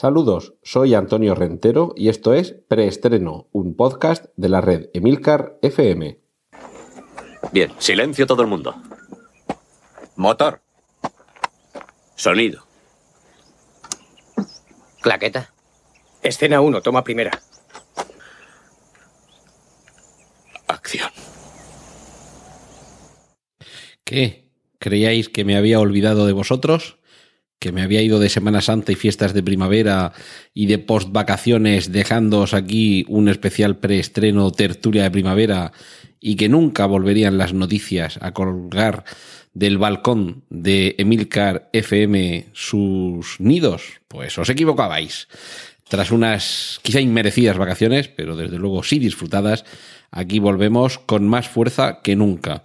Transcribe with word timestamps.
Saludos, 0.00 0.54
soy 0.62 0.94
Antonio 0.94 1.34
Rentero 1.34 1.92
y 1.96 2.08
esto 2.08 2.32
es 2.32 2.54
Preestreno, 2.68 3.48
un 3.50 3.74
podcast 3.74 4.26
de 4.36 4.48
la 4.48 4.60
red 4.60 4.90
Emilcar 4.94 5.58
FM. 5.60 6.20
Bien, 7.50 7.72
silencio 7.80 8.24
todo 8.24 8.42
el 8.42 8.46
mundo. 8.46 8.76
Motor. 10.14 10.62
Sonido. 12.14 12.64
Claqueta. 15.00 15.52
Escena 16.22 16.60
1, 16.60 16.80
toma 16.80 17.02
primera. 17.02 17.32
Acción. 20.68 21.10
¿Qué? 24.04 24.48
¿Creíais 24.78 25.28
que 25.28 25.44
me 25.44 25.56
había 25.56 25.80
olvidado 25.80 26.24
de 26.24 26.34
vosotros? 26.34 26.97
¿Que 27.58 27.72
me 27.72 27.82
había 27.82 28.02
ido 28.02 28.20
de 28.20 28.28
Semana 28.28 28.60
Santa 28.60 28.92
y 28.92 28.94
fiestas 28.94 29.34
de 29.34 29.42
primavera 29.42 30.12
y 30.54 30.66
de 30.66 30.78
post 30.78 31.10
vacaciones 31.10 31.90
dejándoos 31.90 32.54
aquí 32.54 33.04
un 33.08 33.28
especial 33.28 33.78
preestreno 33.78 34.52
tertulia 34.52 35.02
de 35.02 35.10
primavera 35.10 35.72
y 36.20 36.36
que 36.36 36.48
nunca 36.48 36.86
volverían 36.86 37.36
las 37.36 37.52
noticias 37.52 38.18
a 38.22 38.32
colgar 38.32 39.04
del 39.54 39.76
balcón 39.76 40.44
de 40.50 40.94
Emilcar 40.98 41.68
FM 41.72 42.46
sus 42.52 43.40
nidos? 43.40 44.00
Pues 44.06 44.38
os 44.38 44.48
equivocabais. 44.48 45.26
Tras 45.88 46.12
unas 46.12 46.78
quizá 46.82 47.00
inmerecidas 47.00 47.58
vacaciones, 47.58 48.08
pero 48.08 48.36
desde 48.36 48.58
luego 48.58 48.84
sí 48.84 48.98
disfrutadas, 48.98 49.64
aquí 50.10 50.38
volvemos 50.38 50.98
con 50.98 51.26
más 51.26 51.48
fuerza 51.48 52.00
que 52.02 52.14
nunca. 52.14 52.62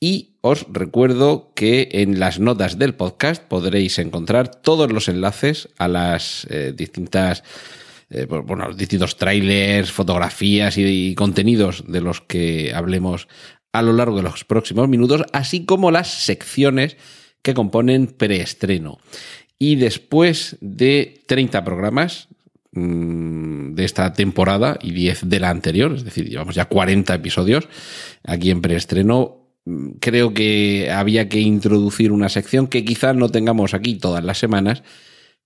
Y 0.00 0.36
os 0.42 0.66
recuerdo 0.70 1.52
que 1.54 1.88
en 1.92 2.20
las 2.20 2.38
notas 2.38 2.78
del 2.78 2.94
podcast 2.94 3.42
podréis 3.42 3.98
encontrar 3.98 4.54
todos 4.54 4.92
los 4.92 5.08
enlaces 5.08 5.68
a 5.78 5.88
las 5.88 6.46
eh, 6.50 6.72
distintas 6.76 7.42
eh, 8.10 8.26
bueno, 8.26 8.68
los 8.68 8.76
distintos 8.76 9.16
trailers, 9.16 9.90
fotografías 9.90 10.78
y, 10.78 11.14
contenidos 11.16 11.84
de 11.88 12.00
los 12.00 12.20
que 12.20 12.72
hablemos 12.74 13.26
a 13.72 13.82
lo 13.82 13.92
largo 13.92 14.18
de 14.18 14.22
los 14.22 14.44
próximos 14.44 14.88
minutos, 14.88 15.24
así 15.32 15.64
como 15.64 15.90
las 15.90 16.08
secciones 16.08 16.96
que 17.42 17.54
componen 17.54 18.06
preestreno. 18.06 18.98
Y 19.58 19.76
después 19.76 20.56
de 20.60 21.22
30 21.26 21.64
programas 21.64 22.28
mmm, 22.72 23.74
de 23.74 23.84
esta 23.84 24.12
temporada 24.12 24.78
y 24.80 24.92
10 24.92 25.28
de 25.28 25.40
la 25.40 25.50
anterior, 25.50 25.92
es 25.92 26.04
decir, 26.04 26.28
llevamos 26.28 26.54
ya 26.54 26.66
40 26.66 27.12
episodios 27.14 27.68
aquí 28.22 28.50
en 28.50 28.62
preestreno, 28.62 29.45
creo 30.00 30.32
que 30.32 30.90
había 30.92 31.28
que 31.28 31.40
introducir 31.40 32.12
una 32.12 32.28
sección 32.28 32.68
que 32.68 32.84
quizás 32.84 33.16
no 33.16 33.28
tengamos 33.28 33.74
aquí 33.74 33.96
todas 33.96 34.24
las 34.24 34.38
semanas, 34.38 34.82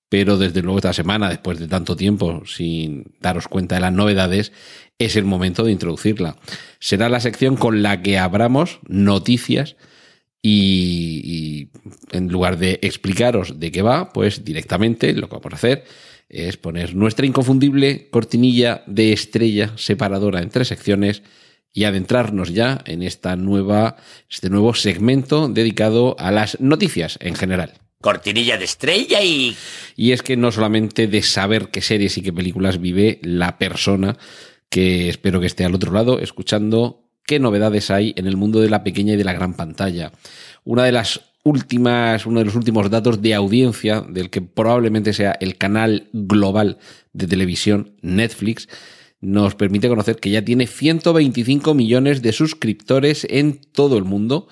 pero 0.09 0.37
desde 0.37 0.62
luego 0.62 0.79
esta 0.79 0.93
semana, 0.93 1.29
después 1.29 1.59
de 1.59 1.69
tanto 1.69 1.97
tiempo 1.97 2.43
sin 2.47 3.15
daros 3.21 3.49
cuenta 3.49 3.77
de 3.77 3.81
las 3.81 3.93
novedades, 3.93 4.53
es 4.99 5.17
el 5.17 5.25
momento 5.25 5.65
de 5.65 5.73
introducirla. 5.73 6.37
Será 6.79 7.09
la 7.09 7.21
sección 7.21 7.57
con 7.57 7.83
la 7.83 8.03
que 8.03 8.19
abramos 8.19 8.81
noticias 8.87 9.77
y, 10.43 11.23
y 11.25 11.71
en 12.17 12.29
lugar 12.29 12.59
de 12.59 12.79
explicaros 12.83 13.59
de 13.59 13.73
qué 13.73 13.83
va, 13.83 14.12
pues 14.12 14.45
directamente 14.45 15.12
lo 15.15 15.29
que 15.29 15.37
vamos 15.37 15.53
a 15.53 15.57
hacer 15.57 15.84
es 16.29 16.57
poner 16.57 16.95
nuestra 16.95 17.27
inconfundible 17.27 18.09
cortinilla 18.11 18.84
de 18.87 19.12
estrella 19.12 19.73
separadora 19.77 20.43
en 20.43 20.51
tres 20.51 20.69
secciones 20.69 21.23
y 21.73 21.85
adentrarnos 21.85 22.53
ya 22.53 22.83
en 22.85 23.03
esta 23.03 23.37
nueva, 23.37 23.97
este 24.29 24.51
nuevo 24.51 24.75
segmento 24.75 25.49
dedicado 25.49 26.17
a 26.19 26.31
las 26.31 26.61
noticias 26.61 27.19
en 27.21 27.35
general. 27.35 27.75
Cortinilla 28.01 28.57
de 28.57 28.65
estrella 28.65 29.23
y... 29.23 29.57
Y 29.95 30.12
es 30.12 30.23
que 30.23 30.37
no 30.37 30.51
solamente 30.53 31.07
de 31.07 31.23
saber 31.23 31.69
qué 31.69 31.83
series 31.83 32.17
y 32.17 32.23
qué 32.23 32.33
películas 32.33 32.81
vive 32.81 33.21
la 33.23 33.59
persona 33.59 34.17
que 34.71 35.09
espero 35.09 35.41
que 35.41 35.47
esté 35.47 35.65
al 35.65 35.75
otro 35.75 35.93
lado 35.93 36.19
escuchando 36.21 37.05
qué 37.27 37.39
novedades 37.39 37.91
hay 37.91 38.15
en 38.17 38.27
el 38.27 38.37
mundo 38.37 38.61
de 38.61 38.71
la 38.71 38.83
pequeña 38.83 39.15
y 39.15 39.17
de 39.17 39.25
la 39.25 39.34
gran 39.34 39.55
pantalla. 39.55 40.12
Una 40.65 40.84
de 40.84 40.93
las 40.93 41.21
últimas, 41.43 42.27
uno 42.27 42.41
de 42.41 42.47
los 42.47 42.55
últimos 42.55 42.91
datos 42.91 43.21
de 43.23 43.34
audiencia 43.34 44.00
del 44.00 44.31
que 44.31 44.41
probablemente 44.43 45.12
sea 45.12 45.37
el 45.41 45.56
canal 45.56 46.09
global 46.12 46.78
de 47.12 47.27
televisión 47.27 47.97
Netflix, 48.03 48.69
nos 49.20 49.54
permite 49.54 49.88
conocer 49.88 50.16
que 50.16 50.31
ya 50.31 50.44
tiene 50.44 50.66
125 50.66 51.75
millones 51.75 52.22
de 52.22 52.32
suscriptores 52.32 53.26
en 53.28 53.60
todo 53.60 53.98
el 53.98 54.04
mundo. 54.04 54.48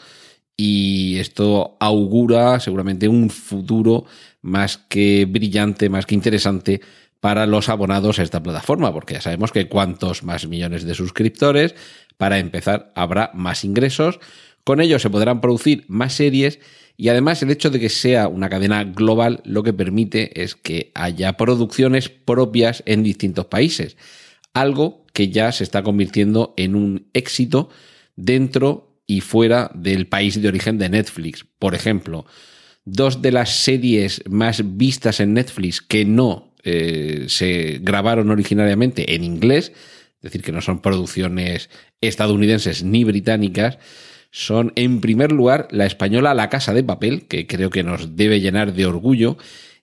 Y 0.56 1.18
esto 1.18 1.76
augura 1.80 2.60
seguramente 2.60 3.08
un 3.08 3.30
futuro 3.30 4.04
más 4.42 4.76
que 4.76 5.26
brillante, 5.28 5.88
más 5.88 6.04
que 6.04 6.14
interesante 6.14 6.80
para 7.20 7.46
los 7.46 7.68
abonados 7.68 8.18
a 8.18 8.22
esta 8.22 8.42
plataforma, 8.42 8.92
porque 8.92 9.14
ya 9.14 9.20
sabemos 9.20 9.52
que 9.52 9.68
cuantos 9.68 10.22
más 10.22 10.46
millones 10.46 10.84
de 10.84 10.94
suscriptores, 10.94 11.74
para 12.16 12.38
empezar, 12.38 12.92
habrá 12.94 13.30
más 13.34 13.64
ingresos, 13.64 14.20
con 14.64 14.80
ello 14.80 14.98
se 14.98 15.10
podrán 15.10 15.40
producir 15.40 15.84
más 15.88 16.12
series 16.12 16.60
y 16.96 17.08
además 17.08 17.42
el 17.42 17.50
hecho 17.50 17.70
de 17.70 17.80
que 17.80 17.88
sea 17.88 18.28
una 18.28 18.48
cadena 18.48 18.84
global 18.84 19.40
lo 19.44 19.62
que 19.62 19.72
permite 19.72 20.42
es 20.42 20.54
que 20.54 20.90
haya 20.94 21.36
producciones 21.36 22.08
propias 22.08 22.82
en 22.86 23.02
distintos 23.02 23.46
países 23.46 23.96
algo 24.54 25.06
que 25.12 25.30
ya 25.30 25.52
se 25.52 25.64
está 25.64 25.82
convirtiendo 25.82 26.54
en 26.56 26.74
un 26.74 27.08
éxito 27.12 27.70
dentro 28.16 29.00
y 29.06 29.20
fuera 29.20 29.70
del 29.74 30.06
país 30.06 30.40
de 30.40 30.48
origen 30.48 30.78
de 30.78 30.88
Netflix. 30.88 31.46
Por 31.58 31.74
ejemplo, 31.74 32.26
dos 32.84 33.22
de 33.22 33.32
las 33.32 33.50
series 33.50 34.22
más 34.28 34.76
vistas 34.76 35.20
en 35.20 35.34
Netflix 35.34 35.80
que 35.80 36.04
no 36.04 36.54
eh, 36.62 37.26
se 37.28 37.78
grabaron 37.80 38.30
originariamente 38.30 39.14
en 39.14 39.24
inglés, 39.24 39.72
es 40.16 40.22
decir, 40.22 40.42
que 40.42 40.52
no 40.52 40.60
son 40.60 40.82
producciones 40.82 41.70
estadounidenses 42.00 42.82
ni 42.82 43.04
británicas, 43.04 43.78
son 44.30 44.72
en 44.76 45.00
primer 45.00 45.32
lugar 45.32 45.68
la 45.70 45.86
española 45.86 46.34
La 46.34 46.50
Casa 46.50 46.74
de 46.74 46.84
Papel, 46.84 47.26
que 47.26 47.46
creo 47.46 47.70
que 47.70 47.82
nos 47.82 48.16
debe 48.16 48.40
llenar 48.40 48.74
de 48.74 48.86
orgullo, 48.86 49.38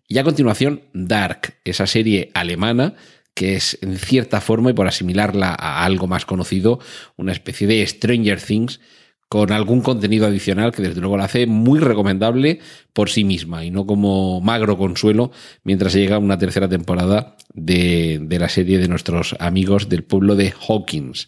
y 0.08 0.20
a 0.20 0.24
continuación 0.24 0.84
Dark, 0.94 1.56
esa 1.64 1.88
serie 1.88 2.30
alemana 2.36 2.94
que 3.36 3.56
es 3.56 3.78
en 3.82 3.98
cierta 3.98 4.42
forma, 4.42 4.72
y 4.72 4.74
por 4.74 4.88
asimilarla 4.88 5.50
a 5.50 5.86
algo 5.86 6.08
más 6.08 6.26
conocido, 6.26 6.80
una 7.18 7.34
especie 7.34 7.68
de 7.68 7.86
Stranger 7.86 8.42
Things 8.42 8.80
con 9.28 9.52
algún 9.52 9.82
contenido 9.82 10.28
adicional 10.28 10.72
que 10.72 10.84
desde 10.84 11.02
luego 11.02 11.18
la 11.18 11.26
hace 11.26 11.46
muy 11.46 11.80
recomendable 11.80 12.60
por 12.94 13.10
sí 13.10 13.24
misma 13.24 13.66
y 13.66 13.72
no 13.72 13.86
como 13.86 14.40
magro 14.40 14.78
consuelo 14.78 15.32
mientras 15.64 15.94
llega 15.94 16.20
una 16.20 16.38
tercera 16.38 16.70
temporada 16.70 17.36
de, 17.54 18.20
de 18.22 18.40
la 18.40 18.50
serie 18.50 18.78
de 18.78 18.88
nuestros 18.88 19.36
amigos 19.40 19.90
del 19.90 20.04
pueblo 20.04 20.36
de 20.36 20.54
Hawkins. 20.68 21.28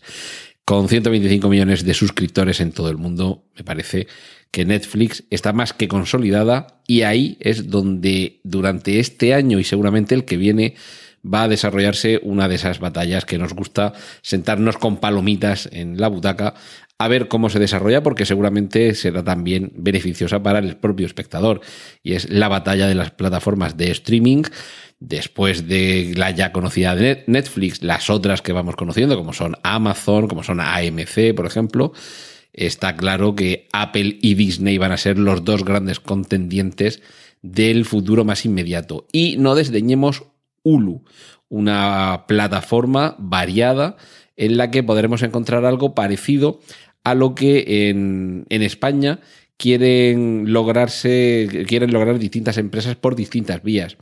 Con 0.64 0.90
125 0.90 1.50
millones 1.50 1.86
de 1.86 1.94
suscriptores 1.94 2.60
en 2.60 2.72
todo 2.72 2.90
el 2.90 2.98
mundo, 2.98 3.46
me 3.58 3.64
parece 3.64 4.08
que 4.52 4.66
Netflix 4.66 5.24
está 5.30 5.54
más 5.54 5.74
que 5.74 5.88
consolidada 5.88 6.82
y 6.88 7.02
ahí 7.02 7.38
es 7.40 7.70
donde 7.70 8.42
durante 8.44 9.00
este 9.00 9.34
año 9.34 9.60
y 9.60 9.64
seguramente 9.64 10.14
el 10.14 10.26
que 10.26 10.38
viene 10.38 10.76
va 11.32 11.44
a 11.44 11.48
desarrollarse 11.48 12.20
una 12.24 12.48
de 12.48 12.56
esas 12.56 12.80
batallas 12.80 13.26
que 13.26 13.38
nos 13.38 13.54
gusta 13.54 13.94
sentarnos 14.22 14.78
con 14.78 14.98
palomitas 14.98 15.70
en 15.72 16.00
la 16.00 16.08
butaca 16.08 16.54
a 17.00 17.08
ver 17.08 17.28
cómo 17.28 17.50
se 17.50 17.60
desarrolla 17.60 18.02
porque 18.02 18.26
seguramente 18.26 18.96
será 18.96 19.24
también 19.24 19.72
beneficiosa 19.76 20.42
para 20.42 20.60
el 20.60 20.78
propio 20.78 21.06
espectador. 21.06 21.62
Y 22.02 22.14
es 22.14 22.30
la 22.30 22.48
batalla 22.48 22.88
de 22.88 22.96
las 22.96 23.12
plataformas 23.12 23.78
de 23.78 23.92
streaming 23.92 24.44
después 25.00 25.68
de 25.68 26.14
la 26.16 26.32
ya 26.32 26.52
conocida 26.52 26.96
de 26.96 27.24
Netflix, 27.28 27.84
las 27.84 28.10
otras 28.10 28.42
que 28.42 28.54
vamos 28.54 28.76
conociendo 28.76 29.16
como 29.16 29.34
son 29.34 29.56
Amazon, 29.64 30.28
como 30.28 30.44
son 30.44 30.60
AMC, 30.60 31.36
por 31.36 31.46
ejemplo, 31.46 31.94
está 32.52 32.96
claro 32.96 33.36
que 33.36 33.68
Apple 33.72 34.18
y 34.22 34.34
Disney 34.34 34.80
van 34.80 34.92
a 34.92 34.98
ser 34.98 35.20
los 35.20 35.44
dos 35.44 35.64
grandes 35.64 36.00
contendientes 36.00 37.04
del 37.44 37.86
futuro 37.86 38.26
más 38.26 38.46
inmediato. 38.46 39.06
Y 39.12 39.38
no 39.38 39.54
desdeñemos 39.54 40.24
Hulu, 40.68 41.04
una 41.48 42.26
plataforma 42.28 43.16
variada 43.20 43.96
en 44.36 44.58
la 44.58 44.70
que 44.70 44.84
podremos 44.84 45.24
encontrar 45.24 45.66
algo 45.66 45.96
parecido 45.96 46.60
a 47.06 47.16
lo 47.16 47.36
que 47.36 47.90
en, 47.90 48.46
España 48.50 49.22
quieren 49.56 50.52
lograrse, 50.52 51.66
quieren 51.68 51.94
lograr 51.94 52.20
distintas 52.20 52.58
empresas 52.58 52.98
por 52.98 53.16
distintas 53.16 53.64
vías. 53.64 53.96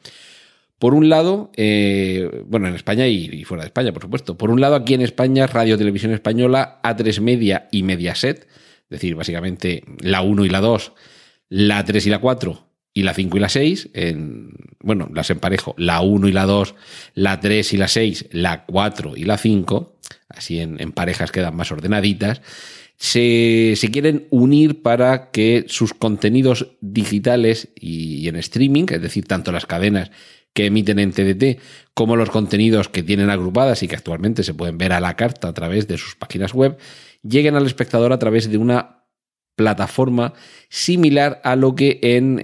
Por 0.80 0.96
un 0.96 1.08
lado, 1.08 1.52
eh, 1.56 2.44
bueno, 2.48 2.68
en 2.68 2.76
España 2.76 3.08
y, 3.08 3.30
y, 3.32 3.44
fuera 3.44 3.64
de 3.64 3.68
España, 3.68 3.94
por 3.94 4.02
supuesto. 4.02 4.38
Por 4.38 4.50
un 4.50 4.60
lado, 4.60 4.76
aquí 4.76 4.96
en 4.96 5.02
España, 5.02 5.48
Radio 5.48 5.78
Televisión 5.78 6.14
Española, 6.14 6.82
A3 6.84 7.22
Media 7.22 7.70
y 7.72 7.84
Mediaset, 7.84 8.40
es 8.40 8.90
decir, 8.90 9.16
básicamente 9.16 9.84
la 10.00 10.22
1 10.22 10.44
y 10.44 10.50
la 10.50 10.60
2, 10.60 10.94
la 11.50 11.86
3 11.86 12.08
y 12.08 12.10
la 12.10 12.20
4 12.20 12.66
y 12.96 13.04
la 13.04 13.14
5 13.14 13.38
y 13.38 13.40
la 13.42 13.50
6, 13.50 13.90
en, 13.94 14.52
bueno, 14.80 15.10
las 15.14 15.30
emparejo, 15.30 15.76
la 15.78 16.00
1 16.00 16.30
y 16.30 16.32
la 16.32 16.46
2, 16.46 16.76
la 17.14 17.42
3 17.42 17.74
y 17.74 17.78
la 17.78 17.90
6, 17.90 18.28
la 18.32 18.66
4 18.66 19.18
y 19.18 19.26
la 19.26 19.38
5, 19.38 19.98
así 20.30 20.60
en, 20.60 20.92
parejas 20.94 21.34
quedan 21.34 21.58
más 21.58 21.74
ordenaditas, 21.74 22.42
se, 22.96 23.74
se, 23.76 23.92
quieren 23.92 24.28
unir 24.30 24.82
para 24.82 25.30
que 25.32 25.66
sus 25.68 25.94
contenidos 25.94 26.78
digitales 26.80 27.68
y, 27.76 28.20
y 28.20 28.30
en 28.30 28.38
streaming, 28.38 28.86
es 28.90 29.02
decir, 29.02 29.26
tanto 29.28 29.52
las 29.52 29.66
cadenas 29.66 30.10
que 30.54 30.68
emiten 30.68 30.98
en 31.00 31.12
TDT, 31.12 31.60
como 31.94 32.16
los 32.16 32.30
contenidos 32.30 32.88
que 32.88 33.04
tienen 33.04 33.30
agrupadas 33.30 33.84
y 33.84 33.90
que 33.90 33.98
actualmente 33.98 34.42
se 34.44 34.54
pueden 34.54 34.78
ver 34.78 34.94
a 34.94 35.02
la 35.02 35.18
carta 35.18 35.50
a 35.50 35.54
través 35.54 35.90
de 35.90 35.98
sus 35.98 36.16
páginas 36.16 36.54
web, 36.54 36.78
lleguen 37.24 37.56
al 37.58 37.66
espectador 37.66 38.14
a 38.14 38.20
través 38.20 38.50
de 38.50 38.58
una 38.58 39.05
plataforma 39.56 40.34
similar 40.70 41.42
a 41.44 41.56
lo 41.56 41.76
que 41.76 42.00
en, 42.02 42.40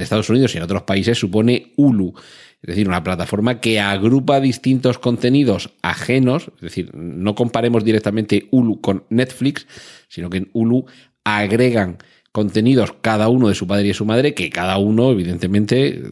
Estados 0.00 0.28
Unidos 0.30 0.54
y 0.54 0.58
en 0.58 0.64
otros 0.64 0.82
países 0.82 1.18
supone 1.18 1.72
Hulu. 1.76 2.14
Es 2.62 2.68
decir, 2.68 2.88
una 2.88 3.02
plataforma 3.02 3.60
que 3.60 3.80
agrupa 3.80 4.40
distintos 4.40 4.98
contenidos 4.98 5.70
ajenos, 5.82 6.50
es 6.56 6.60
decir, 6.60 6.94
no 6.94 7.34
comparemos 7.34 7.84
directamente 7.84 8.48
Hulu 8.50 8.80
con 8.80 9.04
Netflix, 9.08 9.66
sino 10.08 10.28
que 10.28 10.38
en 10.38 10.50
Hulu 10.52 10.84
agregan 11.24 11.98
contenidos 12.32 12.94
cada 13.00 13.28
uno 13.28 13.48
de 13.48 13.54
su 13.54 13.66
padre 13.66 13.88
y 13.88 13.94
su 13.94 14.04
madre, 14.04 14.34
que 14.34 14.50
cada 14.50 14.76
uno, 14.78 15.10
evidentemente, 15.10 16.02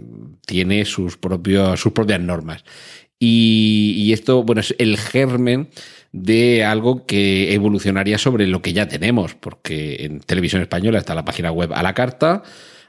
tiene 0.46 0.84
sus, 0.84 1.17
propios, 1.17 1.79
sus 1.81 1.93
propias 1.93 2.20
normas. 2.20 2.64
Y, 3.20 3.94
y 3.99 4.12
esto, 4.12 4.43
bueno, 4.43 4.61
es 4.61 4.75
el 4.79 4.96
germen 4.96 5.69
de 6.12 6.64
algo 6.64 7.06
que 7.06 7.52
evolucionaría 7.52 8.19
sobre 8.19 8.46
lo 8.46 8.62
que 8.62 8.72
ya 8.72 8.88
tenemos, 8.88 9.34
porque 9.34 10.05
en 10.05 10.20
televisión 10.20 10.62
española 10.62 10.99
está 10.99 11.14
la 11.14 11.25
página 11.25 11.52
web 11.52 11.72
a 11.75 11.82
la 11.82 11.94
carta, 11.94 12.43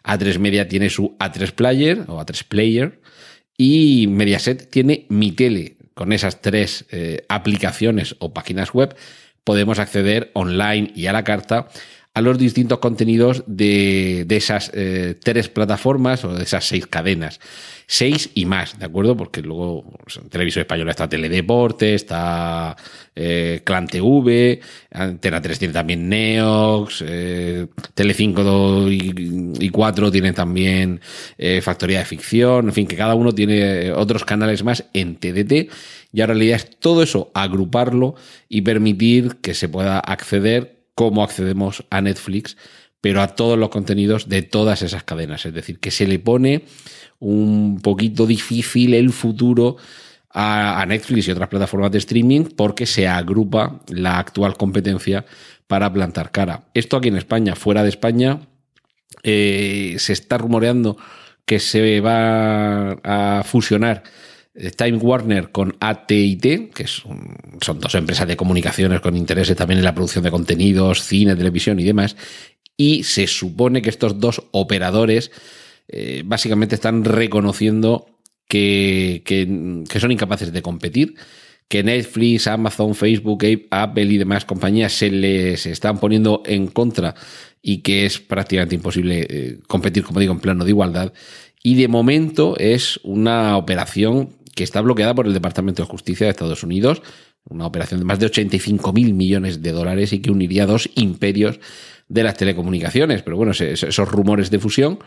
A3 0.03 0.39
Media 0.39 0.67
tiene 0.67 0.89
su 0.89 1.17
A3 1.19 1.51
Player 1.51 2.05
o 2.07 2.19
A3 2.19 2.43
Player 2.47 3.01
y 3.57 4.07
Mediaset 4.07 4.69
tiene 4.69 5.05
Mi 5.09 5.31
Tele. 5.31 5.77
Con 5.93 6.13
esas 6.13 6.41
tres 6.41 6.85
eh, 6.91 7.25
aplicaciones 7.27 8.15
o 8.19 8.33
páginas 8.33 8.73
web 8.73 8.95
podemos 9.43 9.79
acceder 9.79 10.31
online 10.33 10.91
y 10.95 11.07
a 11.07 11.13
la 11.13 11.23
carta 11.23 11.67
a 12.13 12.21
los 12.21 12.37
distintos 12.37 12.79
contenidos 12.79 13.43
de, 13.45 14.25
esas 14.29 14.71
eh, 14.73 15.15
tres 15.21 15.47
plataformas 15.49 16.25
o 16.25 16.33
de 16.33 16.43
esas 16.43 16.65
seis 16.65 16.87
cadenas. 16.87 17.39
Seis 17.91 18.29
y 18.35 18.45
más, 18.45 18.77
¿de 18.77 18.85
acuerdo? 18.85 19.17
Porque 19.17 19.41
luego 19.41 19.83
pues, 20.03 20.17
en 20.17 20.29
Televisión 20.29 20.61
Española 20.61 20.91
está 20.91 21.09
Teledeporte, 21.09 21.95
está 21.95 22.75
eh, 23.15 23.61
Clan 23.63 23.87
TV, 23.87 24.59
Antena 24.91 25.41
3 25.41 25.59
tiene 25.59 25.73
también 25.73 26.07
Neox, 26.07 27.03
eh, 27.05 27.67
Telecinco 27.93 28.87
y, 28.89 29.55
y 29.59 29.69
4 29.69 30.11
tienen 30.11 30.33
también 30.33 31.01
eh, 31.37 31.61
Factoría 31.61 31.99
de 31.99 32.05
Ficción, 32.05 32.67
en 32.67 32.73
fin, 32.73 32.87
que 32.87 32.95
cada 32.95 33.15
uno 33.15 33.33
tiene 33.33 33.91
otros 33.91 34.23
canales 34.23 34.63
más 34.63 34.85
en 34.93 35.15
TDT. 35.15 35.71
Y 36.13 36.21
ahora 36.21 36.33
la 36.33 36.43
idea 36.43 36.55
es 36.55 36.69
todo 36.79 37.03
eso, 37.03 37.31
agruparlo 37.33 38.15
y 38.47 38.61
permitir 38.61 39.37
que 39.41 39.53
se 39.53 39.67
pueda 39.67 39.99
acceder 39.99 40.78
cómo 40.99 41.23
accedemos 41.23 41.85
a 41.89 42.01
Netflix, 42.01 42.57
pero 42.99 43.21
a 43.21 43.27
todos 43.27 43.57
los 43.57 43.69
contenidos 43.69 44.27
de 44.27 44.41
todas 44.41 44.81
esas 44.81 45.05
cadenas. 45.05 45.45
Es 45.45 45.53
decir, 45.53 45.79
que 45.79 45.91
se 45.91 46.05
le 46.05 46.19
pone 46.19 46.65
un 47.19 47.79
poquito 47.81 48.27
difícil 48.27 48.93
el 48.93 49.13
futuro 49.13 49.77
a, 50.29 50.85
Netflix 50.85 51.25
y 51.25 51.31
otras 51.31 51.47
plataformas 51.47 51.91
de 51.91 51.99
streaming 51.99 52.49
porque 52.53 52.85
se 52.85 53.07
agrupa 53.07 53.79
la 53.87 54.19
actual 54.19 54.57
competencia 54.57 55.25
para 55.67 55.93
plantar 55.93 56.33
cara. 56.33 56.65
Esto 56.73 56.97
aquí 56.97 57.07
en 57.07 57.15
España, 57.15 57.55
fuera 57.55 57.83
de 57.83 57.89
España, 57.89 58.41
eh, 59.23 59.95
se 59.99 60.11
está 60.11 60.37
rumoreando 60.37 60.97
que 61.45 61.61
se 61.61 62.01
va 62.01 62.91
a 63.05 63.43
fusionar 63.45 64.03
Time 64.75 64.97
Warner 64.97 65.51
con 65.51 65.75
AT&T, 65.79 66.71
que 66.73 66.87
son 66.87 67.79
dos 67.79 67.95
empresas 67.95 68.27
de 68.27 68.37
comunicaciones 68.37 68.99
con 68.99 69.15
intereses 69.15 69.55
también 69.55 69.79
en 69.79 69.85
la 69.85 69.95
producción 69.95 70.23
de 70.23 70.31
contenidos, 70.31 71.03
cine, 71.03 71.35
televisión 71.35 71.79
y 71.79 71.83
demás, 71.83 72.15
y 72.75 73.03
se 73.03 73.27
supone 73.27 73.81
que 73.81 73.89
estos 73.89 74.19
dos 74.19 74.43
operadores 74.51 75.31
eh, 75.87 76.23
básicamente 76.25 76.75
están 76.75 77.03
reconociendo 77.03 78.05
que, 78.47 79.21
que, 79.25 79.99
son 79.99 80.11
incapaces 80.11 80.51
de 80.51 80.61
competir, 80.61 81.15
que 81.67 81.83
Netflix, 81.83 82.47
Amazon, 82.47 82.95
Facebook, 82.95 83.45
Apple 83.69 84.05
y 84.05 84.17
demás 84.17 84.45
compañías 84.45 84.93
se 84.93 85.11
les 85.11 85.65
están 85.65 85.99
poniendo 85.99 86.41
en 86.45 86.67
contra 86.67 87.15
y 87.61 87.79
que 87.79 88.05
es 88.05 88.19
prácticamente 88.19 88.75
imposible 88.75 89.27
eh, 89.29 89.59
competir, 89.67 90.03
como 90.03 90.19
digo, 90.19 90.33
en 90.33 90.39
plano 90.39 90.63
de 90.63 90.71
igualdad. 90.71 91.13
Y 91.61 91.75
de 91.75 91.87
momento 91.87 92.55
es 92.57 92.99
una 93.03 93.57
operación 93.57 94.29
que 94.55 94.63
está 94.63 94.81
bloqueada 94.81 95.15
por 95.15 95.27
el 95.27 95.33
Departamento 95.33 95.83
de 95.83 95.89
Justicia 95.89 96.25
de 96.25 96.31
Estados 96.31 96.63
Unidos, 96.63 97.01
una 97.49 97.65
operación 97.65 97.99
de 97.99 98.05
más 98.05 98.19
de 98.19 98.27
85 98.27 98.93
mil 98.93 99.13
millones 99.13 99.61
de 99.61 99.71
dólares 99.71 100.13
y 100.13 100.19
que 100.19 100.31
uniría 100.31 100.65
dos 100.65 100.89
imperios 100.95 101.59
de 102.07 102.23
las 102.23 102.37
telecomunicaciones. 102.37 103.21
Pero 103.21 103.37
bueno, 103.37 103.51
esos 103.51 104.09
rumores 104.09 104.49
de 104.51 104.59
fusión, 104.59 104.99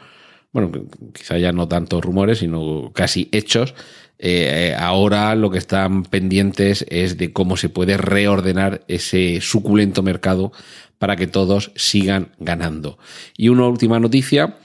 bueno, 0.52 0.72
quizá 1.12 1.38
ya 1.38 1.52
no 1.52 1.68
tanto 1.68 2.00
rumores, 2.00 2.38
sino 2.38 2.90
casi 2.94 3.28
hechos, 3.32 3.74
eh, 4.18 4.76
ahora 4.78 5.34
lo 5.34 5.50
que 5.50 5.58
están 5.58 6.04
pendientes 6.04 6.86
es 6.88 7.18
de 7.18 7.32
cómo 7.32 7.56
se 7.56 7.68
puede 7.68 7.96
reordenar 7.96 8.84
ese 8.86 9.40
suculento 9.40 10.02
mercado 10.02 10.52
para 10.98 11.16
que 11.16 11.26
todos 11.26 11.72
sigan 11.74 12.30
ganando. 12.38 12.98
Y 13.36 13.48
una 13.48 13.66
última 13.66 13.98
noticia 13.98 14.58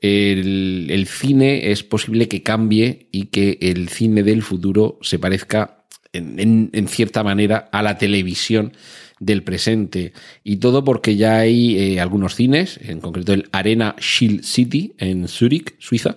el, 0.00 1.06
cine 1.08 1.70
es 1.70 1.82
posible 1.82 2.28
que 2.28 2.42
cambie 2.42 3.08
y 3.12 3.26
que 3.26 3.58
el 3.60 3.88
cine 3.88 4.22
del 4.22 4.42
futuro 4.42 4.98
se 5.02 5.18
parezca 5.18 5.84
en, 6.12 6.88
cierta 6.88 7.22
manera 7.22 7.68
a 7.72 7.82
la 7.82 7.98
televisión 7.98 8.72
del 9.18 9.42
presente. 9.42 10.12
Y 10.44 10.56
todo 10.56 10.84
porque 10.84 11.16
ya 11.16 11.38
hay 11.38 11.78
eh, 11.78 12.00
algunos 12.00 12.34
cines, 12.34 12.78
en 12.82 13.00
concreto 13.00 13.32
el 13.32 13.48
Arena 13.52 13.96
Shield 13.98 14.42
City 14.44 14.94
en 14.98 15.28
Zurich, 15.28 15.76
Suiza. 15.78 16.16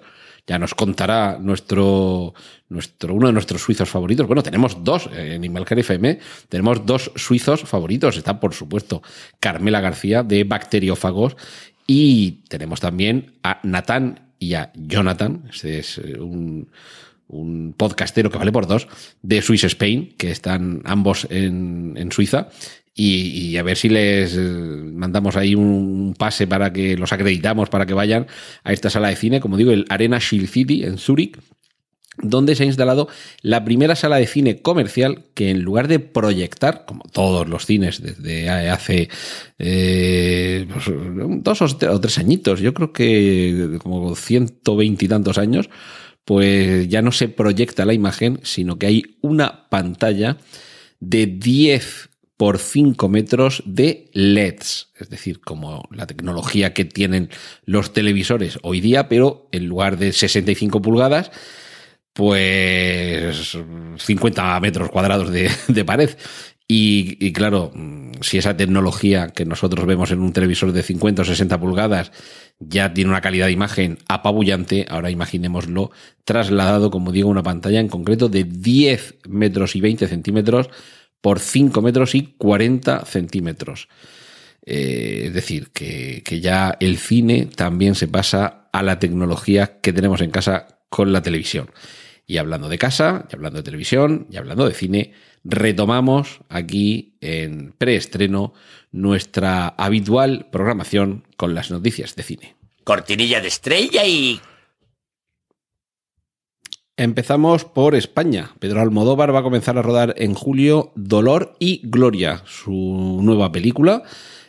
Ya 0.49 0.57
nos 0.57 0.73
contará 0.73 1.37
nuestro, 1.39 2.33
nuestro, 2.69 3.13
uno 3.13 3.27
de 3.27 3.33
nuestros 3.33 3.61
suizos 3.61 3.87
favoritos. 3.87 4.25
Bueno, 4.25 4.41
tenemos 4.41 4.83
dos 4.83 5.07
eh, 5.13 5.35
en 5.35 5.43
Imalcar 5.43 5.77
FM. 5.77 6.17
Tenemos 6.49 6.87
dos 6.87 7.11
suizos 7.15 7.61
favoritos. 7.61 8.17
Está, 8.17 8.39
por 8.39 8.55
supuesto, 8.55 9.03
Carmela 9.39 9.79
García 9.79 10.23
de 10.23 10.45
Bacteriófagos 10.45 11.37
y 11.91 12.44
tenemos 12.50 12.81
también 12.81 13.31
a 13.41 13.62
Nathan 13.63 14.19
y 14.38 14.53
a 14.53 14.71
Jonathan, 14.75 15.45
este 15.51 15.80
es 15.80 15.97
eh, 15.97 16.19
un, 16.19 16.69
podcastero 17.77 18.30
que 18.30 18.38
vale 18.38 18.51
por 18.51 18.68
dos, 18.68 18.88
de 19.24 19.41
Swiss 19.41 19.63
Spain, 19.63 20.13
que 20.15 20.30
están 20.30 20.83
ambos 20.86 21.25
en, 21.31 22.12
Suiza. 22.12 22.50
Y, 22.94 23.57
a 23.57 23.63
ver 23.63 23.75
si 23.75 23.89
les 23.89 24.36
eh, 24.36 24.39
mandamos 24.39 25.36
ahí 25.36 25.56
un 25.56 26.13
pase 26.15 26.45
para 26.45 26.71
que 26.71 26.95
los 26.95 27.12
acreditamos 27.12 27.69
para 27.69 27.88
que 27.88 27.95
vayan 27.95 28.27
a 28.63 28.71
esta 28.71 28.91
sala 28.91 29.07
de 29.07 29.15
cine, 29.15 29.39
como 29.39 29.57
digo, 29.57 29.71
el 29.71 29.86
Arena 29.89 30.19
Shield 30.19 30.47
City 30.47 30.83
en 30.83 31.00
Zurich, 31.00 31.39
donde 32.21 32.56
se 32.56 32.63
ha 32.63 32.66
instalado 32.66 33.07
la 33.42 33.63
primera 33.63 33.95
sala 33.95 34.18
de 34.18 34.27
cine 34.27 34.62
comercial 34.62 35.25
que 35.34 35.50
en 35.50 35.62
lugar 35.62 35.88
de 35.88 36.00
proyectar, 36.00 36.86
como 36.86 37.03
todos 37.12 37.48
los 37.48 37.65
cines 37.65 38.01
desde 38.01 38.50
hace 38.50 39.10
eh, 39.58 40.67
pues, 40.72 40.86
dos 41.43 41.62
o 41.62 42.00
tres 42.01 42.17
añitos, 42.17 42.60
yo 42.60 42.74
creo 42.74 42.93
que 42.93 43.79
como 43.82 44.15
ciento 44.15 44.75
veintitantos 44.75 45.38
años, 45.38 45.70
pues 46.25 46.88
ya 46.88 47.01
no 47.01 47.12
se 47.12 47.27
proyecta 47.27 47.86
la 47.86 47.93
imagen, 47.93 48.39
sino 48.43 48.77
que 48.77 48.88
hay 48.88 49.17
una 49.22 49.67
pantalla 49.70 50.38
de 51.00 51.25
10 51.25 52.10
por 52.38 52.58
5 52.58 53.10
metros 53.10 53.63
de 53.65 54.10
LEDs, 54.13 54.91
es 54.98 55.10
decir, 55.10 55.41
como 55.41 55.84
la 55.91 56.08
tecnología 56.08 56.74
que 56.74 56.86
tienen 56.86 57.29
los 57.65 57.91
televisores 57.91 58.60
hoy 58.62 58.79
día, 58.79 59.10
pero 59.10 59.50
en 59.51 59.65
lugar 59.65 59.98
de 59.98 60.13
65 60.13 60.82
pulgadas, 60.82 61.32
pues 62.13 63.58
50 63.98 64.60
metros 64.60 64.89
cuadrados 64.89 65.32
de, 65.32 65.50
pared. 65.86 66.10
Y, 66.72 67.32
claro, 67.34 67.72
si 68.22 68.38
esa 68.38 68.56
tecnología 68.56 69.30
que 69.30 69.46
nosotros 69.46 69.88
vemos 69.88 70.12
en 70.12 70.20
un 70.20 70.34
televisor 70.34 70.72
de 70.72 70.84
50 70.84 71.24
o 71.24 71.25
60 71.25 71.60
pulgadas 71.60 72.12
ya 72.60 72.94
tiene 72.94 73.10
una 73.10 73.22
calidad 73.22 73.48
de 73.48 73.54
imagen 73.54 73.98
apabullante, 74.08 74.86
ahora 74.88 75.10
imaginémoslo 75.10 75.92
trasladado, 76.25 76.92
como 76.92 77.12
digo, 77.12 77.30
una 77.30 77.42
pantalla 77.42 77.80
en 77.80 77.88
concreto 77.88 78.30
de 78.30 78.44
10 78.44 79.20
metros 79.30 79.75
y 79.75 79.82
20 79.82 80.08
centímetros 80.08 80.70
por 81.22 81.39
5 81.39 81.82
metros 81.82 82.13
y 82.13 82.36
40 82.38 83.06
centímetros. 83.06 83.88
Eh, 84.63 85.24
es 85.28 85.34
decir, 85.34 85.70
que, 85.72 86.22
que 86.24 86.39
ya 86.39 86.78
el 86.80 86.98
cine 86.98 87.48
también 87.48 87.96
se 87.96 88.08
pasa 88.08 88.70
a 88.72 88.84
la 88.84 89.00
tecnología 89.00 89.80
que 89.82 89.94
tenemos 89.94 90.22
en 90.22 90.30
casa 90.30 90.78
con 90.89 91.13
la 91.13 91.22
televisión. 91.22 91.72
Y 92.25 92.38
hablando 92.38 92.69
de 92.69 92.77
casa, 92.77 93.25
y 93.31 93.36
hablando 93.36 93.58
de 93.58 93.63
televisión, 93.63 94.27
y 94.29 94.38
hablando 94.38 94.67
de 94.67 94.74
cine, 94.74 95.13
retomamos 95.43 96.41
aquí 96.50 97.15
en 97.22 97.74
preestreno 97.77 98.53
nuestra 98.91 99.67
habitual 99.67 100.48
programación 100.51 101.25
con 101.38 101.55
las 101.55 101.72
noticias 101.72 102.15
de 102.15 102.24
cine. 102.24 102.55
Cortinilla 102.84 103.41
de 103.41 103.48
estrella 103.48 104.05
y... 104.05 104.39
Empezamos 106.98 107.63
por 107.63 107.96
España. 107.96 108.51
Pedro 108.60 108.81
Almodóvar 108.81 109.34
va 109.34 109.39
a 109.39 109.43
comenzar 109.43 109.77
a 109.77 109.81
rodar 109.81 110.15
en 110.17 110.34
julio 110.34 110.91
Dolor 110.96 111.55
y 111.58 111.81
Gloria, 111.86 112.43
su 112.46 113.22
nueva 113.24 113.53
película, 113.53 114.03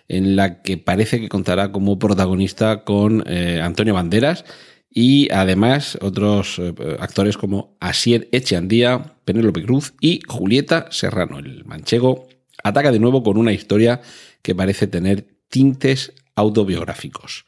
en 0.09 0.35
la 0.35 0.61
que 0.63 0.77
parece 0.77 1.21
que 1.21 1.29
contará 1.29 1.71
como 1.71 2.01
protagonista 2.01 2.83
con 2.83 3.23
eh, 3.27 3.61
Antonio 3.63 3.95
Banderas 3.95 4.45
y 4.91 5.31
además 5.33 5.97
otros 6.01 6.59
eh, 6.59 6.75
actores 6.99 7.37
como 7.37 7.77
Asier 7.81 8.29
Echeandía, 8.33 9.15
Penélope 9.25 9.63
Cruz 9.63 9.95
y 10.01 10.21
Julieta 10.27 10.89
Serrano. 10.91 11.39
El 11.39 11.65
manchego 11.65 12.27
ataca 12.65 12.91
de 12.91 12.99
nuevo 12.99 13.23
con 13.23 13.37
una 13.37 13.53
historia 13.53 14.01
que 14.43 14.55
parece 14.55 14.89
tener 14.89 15.27
tintes 15.49 16.13
autobiográficos. 16.35 17.47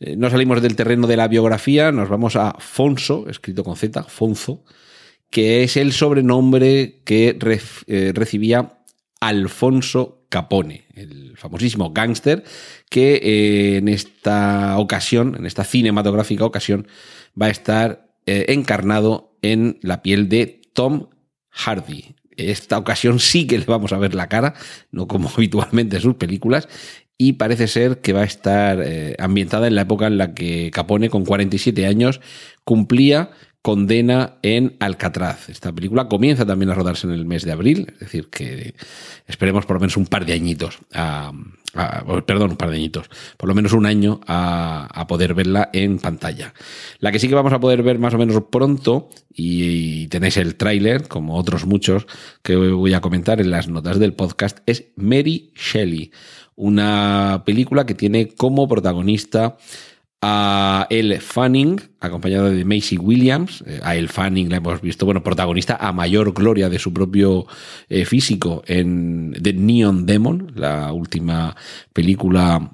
Eh, 0.00 0.16
no 0.16 0.30
salimos 0.30 0.62
del 0.62 0.76
terreno 0.76 1.06
de 1.06 1.16
la 1.16 1.28
biografía, 1.28 1.92
nos 1.92 2.08
vamos 2.08 2.36
a 2.36 2.56
Fonso, 2.58 3.28
escrito 3.28 3.62
con 3.64 3.76
Z, 3.76 4.02
Fonso, 4.04 4.64
que 5.30 5.62
es 5.62 5.76
el 5.76 5.92
sobrenombre 5.92 7.00
que 7.04 7.38
eh, 7.86 8.12
recibía 8.14 8.81
Alfonso 9.22 10.26
Capone, 10.28 10.86
el 10.94 11.36
famosísimo 11.36 11.92
gángster, 11.92 12.42
que 12.90 13.14
eh, 13.14 13.76
en 13.76 13.86
esta 13.86 14.76
ocasión, 14.78 15.36
en 15.38 15.46
esta 15.46 15.62
cinematográfica 15.62 16.44
ocasión, 16.44 16.88
va 17.40 17.46
a 17.46 17.50
estar 17.50 18.08
eh, 18.26 18.46
encarnado 18.48 19.38
en 19.40 19.78
la 19.80 20.02
piel 20.02 20.28
de 20.28 20.60
Tom 20.74 21.06
Hardy. 21.50 22.16
Esta 22.36 22.78
ocasión 22.78 23.20
sí 23.20 23.46
que 23.46 23.58
le 23.58 23.64
vamos 23.64 23.92
a 23.92 23.98
ver 23.98 24.16
la 24.16 24.28
cara, 24.28 24.54
no 24.90 25.06
como 25.06 25.30
habitualmente 25.36 25.96
en 25.96 26.02
sus 26.02 26.16
películas, 26.16 26.68
y 27.16 27.34
parece 27.34 27.68
ser 27.68 28.00
que 28.00 28.12
va 28.12 28.22
a 28.22 28.24
estar 28.24 28.82
eh, 28.82 29.14
ambientada 29.20 29.68
en 29.68 29.76
la 29.76 29.82
época 29.82 30.08
en 30.08 30.18
la 30.18 30.34
que 30.34 30.72
Capone, 30.72 31.10
con 31.10 31.24
47 31.24 31.86
años, 31.86 32.20
cumplía 32.64 33.30
condena 33.62 34.38
en 34.42 34.76
Alcatraz. 34.80 35.48
Esta 35.48 35.72
película 35.72 36.08
comienza 36.08 36.44
también 36.44 36.70
a 36.70 36.74
rodarse 36.74 37.06
en 37.06 37.12
el 37.12 37.24
mes 37.24 37.44
de 37.44 37.52
abril, 37.52 37.86
es 37.94 38.00
decir, 38.00 38.28
que 38.28 38.74
esperemos 39.28 39.66
por 39.66 39.76
lo 39.76 39.80
menos 39.80 39.96
un 39.96 40.06
par 40.06 40.26
de 40.26 40.32
añitos, 40.32 40.80
perdón, 42.26 42.50
un 42.50 42.56
par 42.56 42.70
de 42.70 42.76
añitos, 42.76 43.08
por 43.36 43.48
lo 43.48 43.54
menos 43.54 43.72
un 43.72 43.86
año 43.86 44.20
a, 44.26 45.06
poder 45.06 45.34
verla 45.34 45.70
en 45.72 46.00
pantalla. 46.00 46.52
La 46.98 47.12
que 47.12 47.20
sí 47.20 47.28
que 47.28 47.36
vamos 47.36 47.52
a 47.52 47.60
poder 47.60 47.84
ver 47.84 48.00
más 48.00 48.14
o 48.14 48.18
menos 48.18 48.42
pronto, 48.50 49.10
y, 49.32 50.08
tenéis 50.08 50.36
el 50.38 50.56
tráiler, 50.56 51.06
como 51.06 51.36
otros 51.36 51.64
muchos 51.64 52.06
que 52.42 52.56
voy 52.56 52.94
a 52.94 53.00
comentar 53.00 53.40
en 53.40 53.52
las 53.52 53.68
notas 53.68 54.00
del 54.00 54.14
podcast, 54.14 54.58
es 54.66 54.86
Mary 54.96 55.52
Shelley, 55.54 56.10
una 56.56 57.44
película 57.46 57.86
que 57.86 57.94
tiene 57.94 58.28
como 58.28 58.68
protagonista 58.68 59.56
a 60.22 60.86
Elle 60.88 61.20
Fanning, 61.20 61.80
acompañado 61.98 62.48
de 62.48 62.64
Macy 62.64 62.96
Williams. 62.96 63.64
Eh, 63.66 63.80
a 63.82 63.96
Elle 63.96 64.06
Fanning 64.06 64.48
la 64.48 64.58
hemos 64.58 64.80
visto, 64.80 65.04
bueno, 65.04 65.24
protagonista 65.24 65.76
a 65.76 65.92
mayor 65.92 66.32
gloria 66.32 66.68
de 66.68 66.78
su 66.78 66.94
propio 66.94 67.46
eh, 67.88 68.04
físico 68.04 68.62
en 68.66 69.34
The 69.42 69.52
Neon 69.52 70.06
Demon, 70.06 70.52
la 70.54 70.92
última 70.92 71.56
película 71.92 72.70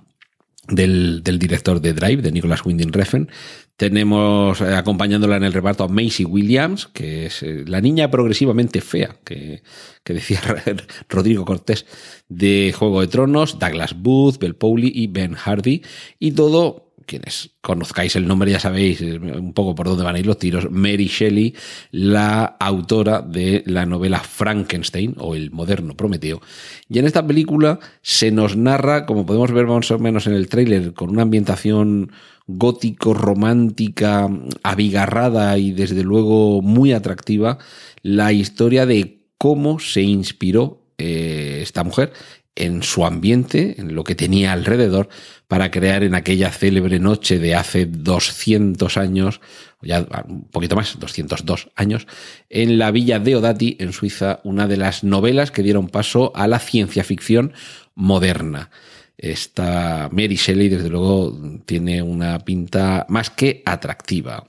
del, 0.68 1.22
director 1.22 1.80
de 1.80 1.94
Drive, 1.94 2.20
de 2.20 2.32
Nicholas 2.32 2.66
Winding 2.66 2.92
Refn. 2.92 3.30
Tenemos 3.78 4.60
eh, 4.60 4.74
acompañándola 4.74 5.36
en 5.36 5.44
el 5.44 5.54
reparto 5.54 5.84
a 5.84 5.88
Macy 5.88 6.26
Williams, 6.26 6.86
que 6.88 7.26
es 7.26 7.42
la 7.42 7.80
niña 7.80 8.10
progresivamente 8.10 8.82
fea, 8.82 9.16
que, 9.24 9.62
que 10.04 10.12
decía 10.12 10.42
Rodrigo 11.08 11.46
Cortés, 11.46 11.86
de 12.28 12.74
Juego 12.76 13.00
de 13.00 13.06
Tronos, 13.06 13.58
Douglas 13.58 13.94
Booth, 13.96 14.38
Bell 14.38 14.54
Powley 14.54 14.92
y 14.94 15.06
Ben 15.06 15.32
Hardy. 15.32 15.80
Y 16.18 16.32
todo 16.32 16.87
quienes 17.08 17.50
conozcáis 17.60 18.14
el 18.14 18.28
nombre 18.28 18.52
ya 18.52 18.60
sabéis 18.60 19.00
eh, 19.00 19.18
un 19.18 19.52
poco 19.54 19.74
por 19.74 19.88
dónde 19.88 20.04
van 20.04 20.14
a 20.14 20.18
ir 20.20 20.26
los 20.26 20.38
tiros, 20.38 20.70
Mary 20.70 21.06
Shelley, 21.06 21.54
la 21.90 22.44
autora 22.44 23.22
de 23.22 23.64
la 23.66 23.86
novela 23.86 24.20
Frankenstein 24.20 25.16
o 25.18 25.34
el 25.34 25.50
moderno 25.50 25.96
Prometeo. 25.96 26.40
Y 26.88 27.00
en 27.00 27.06
esta 27.06 27.26
película 27.26 27.80
se 28.02 28.30
nos 28.30 28.56
narra, 28.56 29.06
como 29.06 29.26
podemos 29.26 29.50
ver 29.50 29.66
más 29.66 29.90
o 29.90 29.98
menos 29.98 30.26
en 30.26 30.34
el 30.34 30.48
tráiler, 30.48 30.92
con 30.92 31.10
una 31.10 31.22
ambientación 31.22 32.12
gótico, 32.46 33.14
romántica, 33.14 34.28
abigarrada 34.62 35.58
y 35.58 35.72
desde 35.72 36.02
luego 36.02 36.62
muy 36.62 36.92
atractiva, 36.92 37.58
la 38.02 38.32
historia 38.32 38.86
de 38.86 39.22
cómo 39.38 39.78
se 39.78 40.02
inspiró 40.02 40.82
eh, 40.98 41.60
esta 41.62 41.84
mujer 41.84 42.12
en 42.58 42.82
su 42.82 43.06
ambiente, 43.06 43.76
en 43.78 43.94
lo 43.94 44.04
que 44.04 44.14
tenía 44.14 44.52
alrededor, 44.52 45.08
para 45.46 45.70
crear 45.70 46.02
en 46.02 46.14
aquella 46.14 46.50
célebre 46.50 46.98
noche 46.98 47.38
de 47.38 47.54
hace 47.54 47.86
200 47.86 48.96
años, 48.96 49.40
ya 49.80 50.06
un 50.28 50.44
poquito 50.44 50.76
más, 50.76 50.98
202 50.98 51.70
años, 51.74 52.06
en 52.50 52.78
la 52.78 52.90
villa 52.90 53.18
de 53.18 53.36
Odati, 53.36 53.76
en 53.80 53.92
Suiza, 53.92 54.40
una 54.44 54.66
de 54.66 54.76
las 54.76 55.04
novelas 55.04 55.50
que 55.50 55.62
dieron 55.62 55.88
paso 55.88 56.32
a 56.34 56.46
la 56.48 56.58
ciencia 56.58 57.04
ficción 57.04 57.52
moderna. 57.94 58.70
Esta 59.16 60.08
Mary 60.12 60.36
Shelley, 60.36 60.68
desde 60.68 60.90
luego, 60.90 61.36
tiene 61.64 62.02
una 62.02 62.38
pinta 62.40 63.06
más 63.08 63.30
que 63.30 63.62
atractiva. 63.64 64.44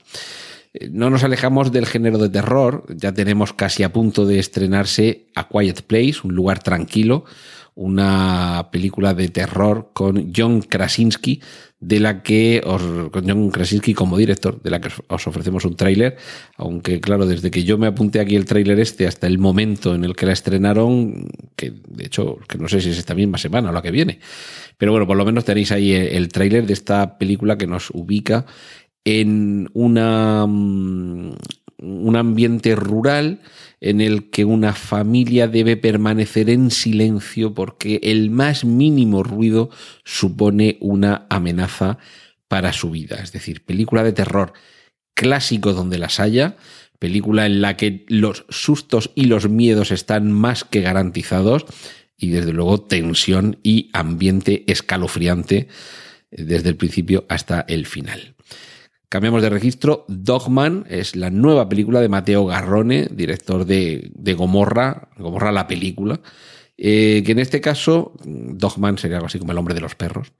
No 0.90 1.10
nos 1.10 1.24
alejamos 1.24 1.72
del 1.72 1.86
género 1.86 2.18
de 2.18 2.28
terror, 2.28 2.84
ya 2.88 3.12
tenemos 3.12 3.52
casi 3.52 3.82
a 3.82 3.92
punto 3.92 4.24
de 4.24 4.38
estrenarse 4.38 5.26
A 5.34 5.48
Quiet 5.48 5.82
Place, 5.82 6.20
un 6.22 6.36
lugar 6.36 6.62
tranquilo, 6.62 7.24
una 7.80 8.68
película 8.70 9.14
de 9.14 9.30
terror 9.30 9.92
con 9.94 10.34
John 10.36 10.60
Krasinski, 10.60 11.40
de 11.80 11.98
la 11.98 12.22
que 12.22 12.60
os, 12.62 12.82
con 13.10 13.26
John 13.26 13.50
Krasinski 13.50 13.94
como 13.94 14.18
director, 14.18 14.60
de 14.60 14.68
la 14.68 14.82
que 14.82 14.90
os 15.08 15.26
ofrecemos 15.26 15.64
un 15.64 15.76
tráiler, 15.76 16.18
aunque 16.58 17.00
claro, 17.00 17.24
desde 17.24 17.50
que 17.50 17.64
yo 17.64 17.78
me 17.78 17.86
apunté 17.86 18.20
aquí 18.20 18.36
el 18.36 18.44
tráiler 18.44 18.78
este 18.80 19.06
hasta 19.06 19.26
el 19.26 19.38
momento 19.38 19.94
en 19.94 20.04
el 20.04 20.14
que 20.14 20.26
la 20.26 20.34
estrenaron, 20.34 21.30
que 21.56 21.72
de 21.88 22.04
hecho, 22.04 22.36
que 22.46 22.58
no 22.58 22.68
sé 22.68 22.82
si 22.82 22.90
es 22.90 22.98
esta 22.98 23.14
misma 23.14 23.38
semana 23.38 23.70
o 23.70 23.72
la 23.72 23.80
que 23.80 23.90
viene, 23.90 24.20
pero 24.76 24.92
bueno, 24.92 25.06
por 25.06 25.16
lo 25.16 25.24
menos 25.24 25.46
tenéis 25.46 25.72
ahí 25.72 25.92
el 25.92 26.28
tráiler 26.28 26.66
de 26.66 26.74
esta 26.74 27.16
película 27.16 27.56
que 27.56 27.66
nos 27.66 27.88
ubica 27.94 28.44
en 29.04 29.70
una, 29.72 30.44
mm, 30.46 31.32
un 31.78 32.16
ambiente 32.16 32.76
rural, 32.76 33.40
en 33.80 34.00
el 34.00 34.30
que 34.30 34.44
una 34.44 34.74
familia 34.74 35.48
debe 35.48 35.76
permanecer 35.76 36.50
en 36.50 36.70
silencio 36.70 37.54
porque 37.54 38.00
el 38.02 38.30
más 38.30 38.64
mínimo 38.64 39.22
ruido 39.22 39.70
supone 40.04 40.76
una 40.80 41.26
amenaza 41.30 41.98
para 42.48 42.72
su 42.72 42.90
vida. 42.90 43.16
Es 43.22 43.32
decir, 43.32 43.64
película 43.64 44.04
de 44.04 44.12
terror 44.12 44.52
clásico 45.14 45.72
donde 45.72 45.98
las 45.98 46.20
haya, 46.20 46.56
película 46.98 47.46
en 47.46 47.62
la 47.62 47.76
que 47.76 48.04
los 48.08 48.44
sustos 48.50 49.10
y 49.14 49.24
los 49.24 49.48
miedos 49.48 49.90
están 49.90 50.30
más 50.30 50.64
que 50.64 50.82
garantizados 50.82 51.64
y 52.18 52.30
desde 52.30 52.52
luego 52.52 52.82
tensión 52.82 53.58
y 53.62 53.88
ambiente 53.94 54.64
escalofriante 54.66 55.68
desde 56.30 56.68
el 56.68 56.76
principio 56.76 57.24
hasta 57.28 57.62
el 57.66 57.86
final. 57.86 58.34
Cambiamos 59.10 59.42
de 59.42 59.50
registro. 59.50 60.04
Dogman 60.06 60.86
es 60.88 61.16
la 61.16 61.30
nueva 61.30 61.68
película 61.68 62.00
de 62.00 62.08
Mateo 62.08 62.46
Garrone, 62.46 63.08
director 63.10 63.66
de, 63.66 64.12
Gomorra, 64.38 65.08
Gomorra 65.18 65.50
la 65.50 65.66
película, 65.66 66.20
eh, 66.78 67.24
que 67.26 67.32
en 67.32 67.40
este 67.40 67.60
caso, 67.60 68.12
Dogman 68.24 68.98
sería 68.98 69.16
algo 69.16 69.26
así 69.26 69.40
como 69.40 69.50
el 69.50 69.58
hombre 69.58 69.74
de 69.74 69.80
los 69.80 69.96
perros. 69.96 70.30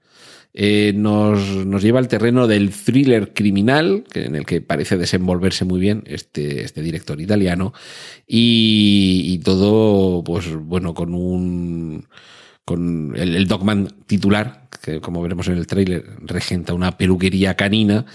Eh, 0.53 0.93
nos, 0.95 1.83
lleva 1.83 1.99
al 1.99 2.07
terreno 2.07 2.47
del 2.47 2.71
thriller 2.71 3.33
criminal, 3.33 4.05
en 4.13 4.37
el 4.37 4.45
que 4.45 4.61
parece 4.61 4.97
desenvolverse 4.97 5.65
muy 5.65 5.81
bien 5.81 6.03
este, 6.07 6.63
este 6.63 6.81
director 6.81 7.19
italiano, 7.19 7.73
y, 8.25 9.37
todo, 9.39 10.23
pues 10.23 10.55
bueno, 10.55 10.93
con 10.93 11.13
un 11.13 12.07
con 12.63 13.15
el, 13.17 13.35
el 13.35 13.47
Dogman 13.49 13.89
titular, 14.05 14.69
que 14.81 15.01
como 15.01 15.21
veremos 15.21 15.49
en 15.49 15.57
el 15.57 15.67
tráiler, 15.67 16.05
regenta 16.21 16.73
una 16.73 16.97
peluquería 16.97 17.55
canina 17.57 18.05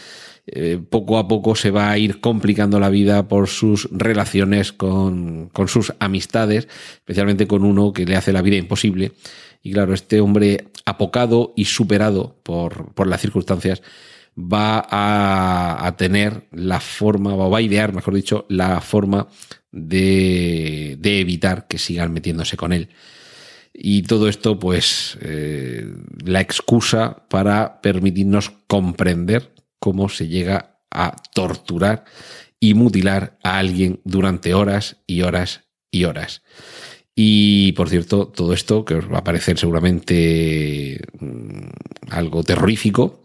eh, 0.46 0.78
poco 0.78 1.18
a 1.18 1.26
poco 1.26 1.56
se 1.56 1.70
va 1.70 1.90
a 1.90 1.98
ir 1.98 2.20
complicando 2.20 2.78
la 2.78 2.88
vida 2.88 3.26
por 3.26 3.48
sus 3.48 3.88
relaciones 3.90 4.72
con, 4.72 5.48
con 5.48 5.66
sus 5.66 5.92
amistades, 5.98 6.68
especialmente 6.94 7.48
con 7.48 7.64
uno 7.64 7.92
que 7.92 8.06
le 8.06 8.16
hace 8.16 8.32
la 8.32 8.42
vida 8.42 8.56
imposible. 8.56 9.12
Y 9.62 9.72
claro, 9.72 9.92
este 9.92 10.20
hombre 10.20 10.68
apocado 10.84 11.52
y 11.56 11.64
superado 11.64 12.36
por, 12.44 12.94
por 12.94 13.08
las 13.08 13.20
circunstancias 13.20 13.82
va 14.38 14.86
a, 14.88 15.84
a, 15.84 15.96
tener 15.96 16.46
la 16.52 16.78
forma, 16.78 17.34
o 17.34 17.50
va 17.50 17.58
a 17.58 17.62
idear, 17.62 17.92
mejor 17.92 18.14
dicho, 18.14 18.46
la 18.48 18.80
forma 18.80 19.26
de, 19.72 20.96
de 21.00 21.20
evitar 21.20 21.66
que 21.66 21.78
sigan 21.78 22.12
metiéndose 22.12 22.56
con 22.56 22.72
él. 22.72 22.90
Y 23.72 24.02
todo 24.02 24.28
esto, 24.28 24.58
pues, 24.58 25.18
eh, 25.22 25.86
la 26.24 26.40
excusa 26.40 27.24
para 27.28 27.80
permitirnos 27.80 28.50
comprender 28.68 29.55
cómo 29.86 30.08
se 30.08 30.26
llega 30.26 30.80
a 30.90 31.14
torturar 31.32 32.06
y 32.58 32.74
mutilar 32.74 33.38
a 33.44 33.58
alguien 33.58 34.00
durante 34.02 34.52
horas 34.52 34.96
y 35.06 35.22
horas 35.22 35.62
y 35.92 36.02
horas. 36.06 36.42
Y 37.14 37.70
por 37.74 37.88
cierto, 37.88 38.26
todo 38.26 38.52
esto 38.52 38.84
que 38.84 38.94
os 38.94 39.04
va 39.08 39.18
a 39.18 39.24
parecer 39.24 39.60
seguramente 39.60 41.00
mm, 41.20 41.68
algo 42.10 42.42
terrorífico. 42.42 43.22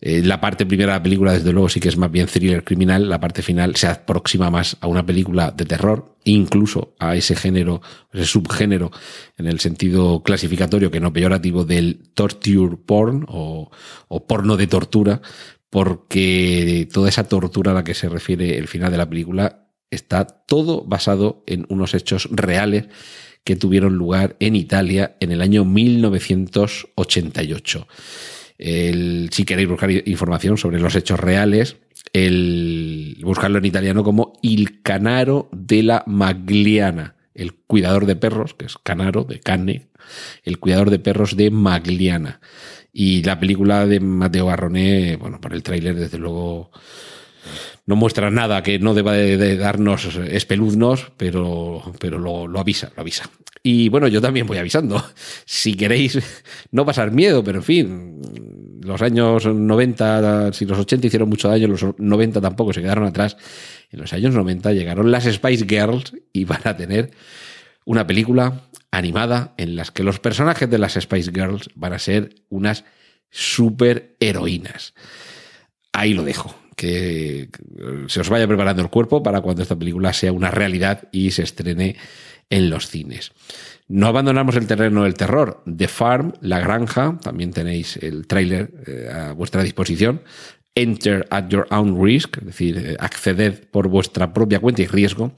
Eh, 0.00 0.20
la 0.22 0.40
parte 0.40 0.66
primera 0.66 0.94
de 0.94 0.98
la 0.98 1.02
película, 1.04 1.32
desde 1.32 1.52
luego, 1.52 1.68
sí 1.68 1.78
que 1.78 1.88
es 1.88 1.96
más 1.96 2.10
bien 2.10 2.26
thriller 2.26 2.64
criminal. 2.64 3.08
La 3.08 3.20
parte 3.20 3.40
final 3.40 3.76
se 3.76 3.86
aproxima 3.86 4.50
más 4.50 4.76
a 4.80 4.88
una 4.88 5.06
película 5.06 5.52
de 5.52 5.64
terror, 5.64 6.16
incluso 6.24 6.96
a 6.98 7.14
ese 7.14 7.36
género, 7.36 7.80
ese 8.12 8.26
subgénero, 8.26 8.90
en 9.38 9.46
el 9.46 9.60
sentido 9.60 10.24
clasificatorio 10.24 10.90
que 10.90 11.00
no 11.00 11.12
peyorativo 11.12 11.64
del 11.64 12.10
torture 12.14 12.76
porn 12.84 13.24
o 13.28 13.70
porno 14.26 14.56
de 14.56 14.66
tortura, 14.66 15.22
porque 15.74 16.88
toda 16.92 17.08
esa 17.08 17.24
tortura 17.24 17.72
a 17.72 17.74
la 17.74 17.82
que 17.82 17.94
se 17.94 18.08
refiere 18.08 18.58
el 18.58 18.68
final 18.68 18.92
de 18.92 18.96
la 18.96 19.10
película 19.10 19.66
está 19.90 20.24
todo 20.24 20.84
basado 20.84 21.42
en 21.48 21.66
unos 21.68 21.94
hechos 21.94 22.28
reales 22.30 22.86
que 23.42 23.56
tuvieron 23.56 23.96
lugar 23.96 24.36
en 24.38 24.54
Italia 24.54 25.16
en 25.18 25.32
el 25.32 25.42
año 25.42 25.64
1988. 25.64 27.88
El, 28.56 29.30
si 29.32 29.44
queréis 29.44 29.68
buscar 29.68 29.90
información 29.90 30.58
sobre 30.58 30.78
los 30.78 30.94
hechos 30.94 31.18
reales, 31.18 31.78
buscarlo 33.24 33.58
en 33.58 33.64
italiano 33.64 34.04
como 34.04 34.34
Il 34.42 34.80
Canaro 34.80 35.48
della 35.50 36.04
Magliana, 36.06 37.16
el 37.34 37.52
cuidador 37.52 38.06
de 38.06 38.14
perros, 38.14 38.54
que 38.54 38.66
es 38.66 38.78
Canaro, 38.78 39.24
de 39.24 39.40
Cane, 39.40 39.88
el 40.44 40.60
cuidador 40.60 40.90
de 40.90 41.00
perros 41.00 41.36
de 41.36 41.50
Magliana. 41.50 42.40
Y 42.96 43.24
la 43.24 43.40
película 43.40 43.86
de 43.86 43.98
Mateo 43.98 44.46
Garroné, 44.46 45.16
bueno, 45.16 45.40
por 45.40 45.52
el 45.52 45.64
tráiler, 45.64 45.96
desde 45.96 46.16
luego, 46.16 46.70
no 47.86 47.96
muestra 47.96 48.30
nada 48.30 48.62
que 48.62 48.78
no 48.78 48.94
deba 48.94 49.14
de, 49.14 49.56
darnos 49.56 50.16
espeluznos, 50.16 51.10
pero, 51.16 51.82
pero 51.98 52.20
lo, 52.20 52.46
lo, 52.46 52.60
avisa, 52.60 52.92
lo 52.94 53.00
avisa. 53.00 53.28
Y 53.64 53.88
bueno, 53.88 54.06
yo 54.06 54.20
también 54.20 54.46
voy 54.46 54.58
avisando. 54.58 55.04
Si 55.44 55.74
queréis 55.74 56.20
no 56.70 56.86
pasar 56.86 57.10
miedo, 57.10 57.42
pero 57.42 57.58
en 57.58 57.64
fin, 57.64 58.20
los 58.82 59.02
años 59.02 59.44
90, 59.44 60.52
si 60.52 60.64
los 60.64 60.78
80 60.78 61.08
hicieron 61.08 61.28
mucho 61.28 61.48
daño, 61.48 61.66
los 61.66 61.84
90 61.98 62.40
tampoco 62.40 62.72
se 62.72 62.80
quedaron 62.80 63.06
atrás. 63.06 63.36
En 63.90 64.00
los 64.00 64.12
años 64.12 64.34
90 64.34 64.72
llegaron 64.72 65.10
las 65.10 65.24
Spice 65.24 65.66
Girls 65.66 66.12
y 66.32 66.44
van 66.44 66.60
a 66.64 66.76
tener 66.76 67.10
una 67.84 68.06
película 68.06 68.62
animada 68.90 69.54
en 69.56 69.76
las 69.76 69.90
que 69.90 70.02
los 70.02 70.20
personajes 70.20 70.70
de 70.70 70.78
las 70.78 70.94
Spice 70.94 71.32
Girls 71.32 71.70
van 71.74 71.92
a 71.92 71.98
ser 71.98 72.34
unas 72.48 72.84
super 73.30 74.16
heroínas. 74.20 74.94
Ahí 75.92 76.14
lo 76.14 76.22
dejo. 76.22 76.54
Que 76.76 77.50
se 78.08 78.20
os 78.20 78.28
vaya 78.28 78.48
preparando 78.48 78.82
el 78.82 78.90
cuerpo 78.90 79.22
para 79.22 79.40
cuando 79.40 79.62
esta 79.62 79.76
película 79.76 80.12
sea 80.12 80.32
una 80.32 80.50
realidad 80.50 81.08
y 81.12 81.30
se 81.30 81.42
estrene 81.42 81.96
en 82.50 82.68
los 82.68 82.88
cines. 82.88 83.32
No 83.86 84.08
abandonamos 84.08 84.56
el 84.56 84.66
terreno 84.66 85.04
del 85.04 85.14
terror. 85.14 85.62
The 85.64 85.88
Farm, 85.88 86.32
La 86.40 86.58
Granja, 86.58 87.18
también 87.22 87.52
tenéis 87.52 87.96
el 87.98 88.26
tráiler 88.26 88.72
eh, 88.86 89.08
a 89.12 89.32
vuestra 89.32 89.62
disposición. 89.62 90.22
Enter 90.76 91.26
at 91.30 91.48
your 91.50 91.66
own 91.70 92.02
risk, 92.02 92.38
es 92.38 92.46
decir, 92.46 92.76
eh, 92.78 92.96
acceded 92.98 93.68
por 93.70 93.88
vuestra 93.88 94.32
propia 94.32 94.58
cuenta 94.58 94.82
y 94.82 94.86
riesgo 94.86 95.32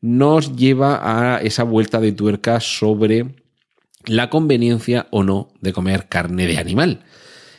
nos 0.00 0.54
lleva 0.54 1.00
a 1.02 1.40
esa 1.40 1.64
vuelta 1.64 2.00
de 2.00 2.12
tuerca 2.12 2.60
sobre 2.60 3.34
la 4.04 4.30
conveniencia 4.30 5.08
o 5.10 5.24
no 5.24 5.48
de 5.60 5.72
comer 5.72 6.06
carne 6.08 6.46
de 6.46 6.58
animal. 6.58 7.04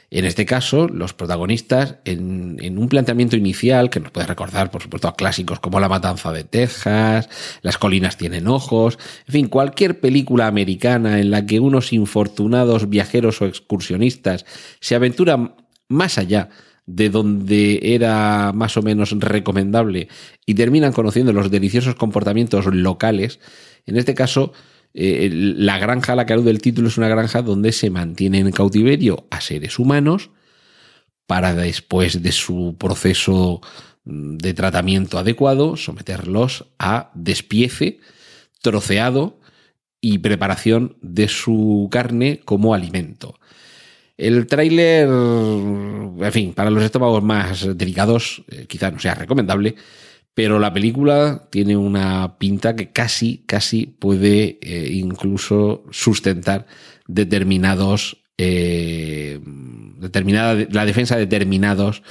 En 0.10 0.24
este 0.24 0.46
caso, 0.46 0.88
los 0.88 1.14
protagonistas, 1.14 1.98
en, 2.06 2.78
un 2.78 2.88
planteamiento 2.88 3.36
inicial 3.36 3.90
que 3.90 4.00
nos 4.00 4.12
puede 4.12 4.26
recordar, 4.26 4.72
por 4.72 4.82
supuesto, 4.82 5.10
a 5.10 5.18
clásicos 5.18 5.60
como 5.60 5.82
La 5.82 5.90
Matanza 5.90 6.32
de 6.32 6.46
Texas, 6.46 7.28
Las 7.62 7.78
colinas 7.78 8.16
tienen 8.16 8.48
ojos, 8.48 8.98
en 9.28 9.34
fin, 9.34 9.48
cualquier 9.50 10.00
película 10.00 10.48
americana 10.48 11.20
en 11.20 11.30
la 11.30 11.46
que 11.46 11.60
unos 11.60 11.92
infortunados 11.92 12.90
viajeros 12.90 13.42
o 13.42 13.46
excursionistas 13.46 14.46
se 14.80 14.96
aventuran 14.96 15.56
más 15.90 16.18
allá 16.18 16.50
de 16.88 17.10
donde 17.10 17.80
era 17.84 18.54
más 18.56 18.78
o 18.78 18.82
menos 18.82 19.12
recomendable 19.12 20.08
y 20.46 20.56
terminan 20.56 20.94
conociendo 20.94 21.34
los 21.34 21.52
deliciosos 21.52 21.96
comportamientos 21.96 22.66
locales, 22.66 23.40
en 23.86 23.98
este 23.98 24.16
caso, 24.16 24.54
eh, 24.94 25.30
la 25.32 25.78
granja, 25.78 26.16
la 26.16 26.26
que 26.26 26.34
alude 26.34 26.50
el 26.50 26.62
título, 26.62 26.88
es 26.88 26.98
una 26.98 27.10
granja 27.10 27.42
donde 27.42 27.74
se 27.74 27.90
mantiene 27.90 28.40
en 28.40 28.52
cautiverio 28.52 29.28
a 29.30 29.42
seres 29.42 29.78
humanos 29.78 30.32
para 31.28 31.54
después 31.54 32.24
de 32.24 32.32
su 32.32 32.78
proceso 32.80 33.62
mm, 34.06 34.38
de 34.38 34.54
tratamiento 34.54 35.20
adecuado 35.20 35.76
someterlos 35.76 36.66
a 36.80 37.12
despiece, 37.14 38.00
troceado 38.62 39.40
y 40.00 40.20
preparación 40.20 40.96
de 41.02 41.28
su 41.28 41.90
carne 41.92 42.40
como 42.46 42.74
alimento. 42.74 43.40
El 44.18 44.48
tráiler, 44.48 45.08
en 45.08 46.32
fin, 46.32 46.54
para 46.54 46.72
los 46.72 46.84
estómagos 46.84 47.24
más 47.24 47.78
delicados, 47.78 48.44
eh, 48.50 48.66
quizás 48.68 48.92
no 48.92 49.00
sea 49.00 49.14
recomendable, 49.14 49.76
pero 50.34 50.58
la 50.58 50.74
película 50.74 51.48
tiene 51.52 51.78
una 51.78 52.40
pinta 52.40 52.76
que 52.76 52.92
casi, 52.92 53.44
casi 53.46 53.86
puede 53.86 54.58
eh, 54.62 54.90
incluso 54.92 55.84
sustentar 55.92 56.66
determinados, 57.08 58.18
eh, 58.40 59.40
determinada, 60.00 60.66
la 60.72 60.86
defensa 60.86 61.16
de 61.16 61.22
determinados, 61.22 62.02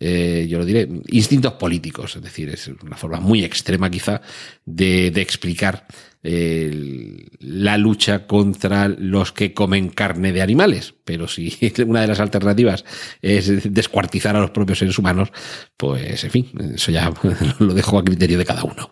yo 0.00 0.58
lo 0.58 0.64
diré, 0.64 0.88
instintos 1.08 1.52
políticos. 1.54 2.16
Es 2.16 2.22
decir, 2.22 2.48
es 2.48 2.68
una 2.68 2.96
forma 2.96 3.20
muy 3.20 3.44
extrema 3.44 3.90
quizá 3.90 4.22
de 4.64 5.08
explicar 5.08 5.86
la 6.22 7.78
lucha 7.78 8.26
contra 8.26 8.88
los 8.88 9.32
que 9.32 9.54
comen 9.54 9.88
carne 9.88 10.32
de 10.32 10.42
animales. 10.42 10.94
Pero 11.04 11.28
si 11.28 11.56
una 11.86 12.02
de 12.02 12.08
las 12.08 12.20
alternativas 12.20 12.84
es 13.22 13.72
descuartizar 13.72 14.36
a 14.36 14.40
los 14.40 14.50
propios 14.50 14.78
seres 14.78 14.98
humanos, 14.98 15.32
pues 15.76 16.24
en 16.24 16.30
fin, 16.30 16.50
eso 16.74 16.92
ya 16.92 17.12
lo 17.58 17.74
dejo 17.74 17.98
a 17.98 18.04
criterio 18.04 18.38
de 18.38 18.44
cada 18.44 18.64
uno. 18.64 18.90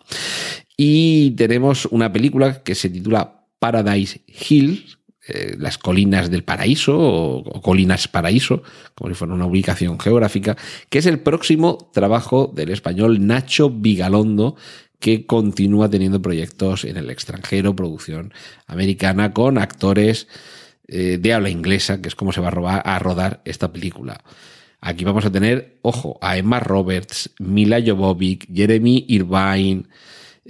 Y 0.75 1.31
tenemos 1.31 1.85
una 1.91 2.11
película 2.11 2.63
que 2.63 2.73
se 2.73 2.89
titula 2.89 3.47
Paradise 3.59 4.21
Hills, 4.27 4.99
eh, 5.27 5.55
las 5.59 5.77
colinas 5.77 6.31
del 6.31 6.43
paraíso 6.43 6.97
o, 6.97 7.61
colinas 7.61 8.07
paraíso, 8.07 8.63
como 8.95 9.09
si 9.09 9.15
fuera 9.15 9.33
una 9.33 9.45
ubicación 9.45 9.99
geográfica, 9.99 10.57
que 10.89 10.99
es 10.99 11.05
el 11.05 11.19
próximo 11.19 11.77
trabajo 11.93 12.51
del 12.55 12.69
español 12.69 13.27
Nacho 13.27 13.69
Vigalondo, 13.69 14.55
que 14.99 15.25
continúa 15.25 15.89
teniendo 15.89 16.21
proyectos 16.21 16.83
en 16.83 16.97
el 16.97 17.09
extranjero, 17.09 17.75
producción 17.75 18.33
americana, 18.67 19.33
con 19.33 19.57
actores 19.57 20.27
eh, 20.87 21.17
de 21.19 21.33
habla 21.33 21.49
inglesa, 21.49 22.01
que 22.01 22.09
es 22.09 22.15
como 22.15 22.33
se 22.33 22.41
va 22.41 22.49
a, 22.49 22.51
robar, 22.51 22.81
a 22.85 22.99
rodar 22.99 23.41
esta 23.45 23.71
película. 23.71 24.21
Aquí 24.81 25.03
vamos 25.03 25.25
a 25.25 25.31
tener, 25.31 25.77
ojo, 25.81 26.17
a 26.21 26.37
Emma 26.37 26.59
Roberts, 26.59 27.31
Mila 27.39 27.81
Jovovich, 27.85 28.47
Jeremy 28.53 29.05
Irvine, 29.07 29.83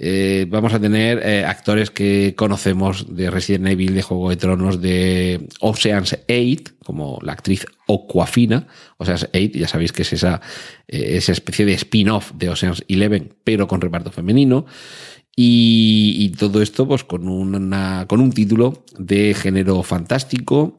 eh, 0.02 0.46
vamos 0.48 0.72
a 0.72 0.80
tener 0.80 1.20
eh, 1.22 1.44
actores 1.44 1.90
que 1.90 2.34
conocemos 2.34 3.14
de 3.14 3.30
Resident 3.30 3.66
Evil, 3.66 3.94
de 3.94 4.00
Juego 4.00 4.30
de 4.30 4.36
Tronos, 4.36 4.80
de 4.80 5.46
Ocean's 5.60 6.16
8, 6.26 6.72
como 6.82 7.18
la 7.20 7.32
actriz 7.32 7.66
Oquafina. 7.86 8.66
Ocean's 8.96 9.28
8, 9.34 9.58
ya 9.58 9.68
sabéis 9.68 9.92
que 9.92 10.00
es 10.00 10.14
esa, 10.14 10.40
eh, 10.88 11.18
esa 11.18 11.32
especie 11.32 11.66
de 11.66 11.74
spin-off 11.74 12.32
de 12.34 12.48
Ocean's 12.48 12.82
11, 12.88 13.30
pero 13.44 13.68
con 13.68 13.82
reparto 13.82 14.10
femenino. 14.10 14.64
Y, 15.36 16.32
todo 16.38 16.62
esto 16.62 16.88
pues 16.88 17.04
con, 17.04 17.28
una, 17.28 18.06
con 18.08 18.20
un 18.20 18.32
título 18.32 18.84
de 18.98 19.34
género 19.34 19.82
fantástico 19.82 20.78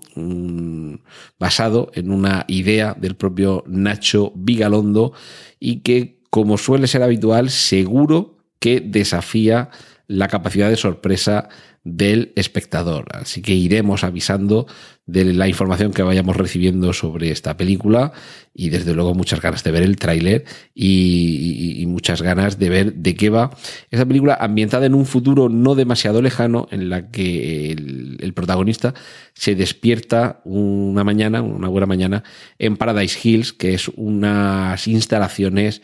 basado 1.39 1.91
en 1.93 2.11
una 2.11 2.45
idea 2.47 2.95
del 2.99 3.15
propio 3.15 3.63
Nacho 3.67 4.33
Vigalondo 4.35 5.13
y 5.59 5.77
que 5.81 6.21
como 6.31 6.57
suele 6.57 6.87
ser 6.87 7.03
habitual 7.03 7.49
seguro 7.49 8.40
que 8.61 8.79
desafía 8.79 9.69
la 10.07 10.27
capacidad 10.27 10.69
de 10.69 10.77
sorpresa 10.77 11.49
del 11.83 12.31
espectador. 12.35 13.05
Así 13.11 13.41
que 13.41 13.53
iremos 13.53 14.03
avisando 14.03 14.67
de 15.07 15.33
la 15.33 15.47
información 15.47 15.91
que 15.91 16.03
vayamos 16.03 16.37
recibiendo 16.37 16.93
sobre 16.93 17.31
esta 17.31 17.57
película 17.57 18.11
y 18.53 18.69
desde 18.69 18.93
luego 18.93 19.15
muchas 19.15 19.41
ganas 19.41 19.63
de 19.63 19.71
ver 19.71 19.81
el 19.81 19.95
tráiler 19.95 20.45
y, 20.75 21.83
muchas 21.87 22.21
ganas 22.21 22.59
de 22.59 22.69
ver 22.69 22.93
de 22.93 23.15
qué 23.15 23.29
va 23.29 23.49
esa 23.89 24.05
película 24.05 24.37
ambientada 24.39 24.85
en 24.85 24.95
un 24.95 25.05
futuro 25.05 25.49
no 25.49 25.75
demasiado 25.75 26.21
lejano 26.21 26.67
en 26.71 26.89
la 26.89 27.09
que 27.09 27.71
el 27.71 28.33
protagonista 28.33 28.93
se 29.33 29.55
despierta 29.55 30.41
una 30.45 31.03
mañana, 31.03 31.41
una 31.41 31.67
buena 31.67 31.87
mañana 31.87 32.23
en 32.59 32.77
Paradise 32.77 33.19
Hills, 33.21 33.53
que 33.53 33.73
es 33.73 33.89
unas 33.89 34.87
instalaciones 34.87 35.81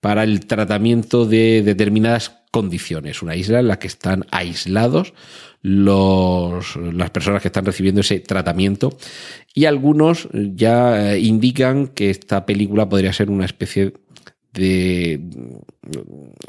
para 0.00 0.24
el 0.24 0.46
tratamiento 0.46 1.26
de 1.26 1.62
determinadas 1.62 2.38
condiciones. 2.50 3.22
Una 3.22 3.36
isla 3.36 3.60
en 3.60 3.68
la 3.68 3.78
que 3.78 3.88
están 3.88 4.24
aislados 4.30 5.12
los, 5.60 6.76
las 6.76 7.10
personas 7.10 7.42
que 7.42 7.48
están 7.48 7.64
recibiendo 7.64 8.00
ese 8.00 8.20
tratamiento 8.20 8.96
y 9.54 9.64
algunos 9.64 10.28
ya 10.32 11.14
eh, 11.14 11.20
indican 11.20 11.88
que 11.88 12.10
esta 12.10 12.46
película 12.46 12.88
podría 12.88 13.12
ser 13.12 13.30
una 13.30 13.44
especie 13.44 13.94
de, 14.52 15.20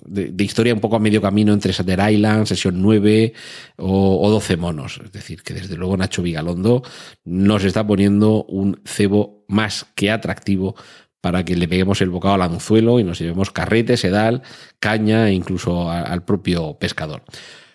de, 0.06 0.44
historia 0.44 0.74
un 0.74 0.80
poco 0.80 0.96
a 0.96 1.00
medio 1.00 1.22
camino 1.22 1.54
entre 1.54 1.74
Sater 1.74 2.00
Island, 2.12 2.46
Sesión 2.46 2.82
9 2.82 3.34
o, 3.78 4.26
o 4.26 4.30
12 4.32 4.58
monos. 4.58 5.00
Es 5.04 5.12
decir, 5.12 5.44
que 5.44 5.54
desde 5.54 5.76
luego 5.76 5.98
Nacho 5.98 6.24
Vigalondo 6.24 6.82
nos 7.26 7.64
está 7.64 7.86
poniendo 7.86 8.46
un 8.46 8.82
cebo 8.86 9.44
más 9.48 9.86
que 9.96 10.12
atractivo 10.12 10.76
para 11.22 11.44
que 11.44 11.56
le 11.56 11.68
peguemos 11.68 12.02
el 12.02 12.10
bocado 12.10 12.36
al 12.36 12.42
anzuelo 12.42 13.00
y 13.00 13.04
nos 13.04 13.20
llevemos 13.20 13.52
carrete, 13.52 13.98
sedal, 13.98 14.42
caña 14.80 15.30
e 15.30 15.34
incluso 15.34 15.90
al 15.92 16.24
propio 16.24 16.78
pescador. 16.80 17.24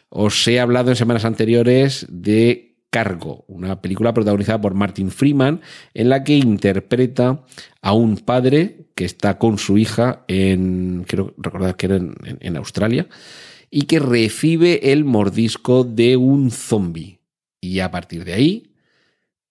Os 0.08 0.46
he 0.46 0.60
hablado 0.60 0.90
en 0.90 0.96
semanas 0.96 1.24
anteriores 1.24 2.06
de 2.08 2.74
Cargo, 2.94 3.44
una 3.48 3.82
película 3.82 4.14
protagonizada 4.14 4.60
por 4.60 4.74
Martin 4.74 5.10
Freeman, 5.10 5.60
en 5.94 6.08
la 6.08 6.22
que 6.22 6.36
interpreta 6.36 7.44
a 7.82 7.92
un 7.92 8.18
padre 8.18 8.86
que 8.94 9.04
está 9.04 9.36
con 9.36 9.58
su 9.58 9.76
hija 9.78 10.24
en, 10.28 11.04
quiero 11.08 11.34
recordar 11.36 11.74
que 11.74 11.86
era 11.86 11.96
en, 11.96 12.56
Australia, 12.56 13.08
y 13.68 13.86
que 13.86 13.98
recibe 13.98 14.92
el 14.92 15.04
mordisco 15.04 15.82
de 15.82 16.16
un 16.16 16.52
zombie. 16.52 17.18
Y 17.60 17.80
a 17.80 17.90
partir 17.90 18.24
de 18.24 18.34
ahí, 18.34 18.74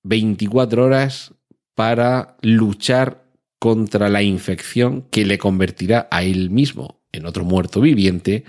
24 0.04 0.86
horas 0.86 1.34
para 1.76 2.38
luchar 2.42 3.23
contra 3.64 4.10
la 4.10 4.22
infección 4.22 5.06
que 5.10 5.24
le 5.26 5.38
convertirá 5.38 6.10
a 6.12 6.24
él 6.24 6.50
mismo 6.50 7.00
en 7.14 7.26
otro 7.26 7.46
muerto 7.46 7.80
viviente. 7.80 8.44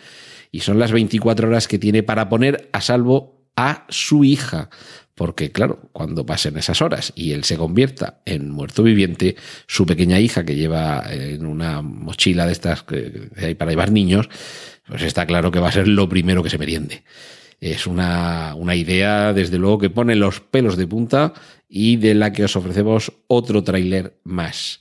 Y 0.50 0.58
son 0.58 0.80
las 0.80 0.90
24 0.90 1.46
horas 1.46 1.68
que 1.68 1.78
tiene 1.78 2.02
para 2.02 2.28
poner 2.28 2.68
a 2.72 2.80
salvo 2.80 3.46
a 3.54 3.86
su 3.90 4.24
hija. 4.24 4.70
Porque, 5.14 5.52
claro, 5.52 5.88
cuando 5.92 6.26
pasen 6.26 6.56
esas 6.56 6.82
horas 6.82 7.12
y 7.14 7.30
él 7.30 7.44
se 7.44 7.56
convierta 7.56 8.22
en 8.24 8.50
muerto 8.50 8.82
viviente, 8.82 9.36
su 9.68 9.86
pequeña 9.86 10.18
hija 10.18 10.44
que 10.44 10.56
lleva 10.56 11.04
en 11.08 11.46
una 11.46 11.80
mochila 11.80 12.44
de 12.46 12.52
estas 12.52 12.82
que 12.82 13.28
hay 13.36 13.54
para 13.54 13.70
llevar 13.70 13.92
niños, 13.92 14.28
pues 14.84 15.02
está 15.02 15.26
claro 15.26 15.52
que 15.52 15.60
va 15.60 15.68
a 15.68 15.72
ser 15.72 15.86
lo 15.86 16.08
primero 16.08 16.42
que 16.42 16.50
se 16.50 16.58
meriende. 16.58 17.04
Es 17.60 17.86
una, 17.86 18.56
una 18.56 18.74
idea, 18.74 19.32
desde 19.32 19.58
luego, 19.58 19.78
que 19.78 19.90
pone 19.90 20.16
los 20.16 20.40
pelos 20.40 20.76
de 20.76 20.88
punta 20.88 21.34
y 21.68 21.98
de 21.98 22.14
la 22.14 22.32
que 22.32 22.42
os 22.42 22.56
ofrecemos 22.56 23.12
otro 23.28 23.62
tráiler 23.62 24.18
más. 24.24 24.80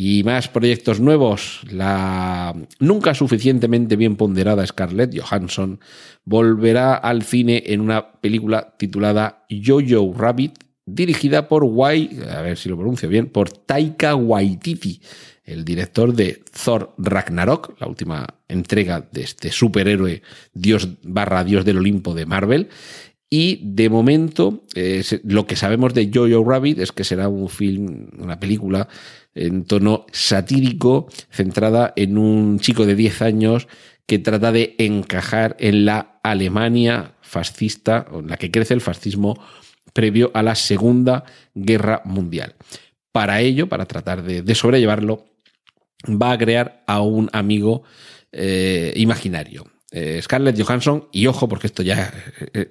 Y 0.00 0.22
más 0.22 0.46
proyectos 0.46 1.00
nuevos. 1.00 1.62
La 1.72 2.54
nunca 2.78 3.14
suficientemente 3.14 3.96
bien 3.96 4.14
ponderada 4.14 4.64
Scarlett 4.64 5.18
Johansson 5.18 5.80
volverá 6.24 6.94
al 6.94 7.24
cine 7.24 7.64
en 7.66 7.80
una 7.80 8.12
película 8.12 8.76
titulada 8.78 9.44
Jojo 9.50 10.14
Rabbit, 10.16 10.56
dirigida 10.86 11.48
por 11.48 11.64
Wai, 11.64 12.16
a 12.30 12.42
ver 12.42 12.56
si 12.56 12.68
lo 12.68 12.76
pronuncio 12.76 13.08
bien, 13.08 13.26
por 13.26 13.50
Taika 13.50 14.14
Waititi, 14.14 15.02
el 15.42 15.64
director 15.64 16.14
de 16.14 16.44
Thor 16.64 16.94
Ragnarok, 16.96 17.80
la 17.80 17.88
última 17.88 18.24
entrega 18.46 19.00
de 19.10 19.22
este 19.22 19.50
superhéroe 19.50 20.22
dios 20.52 20.88
barra 21.02 21.42
dios 21.42 21.64
del 21.64 21.78
Olimpo 21.78 22.14
de 22.14 22.24
Marvel. 22.24 22.68
Y 23.30 23.60
de 23.62 23.90
momento, 23.90 24.64
lo 25.24 25.46
que 25.46 25.56
sabemos 25.56 25.92
de 25.92 26.10
Jojo 26.12 26.48
Rabbit 26.48 26.78
es 26.78 26.92
que 26.92 27.04
será 27.04 27.28
un 27.28 27.48
film, 27.48 28.08
una 28.18 28.40
película 28.40 28.88
en 29.34 29.64
tono 29.64 30.06
satírico, 30.12 31.08
centrada 31.30 31.92
en 31.96 32.16
un 32.16 32.58
chico 32.58 32.86
de 32.86 32.94
10 32.94 33.22
años 33.22 33.68
que 34.06 34.18
trata 34.18 34.52
de 34.52 34.74
encajar 34.78 35.56
en 35.60 35.84
la 35.84 36.20
Alemania 36.22 37.16
fascista, 37.20 38.06
en 38.10 38.28
la 38.28 38.38
que 38.38 38.50
crece 38.50 38.72
el 38.72 38.80
fascismo 38.80 39.38
previo 39.92 40.30
a 40.32 40.42
la 40.42 40.54
Segunda 40.54 41.24
Guerra 41.54 42.00
Mundial. 42.06 42.54
Para 43.12 43.40
ello, 43.40 43.68
para 43.68 43.84
tratar 43.84 44.22
de, 44.22 44.54
sobrellevarlo, 44.54 45.26
va 46.06 46.32
a 46.32 46.38
crear 46.38 46.82
a 46.86 47.02
un 47.02 47.28
amigo 47.32 47.82
eh, 48.32 48.94
imaginario. 48.96 49.66
Eh, 49.90 50.20
Scarlett 50.22 50.60
Johansson, 50.60 51.08
y 51.12 51.26
ojo, 51.26 51.48
porque 51.48 51.66
esto 51.66 51.82
ya. 51.82 52.12
Eh, 52.52 52.70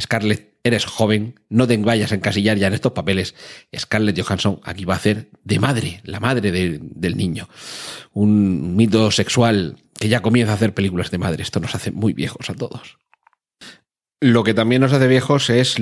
Scarlett 0.00 0.54
eres 0.64 0.84
joven, 0.84 1.40
no 1.48 1.66
te 1.66 1.76
vayas 1.78 2.12
a 2.12 2.16
encasillar 2.16 2.58
ya 2.58 2.66
en 2.66 2.74
estos 2.74 2.92
papeles. 2.92 3.34
Scarlett 3.76 4.20
Johansson 4.20 4.60
aquí 4.64 4.84
va 4.84 4.94
a 4.94 4.96
hacer 4.96 5.30
de 5.44 5.58
madre, 5.58 6.00
la 6.04 6.20
madre 6.20 6.50
del 6.50 7.16
niño. 7.16 7.48
Un 8.12 8.76
mito 8.76 9.10
sexual 9.10 9.76
que 9.98 10.08
ya 10.08 10.20
comienza 10.20 10.52
a 10.52 10.56
hacer 10.56 10.74
películas 10.74 11.10
de 11.10 11.18
madre. 11.18 11.42
Esto 11.42 11.60
nos 11.60 11.74
hace 11.74 11.90
muy 11.90 12.12
viejos 12.12 12.50
a 12.50 12.54
todos. 12.54 12.98
Lo 14.20 14.42
que 14.42 14.52
también 14.52 14.82
nos 14.82 14.92
hace 14.92 15.06
viejos 15.06 15.48
es 15.48 15.76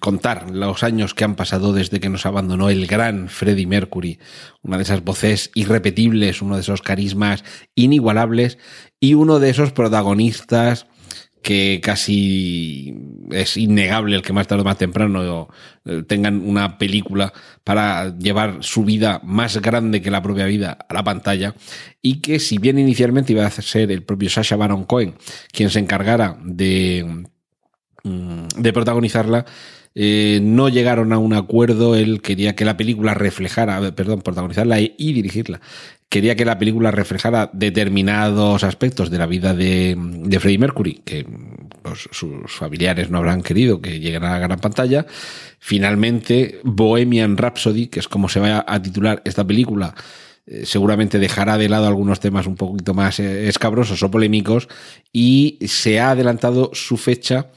contar 0.00 0.52
los 0.52 0.84
años 0.84 1.14
que 1.14 1.24
han 1.24 1.34
pasado 1.34 1.72
desde 1.72 1.98
que 1.98 2.08
nos 2.08 2.24
abandonó 2.24 2.70
el 2.70 2.86
gran 2.86 3.28
Freddie 3.28 3.66
Mercury, 3.66 4.20
una 4.62 4.76
de 4.76 4.84
esas 4.84 5.02
voces 5.02 5.50
irrepetibles, 5.54 6.42
uno 6.42 6.54
de 6.54 6.60
esos 6.60 6.80
carismas 6.80 7.42
inigualables 7.74 8.58
y 9.00 9.14
uno 9.14 9.40
de 9.40 9.50
esos 9.50 9.72
protagonistas 9.72 10.86
que 11.42 11.80
casi 11.82 12.94
es 13.32 13.56
innegable 13.56 14.14
el 14.14 14.22
que 14.22 14.32
más 14.32 14.46
tarde 14.46 14.62
o 14.62 14.64
más 14.64 14.78
temprano 14.78 15.48
eh, 15.86 16.02
tengan 16.06 16.46
una 16.46 16.78
película 16.78 17.32
para 17.64 18.16
llevar 18.16 18.58
su 18.60 18.84
vida 18.84 19.20
más 19.24 19.56
grande 19.60 20.02
que 20.02 20.10
la 20.10 20.22
propia 20.22 20.46
vida 20.46 20.78
a 20.88 20.94
la 20.94 21.02
pantalla 21.02 21.54
y 22.02 22.20
que 22.20 22.38
si 22.38 22.58
bien 22.58 22.78
inicialmente 22.78 23.32
iba 23.32 23.46
a 23.46 23.50
ser 23.50 23.90
el 23.90 24.04
propio 24.04 24.28
Sasha 24.28 24.56
Baron 24.56 24.84
Cohen 24.84 25.14
quien 25.50 25.70
se 25.70 25.78
encargara 25.78 26.38
de, 26.44 27.24
de 28.02 28.72
protagonizarla, 28.72 29.46
eh, 29.94 30.40
no 30.42 30.68
llegaron 30.68 31.12
a 31.12 31.18
un 31.18 31.34
acuerdo. 31.34 31.96
Él 31.96 32.22
quería 32.22 32.54
que 32.54 32.64
la 32.64 32.76
película 32.76 33.14
reflejara, 33.14 33.94
perdón, 33.94 34.22
protagonizarla 34.22 34.80
y 34.80 35.12
dirigirla 35.12 35.60
quería 36.10 36.34
que 36.34 36.44
la 36.44 36.58
película 36.58 36.90
reflejara 36.90 37.48
determinados 37.52 38.64
aspectos 38.64 39.10
de 39.10 39.18
la 39.18 39.26
vida 39.26 39.54
de, 39.54 39.96
de 39.96 40.40
Freddie 40.40 40.58
Mercury, 40.58 41.02
que 41.04 41.24
pues, 41.82 42.08
sus 42.10 42.52
familiares 42.52 43.10
no 43.10 43.18
habrán 43.18 43.42
querido 43.42 43.80
que 43.80 44.00
lleguen 44.00 44.24
a 44.24 44.32
la 44.32 44.38
gran 44.40 44.58
pantalla. 44.58 45.06
Finalmente, 45.60 46.60
Bohemian 46.64 47.36
Rhapsody, 47.36 47.86
que 47.86 48.00
es 48.00 48.08
como 48.08 48.28
se 48.28 48.40
va 48.40 48.64
a 48.66 48.82
titular 48.82 49.22
esta 49.24 49.46
película, 49.46 49.94
eh, 50.46 50.66
seguramente 50.66 51.20
dejará 51.20 51.56
de 51.56 51.68
lado 51.68 51.86
algunos 51.86 52.18
temas 52.18 52.48
un 52.48 52.56
poquito 52.56 52.92
más 52.92 53.20
eh, 53.20 53.48
escabrosos 53.48 54.02
o 54.02 54.10
polémicos 54.10 54.68
y 55.12 55.58
se 55.64 56.00
ha 56.00 56.10
adelantado 56.10 56.70
su 56.74 56.96
fecha 56.96 57.50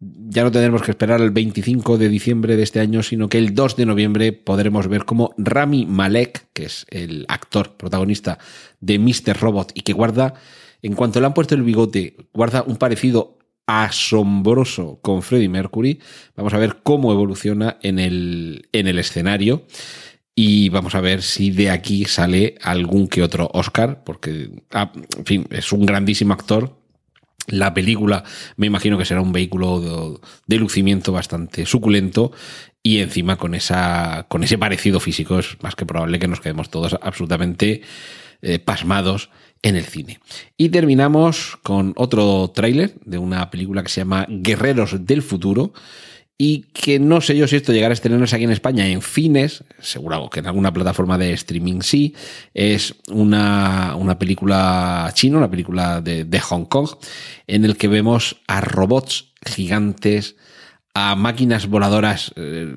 ya 0.00 0.44
no 0.44 0.50
tendremos 0.50 0.82
que 0.82 0.92
esperar 0.92 1.20
el 1.20 1.30
25 1.30 1.98
de 1.98 2.08
diciembre 2.08 2.56
de 2.56 2.62
este 2.62 2.80
año, 2.80 3.02
sino 3.02 3.28
que 3.28 3.36
el 3.36 3.54
2 3.54 3.76
de 3.76 3.86
noviembre 3.86 4.32
podremos 4.32 4.88
ver 4.88 5.04
cómo 5.04 5.34
Rami 5.36 5.84
Malek, 5.84 6.48
que 6.54 6.64
es 6.64 6.86
el 6.88 7.26
actor 7.28 7.76
protagonista 7.76 8.38
de 8.80 8.98
Mr. 8.98 9.38
Robot 9.38 9.72
y 9.74 9.82
que 9.82 9.92
guarda, 9.92 10.34
en 10.80 10.94
cuanto 10.94 11.20
le 11.20 11.26
han 11.26 11.34
puesto 11.34 11.54
el 11.54 11.62
bigote, 11.62 12.16
guarda 12.32 12.62
un 12.62 12.76
parecido 12.76 13.38
asombroso 13.66 14.98
con 15.02 15.22
Freddie 15.22 15.50
Mercury. 15.50 16.00
Vamos 16.34 16.54
a 16.54 16.58
ver 16.58 16.78
cómo 16.82 17.12
evoluciona 17.12 17.78
en 17.82 17.98
el, 17.98 18.68
en 18.72 18.88
el 18.88 18.98
escenario. 18.98 19.66
Y 20.34 20.70
vamos 20.70 20.94
a 20.94 21.02
ver 21.02 21.20
si 21.20 21.50
de 21.50 21.70
aquí 21.70 22.06
sale 22.06 22.54
algún 22.62 23.08
que 23.08 23.22
otro 23.22 23.50
Oscar, 23.52 24.02
porque 24.04 24.50
ah, 24.70 24.90
en 25.18 25.26
fin, 25.26 25.46
es 25.50 25.70
un 25.72 25.84
grandísimo 25.84 26.32
actor, 26.32 26.79
la 27.48 27.74
película 27.74 28.24
me 28.56 28.66
imagino 28.66 28.98
que 28.98 29.04
será 29.04 29.20
un 29.20 29.32
vehículo 29.32 30.20
de, 30.46 30.58
lucimiento 30.58 31.12
bastante 31.12 31.66
suculento 31.66 32.32
y 32.82 32.98
encima 32.98 33.36
con, 33.36 33.54
esa, 33.54 34.26
con 34.28 34.44
ese 34.44 34.58
parecido 34.58 35.00
físico 35.00 35.38
es 35.38 35.56
más 35.62 35.74
que 35.74 35.86
probable 35.86 36.18
que 36.18 36.28
nos 36.28 36.40
quedemos 36.40 36.70
todos 36.70 36.96
absolutamente 37.02 37.82
eh, 38.42 38.58
pasmados 38.58 39.30
en 39.62 39.76
el 39.76 39.84
cine. 39.84 40.20
Y 40.56 40.70
terminamos 40.70 41.58
con 41.62 41.92
otro 41.96 42.50
tráiler 42.54 42.94
de 43.04 43.18
una 43.18 43.50
película 43.50 43.82
que 43.82 43.90
se 43.90 44.00
llama 44.00 44.26
Guerreros 44.28 45.04
del 45.04 45.22
Futuro, 45.22 45.72
y 46.42 46.62
que 46.72 46.98
no 46.98 47.20
sé 47.20 47.36
yo 47.36 47.46
si 47.46 47.56
esto 47.56 47.70
llegará 47.70 47.92
a 47.92 48.00
estrenarse 48.00 48.34
aquí 48.34 48.44
en 48.44 48.50
España 48.50 48.86
en 48.86 49.02
fines, 49.02 49.62
seguro 49.78 50.30
que 50.30 50.40
en 50.40 50.46
alguna 50.46 50.72
plataforma 50.72 51.18
de 51.18 51.34
streaming 51.34 51.82
sí, 51.82 52.14
es 52.54 52.94
una, 53.08 53.94
una 53.94 54.18
película 54.18 55.10
china, 55.12 55.36
una 55.36 55.50
película 55.50 56.00
de, 56.00 56.24
de, 56.24 56.40
Hong 56.40 56.64
Kong, 56.64 56.92
en 57.46 57.66
el 57.66 57.76
que 57.76 57.88
vemos 57.88 58.40
a 58.46 58.62
robots 58.62 59.34
gigantes, 59.44 60.36
a 60.94 61.14
máquinas 61.14 61.66
voladoras, 61.66 62.32
eh, 62.36 62.74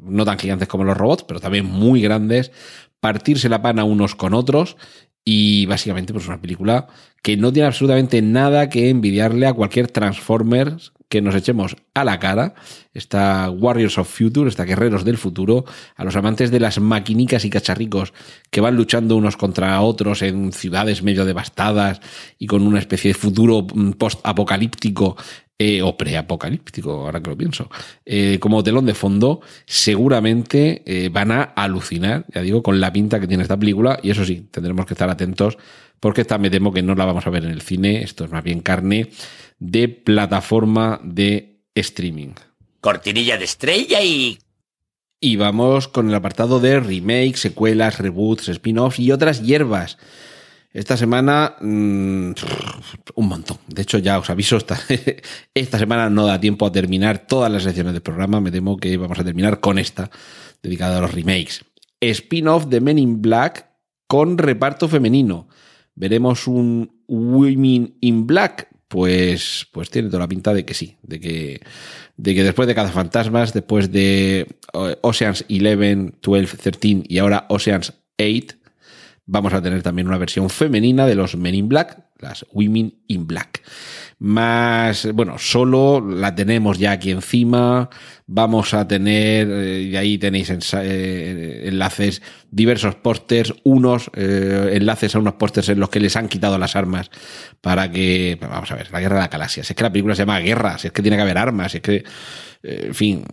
no 0.00 0.26
tan 0.26 0.38
gigantes 0.38 0.68
como 0.68 0.84
los 0.84 0.98
robots, 0.98 1.24
pero 1.26 1.40
también 1.40 1.64
muy 1.64 2.02
grandes, 2.02 2.52
partirse 3.00 3.48
la 3.48 3.62
pana 3.62 3.84
unos 3.84 4.16
con 4.16 4.34
otros 4.34 4.76
y 5.24 5.64
básicamente 5.64 6.12
pues 6.12 6.28
una 6.28 6.42
película 6.42 6.88
que 7.22 7.38
no 7.38 7.54
tiene 7.54 7.68
absolutamente 7.68 8.20
nada 8.20 8.68
que 8.68 8.90
envidiarle 8.90 9.46
a 9.46 9.54
cualquier 9.54 9.90
Transformers 9.90 10.92
que 11.08 11.22
nos 11.22 11.34
echemos 11.34 11.76
a 11.94 12.04
la 12.04 12.18
cara, 12.18 12.54
esta 12.92 13.50
Warriors 13.50 13.98
of 13.98 14.08
Future, 14.08 14.48
esta 14.48 14.64
Guerreros 14.64 15.04
del 15.04 15.16
Futuro, 15.16 15.64
a 15.96 16.04
los 16.04 16.16
amantes 16.16 16.50
de 16.50 16.60
las 16.60 16.78
maquinicas 16.80 17.44
y 17.44 17.50
cacharricos 17.50 18.12
que 18.50 18.60
van 18.60 18.76
luchando 18.76 19.16
unos 19.16 19.36
contra 19.36 19.80
otros 19.80 20.22
en 20.22 20.52
ciudades 20.52 21.02
medio 21.02 21.24
devastadas 21.24 22.00
y 22.38 22.46
con 22.46 22.66
una 22.66 22.78
especie 22.78 23.10
de 23.10 23.18
futuro 23.18 23.66
mm, 23.72 23.92
post-apocalíptico 23.92 25.16
eh, 25.58 25.82
o 25.82 25.96
preapocalíptico, 25.96 26.92
ahora 26.92 27.20
que 27.20 27.30
lo 27.30 27.36
pienso, 27.36 27.68
eh, 28.06 28.38
como 28.38 28.62
telón 28.62 28.86
de 28.86 28.94
fondo, 28.94 29.40
seguramente 29.66 30.82
eh, 30.86 31.08
van 31.08 31.32
a 31.32 31.42
alucinar, 31.42 32.24
ya 32.32 32.42
digo, 32.42 32.62
con 32.62 32.80
la 32.80 32.92
pinta 32.92 33.18
que 33.18 33.26
tiene 33.26 33.42
esta 33.42 33.58
película, 33.58 33.98
y 34.00 34.10
eso 34.10 34.24
sí, 34.24 34.46
tendremos 34.52 34.86
que 34.86 34.94
estar 34.94 35.10
atentos, 35.10 35.58
porque 35.98 36.20
esta 36.20 36.38
me 36.38 36.48
temo 36.48 36.72
que 36.72 36.82
no 36.82 36.94
la 36.94 37.04
vamos 37.04 37.26
a 37.26 37.30
ver 37.30 37.44
en 37.44 37.50
el 37.50 37.62
cine, 37.62 38.02
esto 38.02 38.24
es 38.24 38.30
más 38.30 38.44
bien 38.44 38.60
carne 38.60 39.08
de 39.58 39.88
plataforma 39.88 41.00
de 41.02 41.60
streaming. 41.74 42.34
Cortinilla 42.80 43.36
de 43.36 43.44
estrella 43.44 44.00
y... 44.02 44.38
Y 45.20 45.34
vamos 45.34 45.88
con 45.88 46.08
el 46.08 46.14
apartado 46.14 46.60
de 46.60 46.78
remakes, 46.78 47.40
secuelas, 47.40 47.98
reboots, 47.98 48.48
spin-offs 48.48 49.00
y 49.00 49.10
otras 49.10 49.42
hierbas. 49.42 49.98
Esta 50.78 50.96
semana, 50.96 51.56
mm, 51.60 52.30
un 53.16 53.28
montón. 53.28 53.58
De 53.66 53.82
hecho, 53.82 53.98
ya 53.98 54.16
os 54.16 54.30
aviso, 54.30 54.56
esta, 54.56 54.78
esta 55.54 55.76
semana 55.76 56.08
no 56.08 56.24
da 56.24 56.38
tiempo 56.38 56.66
a 56.66 56.70
terminar 56.70 57.26
todas 57.26 57.50
las 57.50 57.64
secciones 57.64 57.94
del 57.94 58.02
programa. 58.02 58.40
Me 58.40 58.52
temo 58.52 58.76
que 58.76 58.96
vamos 58.96 59.18
a 59.18 59.24
terminar 59.24 59.58
con 59.58 59.80
esta, 59.80 60.08
dedicada 60.62 60.98
a 60.98 61.00
los 61.00 61.12
remakes. 61.12 61.64
Spin-off 62.00 62.66
de 62.66 62.80
Men 62.80 63.00
in 63.00 63.20
Black 63.20 63.66
con 64.06 64.38
reparto 64.38 64.86
femenino. 64.86 65.48
Veremos 65.96 66.46
un 66.46 67.02
Women 67.08 67.96
in 68.00 68.28
Black. 68.28 68.68
Pues, 68.86 69.66
pues 69.72 69.90
tiene 69.90 70.10
toda 70.10 70.20
la 70.20 70.28
pinta 70.28 70.54
de 70.54 70.64
que 70.64 70.74
sí, 70.74 70.96
de 71.02 71.18
que, 71.18 71.60
de 72.16 72.34
que 72.36 72.44
después 72.44 72.68
de 72.68 72.76
Fantasmas, 72.76 73.52
después 73.52 73.90
de 73.90 74.46
eh, 74.74 74.96
Oceans 75.00 75.44
11, 75.50 76.12
12, 76.22 76.56
13 76.56 77.02
y 77.08 77.18
ahora 77.18 77.46
Oceans 77.48 77.94
8, 78.16 78.57
vamos 79.28 79.52
a 79.52 79.62
tener 79.62 79.82
también 79.82 80.08
una 80.08 80.18
versión 80.18 80.50
femenina 80.50 81.06
de 81.06 81.14
los 81.14 81.36
Men 81.36 81.54
in 81.54 81.68
Black, 81.68 82.02
las 82.18 82.44
Women 82.52 82.94
in 83.06 83.26
Black 83.28 83.62
más, 84.20 85.06
bueno, 85.12 85.38
solo 85.38 86.00
la 86.00 86.34
tenemos 86.34 86.78
ya 86.78 86.90
aquí 86.92 87.12
encima, 87.12 87.88
vamos 88.26 88.74
a 88.74 88.88
tener, 88.88 89.48
eh, 89.48 89.82
y 89.82 89.96
ahí 89.96 90.18
tenéis 90.18 90.50
eh, 90.50 91.68
enlaces, 91.68 92.20
diversos 92.50 92.96
pósters, 92.96 93.54
unos 93.62 94.10
eh, 94.14 94.70
enlaces 94.72 95.14
a 95.14 95.20
unos 95.20 95.34
pósters 95.34 95.68
en 95.68 95.78
los 95.78 95.88
que 95.88 96.00
les 96.00 96.16
han 96.16 96.28
quitado 96.28 96.58
las 96.58 96.74
armas 96.74 97.10
para 97.60 97.92
que, 97.92 98.36
vamos 98.40 98.70
a 98.72 98.74
ver, 98.74 98.90
la 98.90 99.00
guerra 99.00 99.16
de 99.16 99.22
la 99.22 99.28
galaxia, 99.28 99.62
si 99.62 99.72
es 99.72 99.76
que 99.76 99.84
la 99.84 99.92
película 99.92 100.16
se 100.16 100.22
llama 100.22 100.40
Guerra, 100.40 100.78
si 100.78 100.88
es 100.88 100.92
que 100.92 101.02
tiene 101.02 101.16
que 101.16 101.22
haber 101.22 101.38
armas, 101.38 101.70
si 101.70 101.78
es 101.78 101.82
que, 101.82 102.04
en 102.64 102.94
fin, 102.94 103.24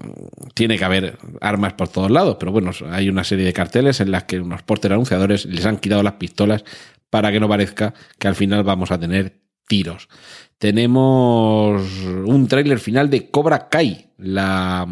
tiene 0.53 0.77
que 0.77 0.85
haber 0.85 1.17
armas 1.41 1.73
por 1.73 1.87
todos 1.87 2.11
lados, 2.11 2.37
pero 2.39 2.51
bueno, 2.51 2.69
hay 2.91 3.09
una 3.09 3.23
serie 3.23 3.43
de 3.43 3.53
carteles 3.53 3.99
en 4.01 4.11
las 4.11 4.25
que 4.25 4.39
unos 4.39 4.61
pósters 4.61 4.93
anunciadores 4.93 5.45
les 5.45 5.65
han 5.65 5.77
quitado 5.77 6.03
las 6.03 6.13
pistolas 6.13 6.63
para 7.09 7.31
que 7.31 7.39
no 7.39 7.49
parezca 7.49 7.95
que 8.19 8.27
al 8.27 8.35
final 8.35 8.63
vamos 8.63 8.91
a 8.91 8.99
tener 8.99 9.44
tiros 9.67 10.07
tenemos 10.57 11.81
un 12.25 12.47
tráiler 12.47 12.79
final 12.79 13.09
de 13.09 13.29
Cobra 13.29 13.69
Kai, 13.69 14.07
la, 14.17 14.87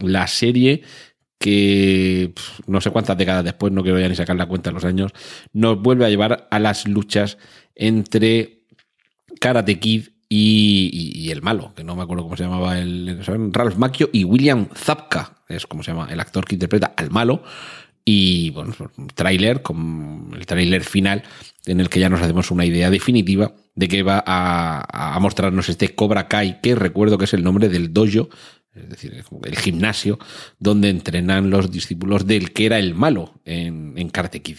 la 0.00 0.26
serie 0.26 0.82
que 1.38 2.32
no 2.66 2.80
sé 2.80 2.90
cuántas 2.90 3.16
décadas 3.16 3.44
después, 3.44 3.72
no 3.72 3.82
quiero 3.82 4.00
ya 4.00 4.08
ni 4.08 4.16
sacar 4.16 4.36
la 4.36 4.46
cuenta 4.46 4.70
de 4.70 4.74
los 4.74 4.84
años, 4.84 5.12
nos 5.52 5.80
vuelve 5.80 6.04
a 6.04 6.08
llevar 6.08 6.48
a 6.50 6.58
las 6.58 6.86
luchas 6.86 7.38
entre 7.74 8.64
Karate 9.40 9.78
Kid 9.78 10.08
y, 10.28 11.30
el 11.30 11.42
malo, 11.42 11.72
que 11.74 11.84
no 11.84 11.96
me 11.96 12.02
acuerdo 12.02 12.24
cómo 12.24 12.36
se 12.36 12.44
llamaba 12.44 12.78
el, 12.78 13.22
Ralph 13.52 13.76
Macchio 13.76 14.10
y 14.12 14.24
William 14.24 14.68
Zapka, 14.74 15.42
es 15.48 15.66
como 15.66 15.82
se 15.82 15.92
llama 15.92 16.08
el 16.10 16.20
actor 16.20 16.44
que 16.44 16.54
interpreta 16.54 16.92
al 16.96 17.10
malo. 17.10 17.42
Y 18.04 18.50
bueno, 18.50 18.74
tráiler, 19.14 19.62
el 20.34 20.46
tráiler 20.46 20.82
final, 20.82 21.22
en 21.66 21.80
el 21.80 21.90
que 21.90 22.00
ya 22.00 22.08
nos 22.08 22.22
hacemos 22.22 22.50
una 22.50 22.64
idea 22.64 22.88
definitiva 22.88 23.52
de 23.78 23.86
que 23.86 24.02
va 24.02 24.24
a, 24.26 25.16
mostrarnos 25.20 25.68
este 25.68 25.94
Cobra 25.94 26.26
Kai, 26.26 26.60
que 26.60 26.74
recuerdo 26.74 27.16
que 27.16 27.26
es 27.26 27.34
el 27.34 27.44
nombre 27.44 27.68
del 27.68 27.92
dojo, 27.92 28.28
es 28.74 28.88
decir, 28.88 29.24
el 29.44 29.56
gimnasio 29.56 30.18
donde 30.58 30.88
entrenan 30.88 31.48
los 31.48 31.70
discípulos 31.70 32.26
del 32.26 32.52
que 32.52 32.66
era 32.66 32.80
el 32.80 32.96
malo 32.96 33.34
en, 33.44 33.94
en 33.96 34.10
Kid. 34.10 34.56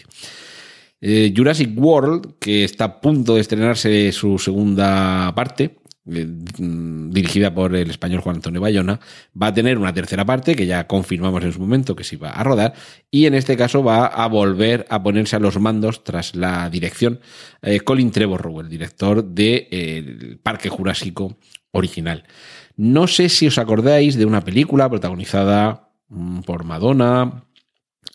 Eh, 1.02 1.34
Jurassic 1.36 1.78
World, 1.78 2.36
que 2.40 2.64
está 2.64 2.86
a 2.86 3.02
punto 3.02 3.36
de 3.36 3.42
estrenarse 3.42 4.10
su 4.14 4.40
segunda 4.40 5.34
parte, 5.36 5.79
eh, 6.12 6.28
dirigida 6.28 7.54
por 7.54 7.76
el 7.76 7.90
español 7.90 8.22
Juan 8.22 8.38
Antonio 8.38 8.62
Bayona, 8.62 9.00
va 9.40 9.48
a 9.48 9.54
tener 9.54 9.78
una 9.78 9.94
tercera 9.94 10.26
parte 10.26 10.56
que 10.56 10.66
ya 10.66 10.88
confirmamos 10.88 11.44
en 11.44 11.54
su 11.54 11.60
momento 11.60 11.96
que 11.96 12.04
se 12.04 12.16
iba 12.16 12.30
a 12.30 12.44
rodar 12.44 12.74
y 13.12 13.26
en 13.26 13.36
este 13.36 13.58
caso 13.58 13.84
va 13.84 14.06
a 14.06 14.28
volver 14.28 14.86
a 14.90 15.02
ponerse 15.04 15.36
a 15.36 15.40
los 15.40 15.60
mandos 15.60 16.04
tras 16.04 16.36
la 16.36 16.70
dirección 16.70 17.20
eh, 17.62 17.80
Colin 17.82 18.12
Trevorrow, 18.12 18.62
el 18.62 18.70
director 18.70 19.24
del 19.24 19.68
de, 19.70 20.40
Parque 20.42 20.70
Jurásico 20.70 21.38
original. 21.72 22.26
No 22.76 23.08
sé 23.08 23.30
si 23.30 23.48
os 23.48 23.58
acordáis 23.58 24.16
de 24.16 24.26
una 24.26 24.44
película 24.44 24.90
protagonizada 24.90 25.92
mm, 26.08 26.40
por 26.42 26.64
Madonna, 26.64 27.44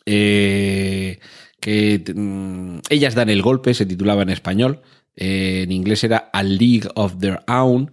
eh, 0.06 1.18
que 1.60 2.02
mm, 2.14 2.78
ellas 2.90 3.14
dan 3.14 3.30
el 3.30 3.42
golpe, 3.42 3.74
se 3.74 3.86
titulaba 3.86 4.22
en 4.22 4.30
español, 4.30 4.82
en 5.16 5.70
inglés 5.72 6.04
era 6.04 6.30
A 6.32 6.42
League 6.42 6.88
of 6.94 7.18
Their 7.18 7.40
Own, 7.48 7.90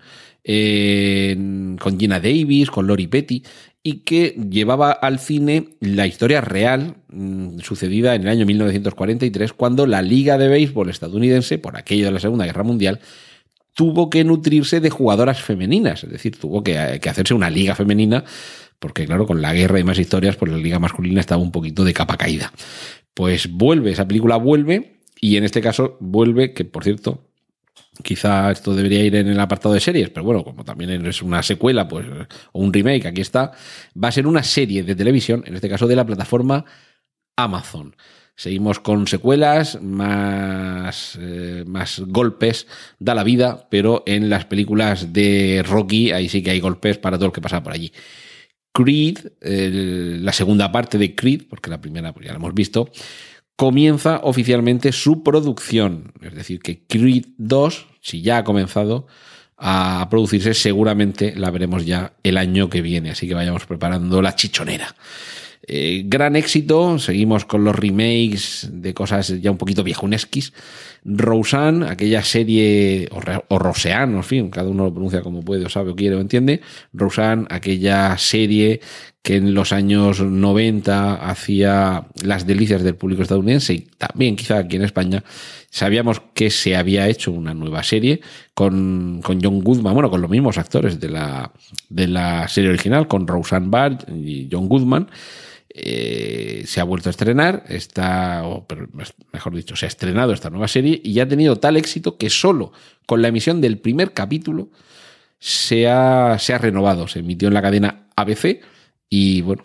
con 1.80 2.00
Gina 2.00 2.20
Davis, 2.20 2.72
con 2.72 2.88
Lori 2.88 3.08
Petty, 3.08 3.44
y 3.84 4.00
que 4.00 4.36
llevaba 4.50 4.92
al 4.92 5.20
cine 5.20 5.70
la 5.80 6.06
historia 6.06 6.42
real 6.42 6.98
mm, 7.10 7.60
sucedida 7.60 8.14
en 8.16 8.24
el 8.24 8.30
año 8.30 8.46
1943, 8.46 9.54
cuando 9.54 9.88
la 9.88 10.02
Liga 10.02 10.38
de 10.38 10.48
Béisbol 10.48 10.90
estadounidense, 10.90 11.58
por 11.58 11.78
aquello 11.78 12.06
de 12.06 12.12
la 12.12 12.20
Segunda 12.20 12.46
Guerra 12.46 12.64
Mundial, 12.64 13.00
tuvo 13.74 14.10
que 14.10 14.24
nutrirse 14.24 14.80
de 14.82 14.90
jugadoras 14.90 15.42
femeninas, 15.42 16.04
es 16.04 16.12
decir, 16.12 16.38
tuvo 16.38 16.64
que, 16.64 17.00
que 17.02 17.10
hacerse 17.10 17.34
una 17.34 17.50
liga 17.50 17.74
femenina, 17.74 18.24
porque 18.78 19.06
claro, 19.06 19.26
con 19.26 19.42
la 19.42 19.54
guerra 19.54 19.80
y 19.80 19.84
más 19.84 19.98
historias, 19.98 20.36
pues 20.36 20.52
la 20.52 20.58
liga 20.58 20.80
masculina 20.80 21.20
estaba 21.20 21.42
un 21.42 21.52
poquito 21.52 21.84
de 21.84 21.94
capa 21.94 22.18
caída. 22.18 22.52
Pues 23.14 23.52
vuelve, 23.52 23.92
esa 23.92 24.08
película 24.08 24.38
vuelve, 24.38 25.01
y 25.22 25.38
en 25.38 25.46
este 25.46 25.62
caso 25.62 25.98
vuelve, 26.02 26.54
que 26.54 26.66
por 26.66 26.84
cierto, 26.84 27.24
quizá 28.04 28.52
esto 28.52 28.76
debería 28.76 29.04
ir 29.04 29.16
en 29.16 29.28
el 29.28 29.40
apartado 29.40 29.74
de 29.74 29.80
series, 29.80 30.10
pero 30.10 30.26
bueno, 30.26 30.44
como 30.44 30.66
también 30.66 31.06
es 31.06 31.22
una 31.22 31.44
secuela, 31.44 31.88
pues, 31.88 32.06
o 32.52 32.60
un 32.60 32.74
remake, 32.74 33.06
aquí 33.06 33.22
está, 33.22 33.52
va 34.02 34.10
a 34.10 34.12
ser 34.12 34.28
una 34.28 34.44
serie 34.44 34.84
de 34.84 34.96
televisión, 34.96 35.44
en 35.46 35.56
este 35.56 35.70
caso 35.70 35.88
de 35.88 35.96
la 35.96 36.06
plataforma 36.06 36.66
Amazon. 37.38 37.96
Seguimos 38.36 38.80
con 38.80 39.06
secuelas, 39.06 39.80
más, 39.82 41.18
eh, 41.22 41.64
más 41.68 42.00
golpes, 42.08 42.66
da 42.98 43.14
la 43.14 43.24
vida, 43.24 43.68
pero 43.70 44.04
en 44.08 44.30
las 44.30 44.46
películas 44.46 45.14
de 45.14 45.64
Rocky, 45.64 46.12
ahí 46.12 46.28
sí 46.30 46.42
que 46.42 46.50
hay 46.50 46.60
golpes 46.60 46.98
para 46.98 47.18
todo 47.18 47.28
lo 47.28 47.34
que 47.34 47.42
pasa 47.42 47.62
por 47.62 47.74
allí. 47.74 47.92
Creed, 48.74 49.18
la 49.42 50.32
segunda 50.32 50.72
parte 50.72 50.98
de 50.98 51.14
Creed, 51.14 51.44
porque 51.50 51.70
la 51.70 51.82
primera 51.82 52.14
pues 52.14 52.26
ya 52.26 52.32
la 52.32 52.38
hemos 52.38 52.54
visto, 52.54 52.90
comienza 53.62 54.22
oficialmente 54.24 54.92
su 54.92 55.22
producción. 55.22 56.14
Es 56.24 56.34
decir, 56.34 56.62
que 56.62 56.82
Creed 56.88 57.26
2, 57.38 57.86
si 58.02 58.24
ya 58.24 58.38
ha 58.40 58.44
comenzado 58.44 59.06
a 59.56 60.08
producirse, 60.10 60.56
seguramente 60.56 61.36
la 61.36 61.52
veremos 61.52 61.86
ya 61.86 62.14
el 62.24 62.38
año 62.38 62.72
que 62.72 62.82
viene. 62.82 63.12
Así 63.12 63.28
que 63.28 63.36
vayamos 63.36 63.68
preparando 63.68 64.20
la 64.24 64.36
chichonera. 64.36 64.96
Eh, 65.68 66.04
gran 66.06 66.36
éxito, 66.36 66.98
seguimos 66.98 67.46
con 67.46 67.64
los 67.64 67.76
remakes 67.76 68.70
de 68.72 68.94
cosas 68.94 69.40
ya 69.42 69.52
un 69.52 69.58
poquito 69.58 69.84
viejunesquis. 69.84 70.54
Roseanne, 71.04 71.88
aquella 71.88 72.24
serie, 72.24 73.10
o, 73.12 73.20
o 73.48 73.60
Roseanne, 73.60 74.18
en 74.18 74.24
fin, 74.24 74.50
cada 74.50 74.70
uno 74.70 74.86
lo 74.86 74.94
pronuncia 74.94 75.22
como 75.22 75.42
puede, 75.42 75.66
o 75.66 75.70
sabe 75.70 75.92
o 75.92 75.96
quiere 75.96 76.16
o 76.16 76.22
entiende. 76.22 76.62
Roseanne, 76.94 77.46
aquella 77.50 78.18
serie 78.18 78.82
que 79.22 79.36
en 79.36 79.54
los 79.54 79.72
años 79.72 80.20
90 80.20 81.16
hacía 81.16 82.08
las 82.24 82.48
delicias 82.48 82.82
del 82.82 82.96
público 82.96 83.22
estadounidense 83.22 83.74
y 83.74 83.80
también 83.98 84.36
quizá 84.36 84.58
aquí 84.58 84.78
en 84.78 84.84
España, 84.84 85.24
sabíamos 85.70 86.22
que 86.34 86.50
se 86.50 86.76
había 86.76 87.08
hecho 87.08 87.32
una 87.32 87.54
nueva 87.54 87.84
serie 87.84 88.22
con, 88.56 89.22
con 89.24 89.40
John 89.42 89.62
Goodman, 89.62 89.94
bueno, 89.94 90.10
con 90.10 90.22
los 90.22 90.30
mismos 90.30 90.58
actores 90.58 91.00
de 91.00 91.10
la, 91.10 91.52
de 91.90 92.08
la 92.08 92.48
serie 92.48 92.72
original, 92.72 93.08
con 93.08 93.28
Roseanne 93.28 93.68
Barr 93.70 93.98
y 94.12 94.48
John 94.52 94.68
Goodman. 94.68 95.08
Eh, 95.74 96.64
se 96.66 96.82
ha 96.82 96.84
vuelto 96.84 97.08
a 97.08 97.12
estrenar, 97.12 97.64
está, 97.70 98.44
o 98.46 98.66
mejor 99.32 99.56
dicho, 99.56 99.76
se 99.76 99.86
ha 99.86 99.88
estrenado 99.88 100.34
esta 100.34 100.50
nueva 100.50 100.68
serie 100.68 101.00
y 101.04 101.20
ha 101.20 101.28
tenido 101.28 101.58
tal 101.58 101.78
éxito 101.78 102.18
que 102.18 102.30
solo 102.30 102.74
con 103.06 103.22
la 103.22 103.30
emisión 103.30 103.62
del 103.62 103.78
primer 103.78 104.14
capítulo 104.14 104.70
se 105.40 105.88
ha, 105.88 106.38
se 106.40 106.54
ha 106.54 106.58
renovado. 106.58 107.08
Se 107.08 107.20
emitió 107.20 107.48
en 107.48 107.54
la 107.54 107.62
cadena 107.62 108.08
ABC 108.16 108.62
y 109.10 109.42
bueno, 109.42 109.64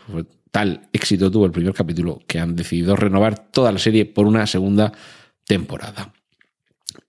tal 0.51 0.89
éxito 0.93 1.31
tuvo 1.31 1.47
el 1.47 1.53
primer 1.53 1.75
capítulo 1.75 2.23
que 2.27 2.39
han 2.39 2.55
decidido 2.55 2.95
renovar 2.95 3.51
toda 3.51 3.73
la 3.73 3.79
serie 3.79 4.05
por 4.05 4.27
una 4.27 4.47
segunda 4.47 4.93
temporada. 5.45 6.13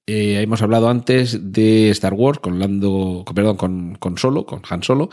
Eh, 0.06 0.42
hemos 0.42 0.62
hablado 0.62 0.90
antes 0.90 1.52
de 1.54 1.90
Star 1.90 2.14
Wars 2.14 2.40
con 2.40 2.60
Lando, 2.60 3.24
perdón, 3.34 3.58
con, 3.58 3.96
con 3.96 4.18
Solo, 4.18 4.46
con 4.46 4.62
Han 4.70 4.84
Solo, 4.84 5.10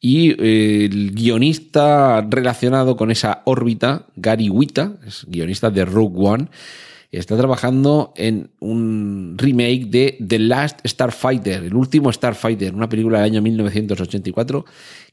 y 0.00 0.30
eh, 0.42 0.84
el 0.86 1.12
guionista 1.12 2.20
relacionado 2.28 2.96
con 2.96 3.10
esa 3.10 3.42
órbita, 3.44 4.06
Gary 4.16 4.48
Wita, 4.50 4.94
es 5.06 5.24
guionista 5.28 5.70
de 5.70 5.84
Rogue 5.84 6.18
One, 6.18 6.48
está 7.10 7.36
trabajando 7.36 8.12
en 8.16 8.50
un 8.60 9.36
remake 9.38 9.86
de 9.86 10.18
The 10.26 10.38
Last 10.38 10.80
Starfighter, 10.86 11.64
el 11.64 11.74
último 11.74 12.12
Starfighter, 12.12 12.74
una 12.74 12.88
película 12.88 13.18
del 13.18 13.32
año 13.32 13.42
1984 13.42 14.64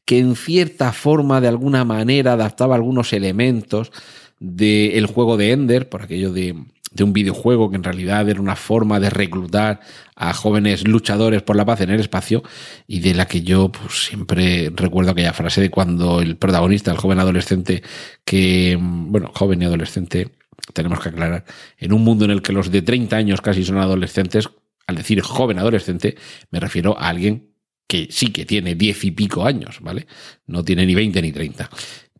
que 0.05 0.19
en 0.19 0.35
cierta 0.35 0.91
forma, 0.91 1.39
de 1.41 1.47
alguna 1.47 1.85
manera, 1.85 2.33
adaptaba 2.33 2.75
algunos 2.75 3.13
elementos 3.13 3.91
del 4.39 5.05
juego 5.05 5.37
de 5.37 5.51
Ender, 5.51 5.87
por 5.87 6.01
aquello 6.01 6.33
de, 6.33 6.55
de 6.93 7.03
un 7.03 7.13
videojuego 7.13 7.69
que 7.69 7.75
en 7.75 7.83
realidad 7.83 8.29
era 8.29 8.39
una 8.39 8.55
forma 8.55 8.99
de 8.99 9.09
reclutar 9.09 9.79
a 10.15 10.33
jóvenes 10.33 10.87
luchadores 10.87 11.41
por 11.41 11.55
la 11.55 11.65
paz 11.65 11.81
en 11.81 11.89
el 11.89 11.99
espacio 11.99 12.43
y 12.87 12.99
de 12.99 13.13
la 13.13 13.25
que 13.25 13.41
yo 13.41 13.71
pues, 13.71 14.05
siempre 14.05 14.71
recuerdo 14.75 15.11
aquella 15.11 15.33
frase 15.33 15.61
de 15.61 15.69
cuando 15.69 16.21
el 16.21 16.37
protagonista, 16.37 16.91
el 16.91 16.97
joven 16.97 17.19
adolescente 17.19 17.83
que, 18.23 18.77
bueno, 18.79 19.31
joven 19.33 19.61
y 19.61 19.65
adolescente, 19.65 20.29
tenemos 20.73 20.99
que 20.99 21.09
aclarar, 21.09 21.45
en 21.77 21.93
un 21.93 22.03
mundo 22.03 22.25
en 22.25 22.31
el 22.31 22.41
que 22.41 22.53
los 22.53 22.71
de 22.71 22.81
30 22.81 23.15
años 23.15 23.41
casi 23.41 23.63
son 23.63 23.77
adolescentes, 23.77 24.49
al 24.85 24.95
decir 24.95 25.21
joven 25.21 25.59
adolescente, 25.59 26.15
me 26.51 26.59
refiero 26.59 26.97
a 26.99 27.09
alguien 27.09 27.53
que 27.87 28.07
sí 28.09 28.31
que 28.31 28.45
tiene 28.45 28.75
10 28.75 29.03
y 29.03 29.11
pico 29.11 29.45
años, 29.45 29.79
¿vale? 29.81 30.07
No 30.47 30.63
tiene 30.63 30.85
ni 30.85 30.95
20 30.95 31.21
ni 31.21 31.31
30. 31.31 31.69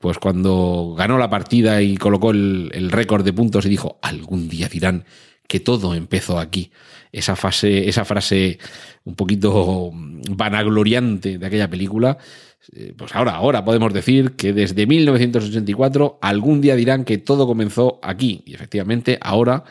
Pues 0.04 0.20
cuando 0.20 0.96
ganó 0.98 1.18
la 1.18 1.30
partida 1.30 1.82
y 1.82 1.96
colocó 1.96 2.32
el, 2.32 2.90
récord 2.92 3.24
de 3.24 3.32
puntos 3.32 3.66
y 3.66 3.70
dijo, 3.70 4.00
algún 4.02 4.50
día 4.50 4.68
dirán 4.68 5.06
que 5.48 5.62
todo 5.62 5.96
empezó 5.96 6.40
aquí. 6.40 6.72
Esa, 7.14 7.38
fase, 7.38 7.88
esa 7.88 8.04
frase 8.04 8.60
un 9.06 9.16
poquito 9.16 9.92
vanagloriante 9.94 11.38
de 11.38 11.46
aquella 11.48 11.70
película, 11.70 12.18
eh, 12.76 12.94
pues 12.98 13.16
ahora, 13.16 13.36
ahora 13.36 13.64
podemos 13.64 13.94
decir 13.94 14.34
que 14.34 14.52
desde 14.52 14.86
1984 14.86 16.20
algún 16.22 16.60
día 16.60 16.76
dirán 16.76 17.06
que 17.06 17.18
todo 17.18 17.48
comenzó 17.48 18.02
aquí. 18.04 18.44
Y 18.46 18.56
efectivamente, 18.56 19.18
ahora, 19.22 19.64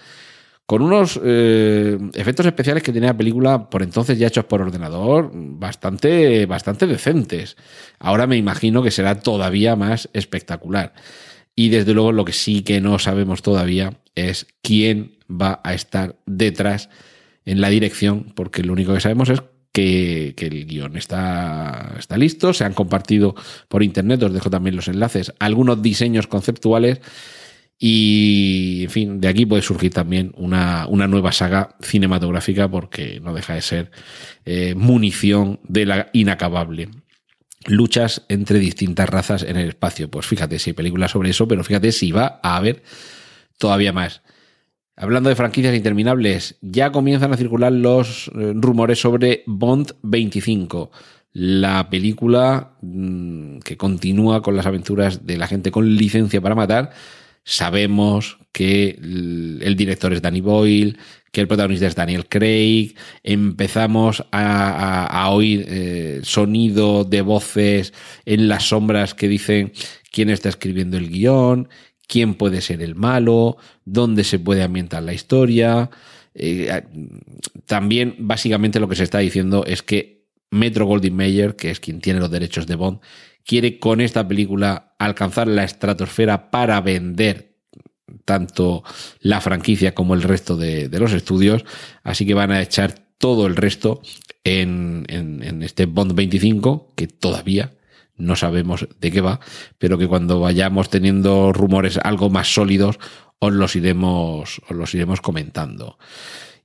con 0.73 0.81
unos 0.81 1.21
eh, 1.23 1.99
efectos 2.15 2.47
especiales 2.47 2.83
que 2.83 2.95
tenía 2.95 3.11
la 3.11 3.17
película 3.19 3.69
por 3.69 3.83
entonces 3.83 4.19
ya 4.19 4.29
hechos 4.29 4.47
por 4.47 4.63
ordenador, 4.63 5.31
bastante, 5.35 6.47
bastante 6.47 6.87
decentes. 6.87 7.59
Ahora 7.99 8.27
me 8.27 8.39
imagino 8.39 8.83
que 8.83 8.91
será 8.91 9.21
todavía 9.21 9.77
más 9.77 10.09
espectacular. 10.15 10.95
Y 11.55 11.69
desde 11.69 11.93
luego 11.93 12.13
lo 12.13 12.25
que 12.25 12.33
sí 12.33 12.63
que 12.63 12.81
no 12.81 12.99
sabemos 12.99 13.43
todavía 13.43 13.99
es 14.15 14.47
quién 14.63 15.19
va 15.31 15.61
a 15.63 15.75
estar 15.75 16.17
detrás 16.25 16.89
en 17.45 17.61
la 17.61 17.69
dirección, 17.69 18.33
porque 18.35 18.63
lo 18.63 18.73
único 18.73 18.95
que 18.95 19.01
sabemos 19.01 19.29
es 19.29 19.43
que, 19.73 20.35
el 20.39 20.65
guion 20.65 20.97
está, 20.97 21.97
está 21.99 22.17
listo, 22.17 22.55
se 22.55 22.65
han 22.65 22.73
compartido 22.73 23.35
por 23.69 23.83
internet, 23.83 24.23
os 24.23 24.33
dejo 24.33 24.49
también 24.49 24.77
los 24.77 24.89
enlaces, 24.89 25.35
algunos 25.39 25.83
diseños 25.83 26.29
conceptuales 26.29 27.03
y, 27.85 28.85
en 28.85 28.91
fin, 28.91 29.21
de 29.21 29.27
aquí 29.27 29.45
puede 29.45 29.61
surgir 29.61 29.93
también 29.93 30.31
una, 30.37 30.87
una 30.87 31.09
nueva 31.09 31.33
saga 31.33 31.75
cinematográfica 31.81 32.71
porque 32.71 33.19
no 33.19 33.35
deja 33.35 33.55
de 33.55 33.61
ser 33.61 33.91
eh, 34.45 34.77
munición 34.77 35.59
de 35.65 35.87
la 35.87 36.09
inacabable 36.13 36.91
luchas 37.67 38.25
entre 38.29 38.61
distintas 38.61 39.09
razas 39.09 39.43
en 39.43 39.57
el 39.57 39.71
espacio. 39.71 40.09
Pues 40.09 40.27
fíjate 40.27 40.61
si 40.61 40.71
hay 40.71 40.75
películas 40.75 41.11
sobre 41.11 41.31
eso, 41.31 41.49
pero 41.49 41.65
fíjate 41.65 41.91
si 41.91 42.13
va 42.13 42.39
a 42.45 42.55
haber 42.55 42.85
todavía 43.59 43.93
más. 43.93 44.23
Hablando 44.95 45.29
de 45.29 45.35
franquicias 45.35 45.75
interminables, 45.75 46.59
ya 46.61 46.93
comienzan 46.93 47.33
a 47.33 47.37
circular 47.37 47.73
los 47.73 48.29
eh, 48.29 48.53
rumores 48.55 49.01
sobre 49.01 49.43
Bond 49.47 49.97
25, 50.03 50.93
la 51.33 51.91
película 51.91 52.77
mm, 52.81 53.59
que 53.59 53.77
continúa 53.77 54.41
con 54.41 54.55
las 54.55 54.67
aventuras 54.67 55.27
de 55.27 55.37
la 55.37 55.49
gente 55.49 55.73
con 55.73 55.97
licencia 55.97 56.41
para 56.41 56.55
matar. 56.55 56.93
Sabemos 57.45 58.39
que 58.53 58.99
el 59.01 59.75
director 59.77 60.13
es 60.13 60.23
Danny 60.23 60.41
Boyle, 60.41 60.99
que 61.33 61.41
el 61.41 61.49
protagonista 61.49 61.87
es 61.87 61.95
Daniel 61.95 62.29
Craig. 62.29 62.95
Empezamos 63.23 64.25
a, 64.31 65.29
oír 65.31 65.65
eh, 65.69 66.21
sonido 66.23 67.05
de 67.05 67.23
voces 67.23 67.95
en 68.27 68.49
las 68.49 68.65
sombras 68.69 69.15
que 69.15 69.29
dicen 69.29 69.73
quién 70.11 70.29
está 70.29 70.51
escribiendo 70.51 70.99
el 70.99 71.09
guion, 71.09 71.69
quién 72.07 72.35
puede 72.35 72.61
ser 72.61 72.83
el 72.83 72.95
malo, 72.95 73.57
dónde 73.87 74.25
se 74.25 74.39
puede 74.39 74.63
ambientar 74.63 75.03
la 75.03 75.15
historia. 75.15 75.91
Eh, 76.35 76.83
también, 77.65 78.17
básicamente, 78.19 78.79
lo 78.79 78.89
que 78.89 78.97
se 78.97 79.05
está 79.05 79.19
diciendo 79.19 79.65
es 79.67 79.83
que 79.83 80.27
Metro 80.51 80.85
Goldwyn 80.85 81.17
Mayer, 81.17 81.57
que 81.57 81.71
es 81.71 81.81
quien 81.81 82.03
tiene 82.03 82.21
los 82.21 82.31
derechos 82.31 82.67
de 82.67 82.77
Bond, 82.77 83.01
quiere 83.45 83.79
con 83.79 84.01
esta 84.01 84.27
película 84.27 84.95
alcanzar 84.99 85.49
la 85.49 85.65
estratosfera 85.65 86.51
para 86.51 86.81
vender 86.81 87.57
tanto 88.25 88.85
la 89.21 89.41
franquicia 89.41 89.95
como 89.95 90.15
el 90.15 90.23
resto 90.23 90.57
de, 90.57 90.89
los 90.99 91.13
estudios. 91.13 91.65
Así 92.03 92.27
que 92.27 92.35
van 92.35 92.53
a 92.53 92.63
echar 92.63 92.95
todo 93.19 93.47
el 93.47 93.57
resto 93.57 94.03
en, 94.45 95.07
en 95.09 95.63
este 95.63 95.87
Bond 95.87 96.15
25, 96.15 96.93
que 96.97 97.07
todavía 97.07 97.73
no 98.17 98.37
sabemos 98.37 98.87
de 99.01 99.11
qué 99.11 99.21
va, 99.21 99.41
pero 99.79 99.99
que 99.99 100.07
cuando 100.07 100.41
vayamos 100.41 100.91
teniendo 100.91 101.53
rumores 101.53 101.99
algo 101.99 102.31
más 102.31 102.55
sólidos, 102.55 102.99
os 103.39 103.53
los 103.53 103.75
iremos, 103.75 104.61
os 104.69 104.77
los 104.77 104.95
iremos 104.95 105.21
comentando. 105.21 105.99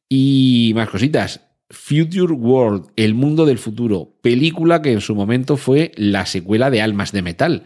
Y 0.07 0.71
más 0.75 0.89
cositas. 0.89 1.41
Future 1.69 2.33
World, 2.33 2.87
El 2.95 3.13
Mundo 3.13 3.45
del 3.45 3.57
Futuro, 3.57 4.13
película 4.21 4.81
que 4.81 4.91
en 4.91 5.01
su 5.01 5.15
momento 5.15 5.57
fue 5.57 5.91
la 5.95 6.25
secuela 6.25 6.69
de 6.69 6.81
Almas 6.81 7.11
de 7.11 7.21
Metal. 7.21 7.63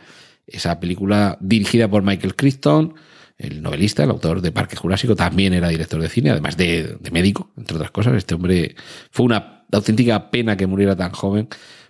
Esa 0.47 0.79
película 0.79 1.37
dirigida 1.39 1.87
por 1.87 2.03
Michael 2.03 2.35
Crichton, 2.35 2.95
el 3.37 3.61
novelista, 3.61 4.03
el 4.03 4.09
autor 4.09 4.41
de 4.41 4.51
Parque 4.51 4.75
Jurásico, 4.75 5.15
también 5.15 5.53
era 5.53 5.69
director 5.69 6.01
de 6.01 6.09
cine, 6.09 6.31
además 6.31 6.57
de, 6.57 6.97
médico, 7.11 7.51
entre 7.57 7.75
otras 7.75 7.91
cosas. 7.91 8.15
Este 8.15 8.35
hombre 8.35 8.75
fue 9.11 9.25
una 9.25 9.65
auténtica 9.71 10.31
pena 10.31 10.57
que 10.57 10.67
muriera 10.67 10.95
tan 10.95 11.11
joven 11.11 11.47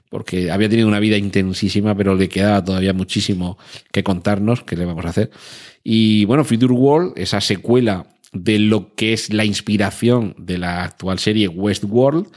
porque 0.10 0.52
había 0.52 0.68
tenido 0.68 0.90
una 0.90 1.00
vida 1.00 1.16
intensísima, 1.16 1.96
pero 1.96 2.16
le 2.16 2.28
quedaba 2.28 2.64
todavía 2.64 2.92
muchísimo 2.92 3.58
que 3.94 4.04
contarnos, 4.04 4.64
que 4.64 4.76
le 4.76 4.84
vamos 4.84 5.06
a 5.06 5.10
hacer. 5.10 5.32
Y 5.86 6.26
bueno, 6.26 6.44
Future 6.44 6.74
World, 6.74 7.14
esa 7.16 7.40
secuela 7.40 8.08
de 8.32 8.60
lo 8.60 8.96
que 8.96 9.14
es 9.14 9.34
la 9.34 9.46
inspiración 9.46 10.36
de 10.38 10.58
la 10.58 10.84
actual 10.84 11.20
serie 11.20 11.48
Westworld, 11.48 12.28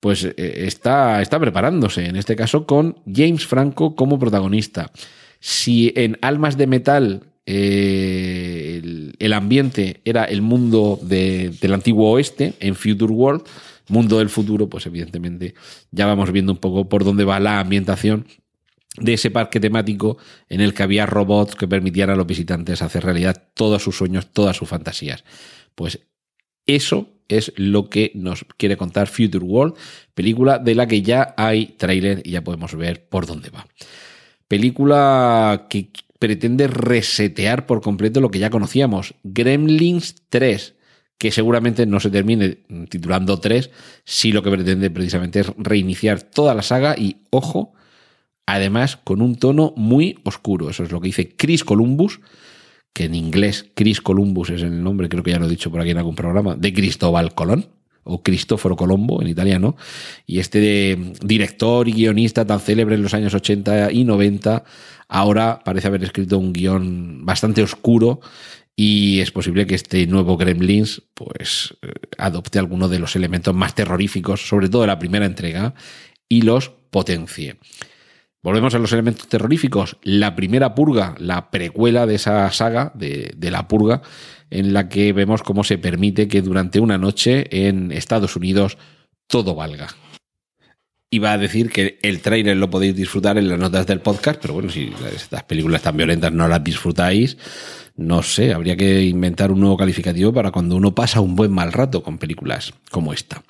pues 0.00 0.24
eh, 0.24 0.34
está, 0.36 1.20
está 1.22 1.40
preparándose, 1.40 2.06
en 2.06 2.16
este 2.16 2.36
caso 2.36 2.66
con 2.66 2.96
James 3.12 3.46
Franco 3.46 3.96
como 3.96 4.18
protagonista. 4.18 4.92
Si 5.40 5.92
en 5.96 6.18
Almas 6.22 6.56
de 6.56 6.66
Metal 6.66 7.22
eh, 7.46 9.12
el, 9.18 9.32
ambiente 9.32 10.00
era 10.04 10.24
el 10.24 10.42
mundo 10.42 10.98
del 11.02 11.72
antiguo 11.72 12.10
oeste, 12.10 12.54
en 12.60 12.74
Future 12.74 13.12
World, 13.12 13.42
mundo 13.88 14.18
del 14.18 14.28
futuro, 14.28 14.68
pues 14.68 14.86
evidentemente 14.86 15.54
ya 15.92 16.06
vamos 16.06 16.32
viendo 16.32 16.52
un 16.52 16.58
poco 16.58 16.88
por 16.88 17.04
dónde 17.04 17.24
va 17.24 17.38
la 17.40 17.60
ambientación 17.60 18.26
de 18.98 19.14
ese 19.14 19.30
parque 19.30 19.60
temático 19.60 20.18
en 20.48 20.60
el 20.60 20.74
que 20.74 20.82
había 20.82 21.06
robots 21.06 21.54
que 21.54 21.68
permitían 21.68 22.10
a 22.10 22.16
los 22.16 22.26
visitantes 22.26 22.82
hacer 22.82 23.04
realidad 23.04 23.50
todos 23.54 23.82
sus 23.82 23.96
sueños, 23.96 24.28
todas 24.32 24.56
sus 24.56 24.68
fantasías. 24.68 25.24
Pues 25.74 26.00
eso 26.66 27.08
es 27.28 27.52
lo 27.56 27.90
que 27.90 28.12
nos 28.14 28.44
quiere 28.56 28.76
contar 28.76 29.08
Future 29.08 29.44
World, 29.44 29.74
película 30.14 30.58
de 30.58 30.74
la 30.74 30.86
que 30.86 31.02
ya 31.02 31.34
hay 31.36 31.66
tráiler 31.76 32.22
y 32.24 32.32
ya 32.32 32.44
podemos 32.44 32.74
ver 32.74 33.08
por 33.08 33.26
dónde 33.26 33.50
va. 33.50 33.66
Película 34.48 35.66
que 35.68 35.90
pretende 36.18 36.66
resetear 36.68 37.66
por 37.66 37.82
completo 37.82 38.20
lo 38.20 38.30
que 38.30 38.38
ya 38.38 38.50
conocíamos. 38.50 39.14
Gremlins 39.22 40.14
3, 40.28 40.74
que 41.18 41.30
seguramente 41.30 41.86
no 41.86 42.00
se 42.00 42.10
termine 42.10 42.58
titulando 42.88 43.38
3, 43.38 43.70
si 44.04 44.32
lo 44.32 44.42
que 44.42 44.50
pretende 44.50 44.90
precisamente 44.90 45.40
es 45.40 45.52
reiniciar 45.56 46.22
toda 46.22 46.54
la 46.54 46.62
saga 46.62 46.94
y, 46.96 47.18
ojo, 47.30 47.74
además 48.46 48.96
con 48.96 49.20
un 49.20 49.36
tono 49.36 49.74
muy 49.76 50.18
oscuro. 50.24 50.70
Eso 50.70 50.84
es 50.84 50.92
lo 50.92 51.00
que 51.00 51.08
dice 51.08 51.34
Chris 51.36 51.64
Columbus, 51.64 52.20
que 52.92 53.04
en 53.04 53.14
inglés 53.14 53.66
Chris 53.74 54.00
Columbus 54.00 54.50
es 54.50 54.62
el 54.62 54.82
nombre, 54.82 55.08
creo 55.08 55.22
que 55.22 55.32
ya 55.32 55.38
lo 55.38 55.46
he 55.46 55.50
dicho 55.50 55.70
por 55.70 55.80
aquí 55.80 55.90
en 55.90 55.98
algún 55.98 56.14
programa, 56.14 56.54
de 56.56 56.72
Cristóbal 56.72 57.34
Colón 57.34 57.68
o 58.04 58.22
Cristóforo 58.22 58.76
Colombo 58.76 59.20
en 59.20 59.26
italiano, 59.26 59.76
y 60.26 60.38
este 60.38 60.96
director 61.20 61.88
y 61.88 61.92
guionista 61.92 62.46
tan 62.46 62.60
célebre 62.60 62.94
en 62.94 63.02
los 63.02 63.14
años 63.14 63.34
80 63.34 63.90
y 63.90 64.04
90, 64.04 64.62
ahora 65.08 65.60
parece 65.64 65.88
haber 65.88 66.04
escrito 66.04 66.38
un 66.38 66.52
guion 66.52 67.26
bastante 67.26 67.62
oscuro 67.62 68.20
y 68.76 69.20
es 69.20 69.32
posible 69.32 69.66
que 69.66 69.74
este 69.74 70.06
nuevo 70.06 70.36
Gremlins 70.36 71.02
pues 71.14 71.74
eh, 71.82 71.92
adopte 72.18 72.58
alguno 72.58 72.88
de 72.88 72.98
los 72.98 73.16
elementos 73.16 73.54
más 73.54 73.74
terroríficos, 73.74 74.46
sobre 74.46 74.68
todo 74.68 74.82
de 74.82 74.88
la 74.88 74.98
primera 74.98 75.26
entrega, 75.26 75.74
y 76.28 76.42
los 76.42 76.70
potencie. 76.90 77.56
Volvemos 78.46 78.76
a 78.76 78.78
los 78.78 78.92
elementos 78.92 79.26
terroríficos. 79.26 79.96
La 80.04 80.36
primera 80.36 80.72
purga, 80.76 81.16
la 81.18 81.50
precuela 81.50 82.06
de 82.06 82.14
esa 82.14 82.48
saga 82.52 82.92
de, 82.94 83.34
de, 83.36 83.50
la 83.50 83.66
purga, 83.66 84.02
en 84.50 84.72
la 84.72 84.88
que 84.88 85.12
vemos 85.12 85.42
cómo 85.42 85.64
se 85.64 85.78
permite 85.78 86.28
que 86.28 86.42
durante 86.42 86.78
una 86.78 86.96
noche 86.96 87.66
en 87.66 87.90
Estados 87.90 88.36
Unidos 88.36 88.78
todo 89.26 89.56
valga. 89.56 89.88
Iba 91.10 91.32
a 91.32 91.38
decir 91.38 91.70
que 91.70 91.98
el 92.02 92.20
trailer 92.20 92.56
lo 92.56 92.70
podéis 92.70 92.94
disfrutar 92.94 93.36
en 93.36 93.48
las 93.48 93.58
notas 93.58 93.84
del 93.84 93.98
podcast, 93.98 94.40
pero 94.40 94.54
bueno, 94.54 94.70
si 94.70 94.92
estas 95.12 95.42
películas 95.42 95.82
tan 95.82 95.96
violentas 95.96 96.30
no 96.30 96.46
las 96.46 96.62
disfrutáis, 96.62 97.36
no 97.96 98.22
sé, 98.22 98.52
habría 98.52 98.76
que 98.76 99.02
inventar 99.02 99.50
un 99.50 99.58
nuevo 99.58 99.76
calificativo 99.76 100.32
para 100.32 100.52
cuando 100.52 100.76
uno 100.76 100.94
pasa 100.94 101.20
un 101.20 101.34
buen 101.34 101.50
mal 101.50 101.72
rato 101.72 102.00
con 102.00 102.16
películas 102.18 102.74
como 102.92 103.12
esta. 103.12 103.42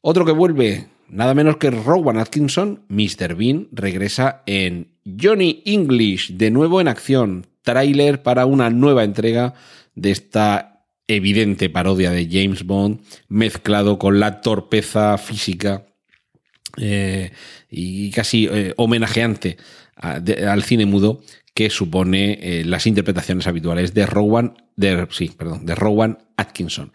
Otro 0.00 0.24
que 0.24 0.30
vuelve, 0.30 0.86
nada 1.08 1.34
menos 1.34 1.56
que 1.56 1.70
Rowan 1.70 2.18
Atkinson, 2.18 2.84
Mr. 2.88 3.34
Bean, 3.34 3.68
regresa 3.72 4.42
en 4.46 4.88
Johnny 5.04 5.62
English, 5.64 6.32
de 6.32 6.50
nuevo 6.50 6.80
en 6.80 6.88
acción, 6.88 7.46
tráiler 7.62 8.22
para 8.22 8.46
una 8.46 8.70
nueva 8.70 9.04
entrega 9.04 9.54
de 9.94 10.10
esta 10.10 10.84
evidente 11.08 11.70
parodia 11.70 12.10
de 12.10 12.28
James 12.30 12.64
Bond, 12.64 13.00
mezclado 13.28 13.98
con 13.98 14.18
la 14.20 14.40
torpeza 14.40 15.16
física 15.18 15.86
eh, 16.76 17.30
y 17.70 18.10
casi 18.10 18.48
eh, 18.50 18.74
homenajeante 18.76 19.56
al 19.96 20.62
cine 20.62 20.84
mudo 20.84 21.22
que 21.54 21.70
supone 21.70 22.38
eh, 22.42 22.64
las 22.66 22.86
interpretaciones 22.86 23.46
habituales 23.46 23.94
de 23.94 24.04
Rowan 24.04 24.56
de, 24.76 25.06
sí, 25.10 25.32
perdón, 25.36 25.64
de 25.64 25.74
Rowan 25.74 26.18
Atkinson. 26.36 26.92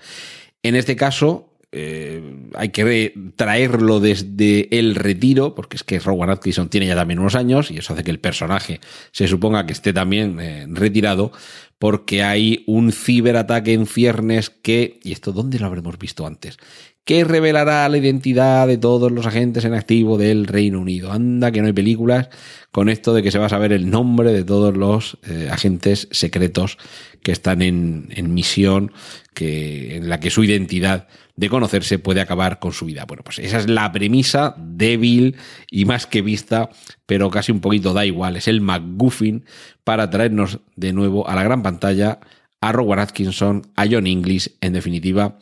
En 0.61 0.75
este 0.75 0.95
caso, 0.95 1.50
eh, 1.73 2.21
hay 2.53 2.69
que 2.69 3.13
traerlo 3.37 4.01
desde 4.01 4.77
el 4.77 4.95
retiro, 4.95 5.55
porque 5.55 5.77
es 5.77 5.83
que 5.83 5.99
Rowan 5.99 6.29
Atkinson 6.29 6.69
tiene 6.69 6.87
ya 6.87 6.95
también 6.95 7.19
unos 7.19 7.35
años 7.35 7.71
y 7.71 7.77
eso 7.77 7.93
hace 7.93 8.03
que 8.03 8.11
el 8.11 8.19
personaje 8.19 8.81
se 9.11 9.27
suponga 9.27 9.65
que 9.65 9.73
esté 9.73 9.93
también 9.93 10.39
eh, 10.41 10.65
retirado, 10.69 11.31
porque 11.79 12.23
hay 12.23 12.63
un 12.67 12.91
ciberataque 12.91 13.73
en 13.73 13.87
ciernes 13.87 14.49
que, 14.49 14.99
y 15.03 15.13
esto 15.13 15.31
dónde 15.31 15.59
lo 15.59 15.65
habremos 15.65 15.97
visto 15.97 16.27
antes, 16.27 16.57
que 17.05 17.23
revelará 17.23 17.87
la 17.89 17.97
identidad 17.97 18.67
de 18.67 18.77
todos 18.77 19.11
los 19.11 19.25
agentes 19.25 19.65
en 19.65 19.73
activo 19.73 20.17
del 20.17 20.45
Reino 20.45 20.79
Unido. 20.79 21.11
Anda, 21.11 21.51
que 21.51 21.61
no 21.61 21.67
hay 21.67 21.73
películas 21.73 22.29
con 22.71 22.89
esto 22.89 23.13
de 23.13 23.23
que 23.23 23.31
se 23.31 23.39
va 23.39 23.47
a 23.47 23.49
saber 23.49 23.71
el 23.73 23.89
nombre 23.89 24.31
de 24.31 24.43
todos 24.43 24.77
los 24.77 25.17
eh, 25.27 25.49
agentes 25.51 26.07
secretos 26.11 26.77
que 27.23 27.31
están 27.31 27.61
en, 27.61 28.09
en, 28.11 28.33
misión, 28.33 28.91
que, 29.33 29.97
en 29.97 30.09
la 30.09 30.19
que 30.19 30.29
su 30.29 30.43
identidad 30.43 31.07
de 31.35 31.49
conocerse 31.49 31.99
puede 31.99 32.21
acabar 32.21 32.59
con 32.59 32.73
su 32.73 32.85
vida. 32.85 33.05
Bueno, 33.05 33.23
pues 33.23 33.39
esa 33.39 33.57
es 33.57 33.69
la 33.69 33.91
premisa 33.91 34.55
débil 34.57 35.37
y 35.69 35.85
más 35.85 36.05
que 36.05 36.21
vista, 36.21 36.69
pero 37.05 37.29
casi 37.29 37.51
un 37.51 37.61
poquito 37.61 37.93
da 37.93 38.05
igual. 38.05 38.35
Es 38.35 38.47
el 38.47 38.61
McGuffin 38.61 39.45
para 39.83 40.09
traernos 40.09 40.59
de 40.75 40.93
nuevo 40.93 41.27
a 41.27 41.35
la 41.35 41.43
gran 41.43 41.63
pantalla 41.63 42.19
a 42.61 42.71
Rowan 42.71 42.99
Atkinson, 42.99 43.63
a 43.75 43.85
John 43.89 44.07
Inglis, 44.07 44.55
en 44.61 44.73
definitiva, 44.73 45.39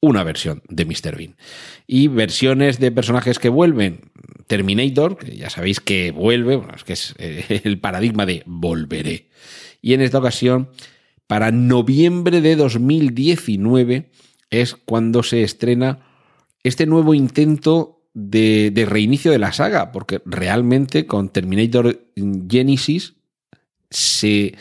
una 0.00 0.24
versión 0.24 0.62
de 0.68 0.84
Mr. 0.84 1.16
Bean. 1.16 1.36
Y 1.86 2.08
versiones 2.08 2.78
de 2.78 2.90
personajes 2.90 3.38
que 3.38 3.48
vuelven. 3.48 4.10
Terminator, 4.46 5.16
que 5.16 5.36
ya 5.36 5.50
sabéis 5.50 5.80
que 5.80 6.10
vuelve, 6.10 6.56
bueno, 6.56 6.74
es 6.74 6.84
que 6.84 6.92
es 6.94 7.14
eh, 7.18 7.60
el 7.64 7.78
paradigma 7.78 8.26
de 8.26 8.42
volveré. 8.46 9.28
Y 9.80 9.94
en 9.94 10.00
esta 10.00 10.18
ocasión, 10.18 10.70
para 11.26 11.50
noviembre 11.50 12.40
de 12.40 12.56
2019, 12.56 14.10
es 14.60 14.74
cuando 14.74 15.22
se 15.22 15.42
estrena 15.42 16.00
este 16.62 16.86
nuevo 16.86 17.14
intento 17.14 18.02
de, 18.14 18.86
reinicio 18.88 19.30
de 19.32 19.38
la 19.38 19.52
saga, 19.52 19.92
porque 19.92 20.22
realmente 20.24 21.06
con 21.06 21.28
Terminator 21.28 22.06
Genesis 22.48 23.14
se, 23.90 24.56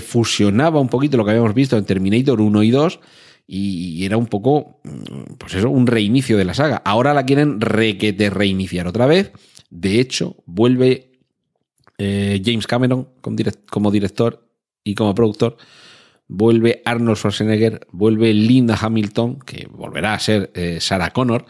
fusionaba 0.00 0.80
un 0.80 0.88
poquito 0.88 1.16
lo 1.16 1.24
que 1.24 1.30
habíamos 1.30 1.54
visto 1.54 1.76
en 1.76 1.84
Terminator 1.84 2.40
1 2.40 2.62
y 2.62 2.70
2 2.70 3.00
y 3.48 4.04
era 4.04 4.16
un 4.16 4.26
poco, 4.26 4.80
pues 5.38 5.54
eso, 5.54 5.70
un 5.70 5.86
reinicio 5.86 6.36
de 6.36 6.44
la 6.44 6.54
saga. 6.54 6.82
Ahora 6.84 7.14
la 7.14 7.24
quieren 7.24 7.60
requete 7.60 8.28
reiniciar 8.28 8.88
otra 8.88 9.06
vez. 9.06 9.30
De 9.70 10.00
hecho, 10.00 10.36
vuelve 10.46 11.12
eh, 11.98 12.42
James 12.44 12.66
Cameron 12.66 13.08
como, 13.20 13.90
director 13.90 14.48
y 14.84 14.94
como 14.94 15.14
productor. 15.14 15.56
Vuelve 16.28 16.82
Arnold 16.84 17.18
Schwarzenegger, 17.18 17.86
vuelve 17.92 18.34
Linda 18.34 18.76
Hamilton, 18.80 19.38
que 19.40 19.68
volverá 19.70 20.14
a 20.14 20.18
ser 20.18 20.50
eh, 20.54 20.78
Sarah 20.80 21.12
Connor. 21.12 21.46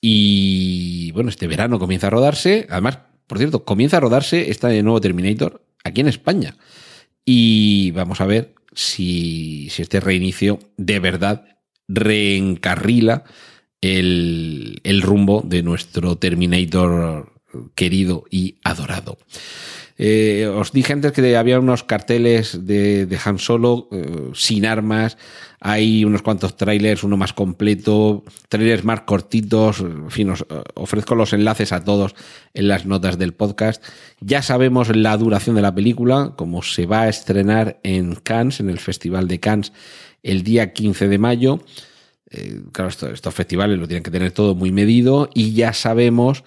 Y 0.00 1.12
bueno, 1.12 1.30
este 1.30 1.46
verano 1.46 1.78
comienza 1.78 2.08
a 2.08 2.10
rodarse. 2.10 2.66
Además, 2.68 2.98
por 3.26 3.38
cierto, 3.38 3.64
comienza 3.64 3.98
a 3.98 4.00
rodarse 4.00 4.50
este 4.50 4.82
nuevo 4.82 5.00
Terminator 5.00 5.64
aquí 5.84 6.00
en 6.00 6.08
España. 6.08 6.56
Y 7.24 7.92
vamos 7.92 8.20
a 8.20 8.26
ver 8.26 8.54
si, 8.74 9.68
este 9.76 10.00
reinicio 10.00 10.58
de 10.76 10.98
verdad 10.98 11.44
reencarrila 11.88 13.24
el, 13.80 15.00
rumbo 15.02 15.42
de 15.44 15.62
nuestro 15.62 16.16
Terminator 16.16 17.32
querido 17.74 18.24
y 18.30 18.56
adorado. 18.64 19.18
Eh, 19.98 20.46
os 20.46 20.72
dije 20.72 20.92
antes 20.92 21.12
que 21.12 21.36
había 21.36 21.58
unos 21.58 21.84
carteles 21.84 22.66
de, 22.66 23.06
de 23.06 23.18
Han 23.24 23.38
Solo 23.38 23.88
eh, 23.92 24.30
sin 24.34 24.66
armas, 24.66 25.18
hay 25.60 26.04
unos 26.04 26.22
cuantos 26.22 26.56
trailers, 26.56 27.04
uno 27.04 27.16
más 27.16 27.32
completo, 27.32 28.24
trailers 28.48 28.84
más 28.84 29.02
cortitos, 29.02 29.80
en 29.80 30.10
fin, 30.10 30.30
os 30.30 30.42
eh, 30.42 30.62
ofrezco 30.74 31.14
los 31.14 31.32
enlaces 31.32 31.72
a 31.72 31.84
todos 31.84 32.14
en 32.54 32.68
las 32.68 32.86
notas 32.86 33.18
del 33.18 33.34
podcast. 33.34 33.84
Ya 34.20 34.42
sabemos 34.42 34.94
la 34.94 35.16
duración 35.16 35.56
de 35.56 35.62
la 35.62 35.74
película, 35.74 36.32
como 36.36 36.62
se 36.62 36.86
va 36.86 37.02
a 37.02 37.08
estrenar 37.08 37.78
en 37.82 38.14
Cannes, 38.14 38.60
en 38.60 38.70
el 38.70 38.78
Festival 38.78 39.28
de 39.28 39.40
Cannes, 39.40 39.72
el 40.22 40.42
día 40.42 40.72
15 40.72 41.08
de 41.08 41.18
mayo. 41.18 41.60
claro, 42.72 42.88
estos 42.88 43.34
festivales 43.34 43.78
lo 43.78 43.86
tienen 43.86 44.02
que 44.02 44.10
tener 44.10 44.32
todo 44.32 44.54
muy 44.54 44.72
medido 44.72 45.28
y 45.34 45.52
ya 45.52 45.72
sabemos 45.72 46.44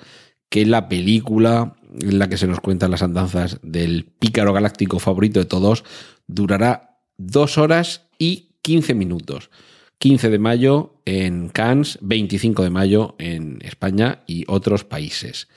que 0.50 0.66
la 0.66 0.88
película 0.88 1.76
en 2.02 2.20
la 2.20 2.30
que 2.30 2.38
se 2.38 2.48
nos 2.48 2.60
cuentan 2.60 2.91
las 2.91 3.04
andanzas 3.04 3.60
del 3.62 4.06
pícaro 4.06 4.54
galáctico 4.54 5.00
favorito 5.00 5.39
de 5.39 5.46
todos, 5.46 5.84
durará 6.28 7.00
dos 7.18 7.58
horas 7.58 8.08
y 8.18 8.50
15 8.62 8.93
minutos. 8.93 9.50
15 9.98 10.30
de 10.30 10.39
mayo 10.39 11.02
en 11.06 11.50
Cannes, 11.50 11.98
25 12.02 12.64
de 12.64 12.70
mayo 12.70 13.16
en 13.18 13.60
España 13.62 14.24
y 14.28 14.43
otros 14.48 14.84
países. 14.84 15.48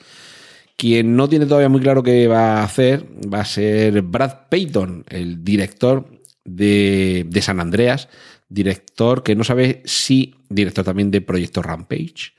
Quien 0.77 1.15
no 1.15 1.27
tiene 1.27 1.45
todavía 1.45 1.69
muy 1.69 1.81
claro 1.81 2.03
qué 2.03 2.27
va 2.27 2.59
a 2.59 2.63
hacer 2.63 3.05
va 3.31 3.41
a 3.41 3.45
ser 3.45 4.01
Brad 4.01 4.47
Payton, 4.49 5.05
el 5.09 5.43
director 5.43 6.07
de, 6.45 7.25
de 7.27 7.41
San 7.41 7.59
Andreas, 7.59 8.07
director 8.47 9.23
que 9.23 9.35
no 9.35 9.43
sabe 9.43 9.81
si, 9.85 10.35
director 10.49 10.85
también 10.85 11.11
de 11.11 11.21
Proyecto 11.21 11.61
Rampage, 11.61 12.33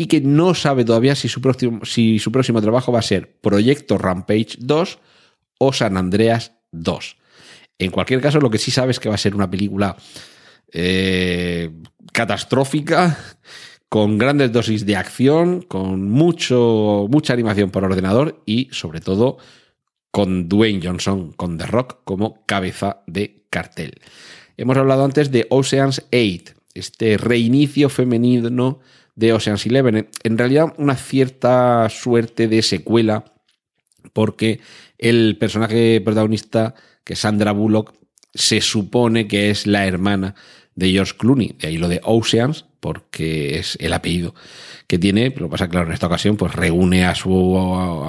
y 0.00 0.06
que 0.06 0.22
no 0.22 0.54
sabe 0.54 0.86
todavía 0.86 1.14
si 1.14 1.28
su, 1.28 1.42
próximo, 1.42 1.84
si 1.84 2.18
su 2.18 2.32
próximo 2.32 2.62
trabajo 2.62 2.90
va 2.90 3.00
a 3.00 3.02
ser 3.02 3.36
Proyecto 3.42 3.98
Rampage 3.98 4.56
2 4.58 4.98
o 5.58 5.72
San 5.74 5.98
Andreas 5.98 6.54
2. 6.72 7.18
En 7.78 7.90
cualquier 7.90 8.22
caso, 8.22 8.40
lo 8.40 8.48
que 8.48 8.56
sí 8.56 8.70
sabe 8.70 8.92
es 8.92 8.98
que 8.98 9.10
va 9.10 9.16
a 9.16 9.18
ser 9.18 9.34
una 9.34 9.50
película 9.50 9.98
eh, 10.72 11.70
catastrófica, 12.14 13.18
con 13.90 14.16
grandes 14.16 14.50
dosis 14.50 14.86
de 14.86 14.96
acción, 14.96 15.60
con 15.60 16.08
mucho, 16.08 17.06
mucha 17.10 17.34
animación 17.34 17.68
por 17.68 17.84
ordenador 17.84 18.42
y, 18.46 18.70
sobre 18.72 19.02
todo, 19.02 19.36
con 20.10 20.48
Dwayne 20.48 20.80
Johnson, 20.82 21.32
con 21.32 21.58
The 21.58 21.66
Rock, 21.66 21.98
como 22.04 22.42
cabeza 22.46 23.02
de 23.06 23.44
cartel. 23.50 24.00
Hemos 24.56 24.78
hablado 24.78 25.04
antes 25.04 25.30
de 25.30 25.46
Ocean's 25.50 26.06
8, 26.10 26.54
este 26.72 27.18
reinicio 27.18 27.90
femenino 27.90 28.80
de 29.14 29.32
Ocean's 29.32 29.66
Eleven. 29.66 30.08
En 30.22 30.38
realidad, 30.38 30.72
una 30.78 30.96
cierta 30.96 31.88
suerte 31.88 32.48
de 32.48 32.62
secuela, 32.62 33.24
porque 34.12 34.60
el 34.98 35.36
personaje 35.38 36.00
protagonista, 36.00 36.74
que 37.04 37.14
es 37.14 37.18
Sandra 37.18 37.52
Bullock, 37.52 37.94
se 38.34 38.60
supone 38.60 39.26
que 39.26 39.50
es 39.50 39.66
la 39.66 39.86
hermana 39.86 40.34
de 40.74 40.90
George 40.90 41.14
Clooney. 41.18 41.56
De 41.58 41.68
ahí 41.68 41.78
lo 41.78 41.88
de 41.88 42.00
Oceans, 42.04 42.66
porque 42.80 43.58
es 43.58 43.76
el 43.80 43.92
apellido 43.92 44.34
que 44.86 44.98
tiene. 44.98 45.32
Que 45.32 45.46
pasa, 45.46 45.68
claro, 45.68 45.86
en 45.86 45.92
esta 45.92 46.06
ocasión, 46.06 46.36
pues 46.36 46.54
reúne 46.54 47.04
a 47.04 47.14
su 47.14 47.56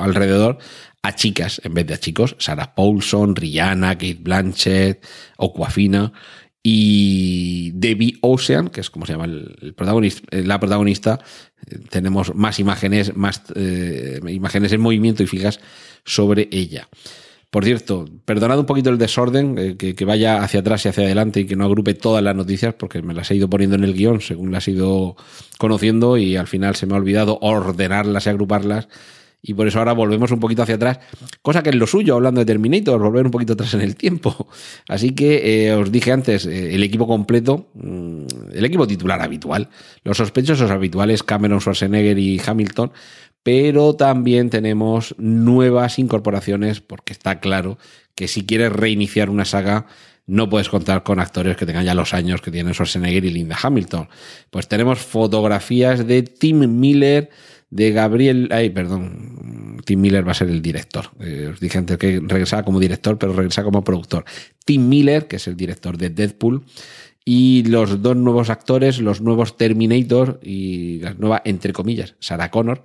alrededor 0.02 0.58
a 1.04 1.16
chicas 1.16 1.62
en 1.64 1.74
vez 1.74 1.88
de 1.88 1.96
a 1.96 2.00
chicos. 2.00 2.36
Sarah 2.40 2.76
Paulson, 2.76 3.36
Rihanna, 3.36 3.96
Kate 3.96 4.20
Blanchett, 4.20 5.06
Aquafina 5.38 6.14
y 6.64 7.72
Debbie 7.72 8.18
Ocean, 8.22 8.70
que 8.70 8.82
es 8.82 8.90
como 8.90 9.06
se 9.06 9.14
llama 9.14 9.26
el, 9.26 9.74
protagonista, 9.76 10.28
eh, 10.32 10.44
la 10.44 10.60
protagonista, 10.60 11.20
eh, 11.66 11.80
tenemos 11.90 12.36
más 12.36 12.60
imágenes, 12.60 13.16
más 13.16 13.42
eh, 13.56 14.20
imágenes 14.28 14.72
en 14.72 14.82
movimiento 14.82 15.24
y 15.24 15.28
fijas 15.28 15.60
sobre 16.06 16.50
ella. 16.52 16.88
Por 17.50 17.66
cierto, 17.66 18.06
perdonad 18.24 18.60
un 18.60 18.66
poquito 18.66 18.90
el 18.92 18.98
desorden, 18.98 19.76
que, 19.76 20.06
vaya 20.06 20.42
hacia 20.42 20.62
atrás 20.62 20.86
y 20.86 20.90
hacia 20.90 21.04
adelante 21.04 21.42
y 21.42 21.46
que 21.46 21.58
no 21.58 21.66
agrupe 21.66 21.94
todas 21.94 22.24
las 22.24 22.34
noticias, 22.34 22.74
porque 22.76 23.02
me 23.02 23.14
las 23.14 23.30
he 23.30 23.36
ido 23.36 23.50
poniendo 23.50 23.76
en 23.76 23.84
el 23.84 23.94
guion 23.94 24.22
según 24.22 24.54
las 24.54 24.70
he 24.70 24.72
ido 24.72 25.18
conociendo 25.58 26.16
y 26.16 26.38
al 26.38 26.48
final 26.48 26.78
se 26.78 26.86
me 26.86 26.94
ha 26.94 26.98
olvidado 26.98 27.40
ordenarlas 27.42 28.26
y 28.26 28.30
agruparlas 28.30 28.88
y 29.42 29.54
por 29.54 29.68
eso 29.68 29.80
ahora 29.80 29.94
volvemos 29.94 30.32
un 30.32 30.40
poquito 30.40 30.62
hacia 30.62 30.76
atrás, 30.76 31.00
cosa 31.42 31.64
que 31.64 31.70
es 31.70 31.76
lo 31.76 31.88
suyo, 31.88 32.16
hablando 32.16 32.40
de 32.40 32.46
Terminator, 32.46 33.02
volver 33.02 33.26
un 33.26 33.32
poquito 33.32 33.54
atrás 33.54 33.74
en 33.74 33.82
el 33.82 33.96
tiempo. 33.96 34.48
Así 34.88 35.12
que 35.12 35.68
eh, 35.68 35.74
os 35.74 35.92
dije 35.92 36.12
antes, 36.12 36.46
eh, 36.46 36.76
el 36.76 36.84
equipo 36.84 37.08
completo, 37.08 37.70
mm, 37.74 38.26
el 38.54 38.66
equipo 38.66 38.86
titular 38.86 39.22
habitual, 39.22 39.70
los 40.04 40.18
sospechosos 40.18 40.70
habituales, 40.70 41.24
Cameron, 41.24 41.60
Schwarzenegger 41.60 42.20
y 42.20 42.40
Hamilton, 42.46 42.92
pero 43.44 43.96
también 43.96 44.50
tenemos 44.50 45.16
nuevas 45.18 45.98
incorporaciones, 45.98 46.80
porque 46.80 47.14
está 47.14 47.40
claro 47.40 47.80
que 48.14 48.28
si 48.28 48.46
quieres 48.46 48.72
reiniciar 48.72 49.32
una 49.32 49.46
saga, 49.46 49.88
no 50.28 50.48
puedes 50.50 50.70
contar 50.70 51.02
con 51.02 51.20
actores 51.20 51.58
que 51.58 51.66
tengan 51.66 51.84
ya 51.84 51.96
los 51.96 52.14
años 52.14 52.42
que 52.42 52.52
tienen 52.52 52.74
Schwarzenegger 52.74 53.26
y 53.26 53.32
Linda 53.32 53.58
Hamilton. 53.62 54.08
Pues 54.52 54.68
tenemos 54.68 55.00
fotografías 55.00 56.06
de 56.06 56.22
Tim 56.22 56.80
Miller, 56.80 57.32
de 57.72 57.92
Gabriel, 57.92 58.50
ay, 58.52 58.70
perdón, 58.70 59.31
Tim 59.92 60.00
Miller 60.00 60.26
va 60.26 60.32
a 60.32 60.36
ser 60.36 60.48
el 60.48 60.62
director. 60.62 61.12
Eh, 61.20 61.50
os 61.52 61.60
dije 61.60 61.78
antes 61.78 61.98
que 61.98 62.22
regresaba 62.26 62.64
como 62.64 62.80
director, 62.80 63.18
pero 63.18 63.34
regresa 63.34 63.62
como 63.62 63.84
productor. 63.84 64.24
Tim 64.64 64.88
Miller, 64.88 65.28
que 65.28 65.36
es 65.36 65.48
el 65.50 65.58
director 65.58 65.98
de 65.98 66.10
Deadpool, 66.10 66.64
y 67.26 67.66
los 67.66 68.02
dos 68.02 68.16
nuevos 68.16 68.50
actores, 68.50 69.02
los 69.02 69.20
nuevos 69.20 69.58
Terminator 69.58 70.40
y 70.42 71.00
la 71.00 71.14
nueva, 71.16 71.42
entre 71.44 71.74
comillas, 71.74 72.16
Sarah 72.20 72.52
Connor, 72.52 72.84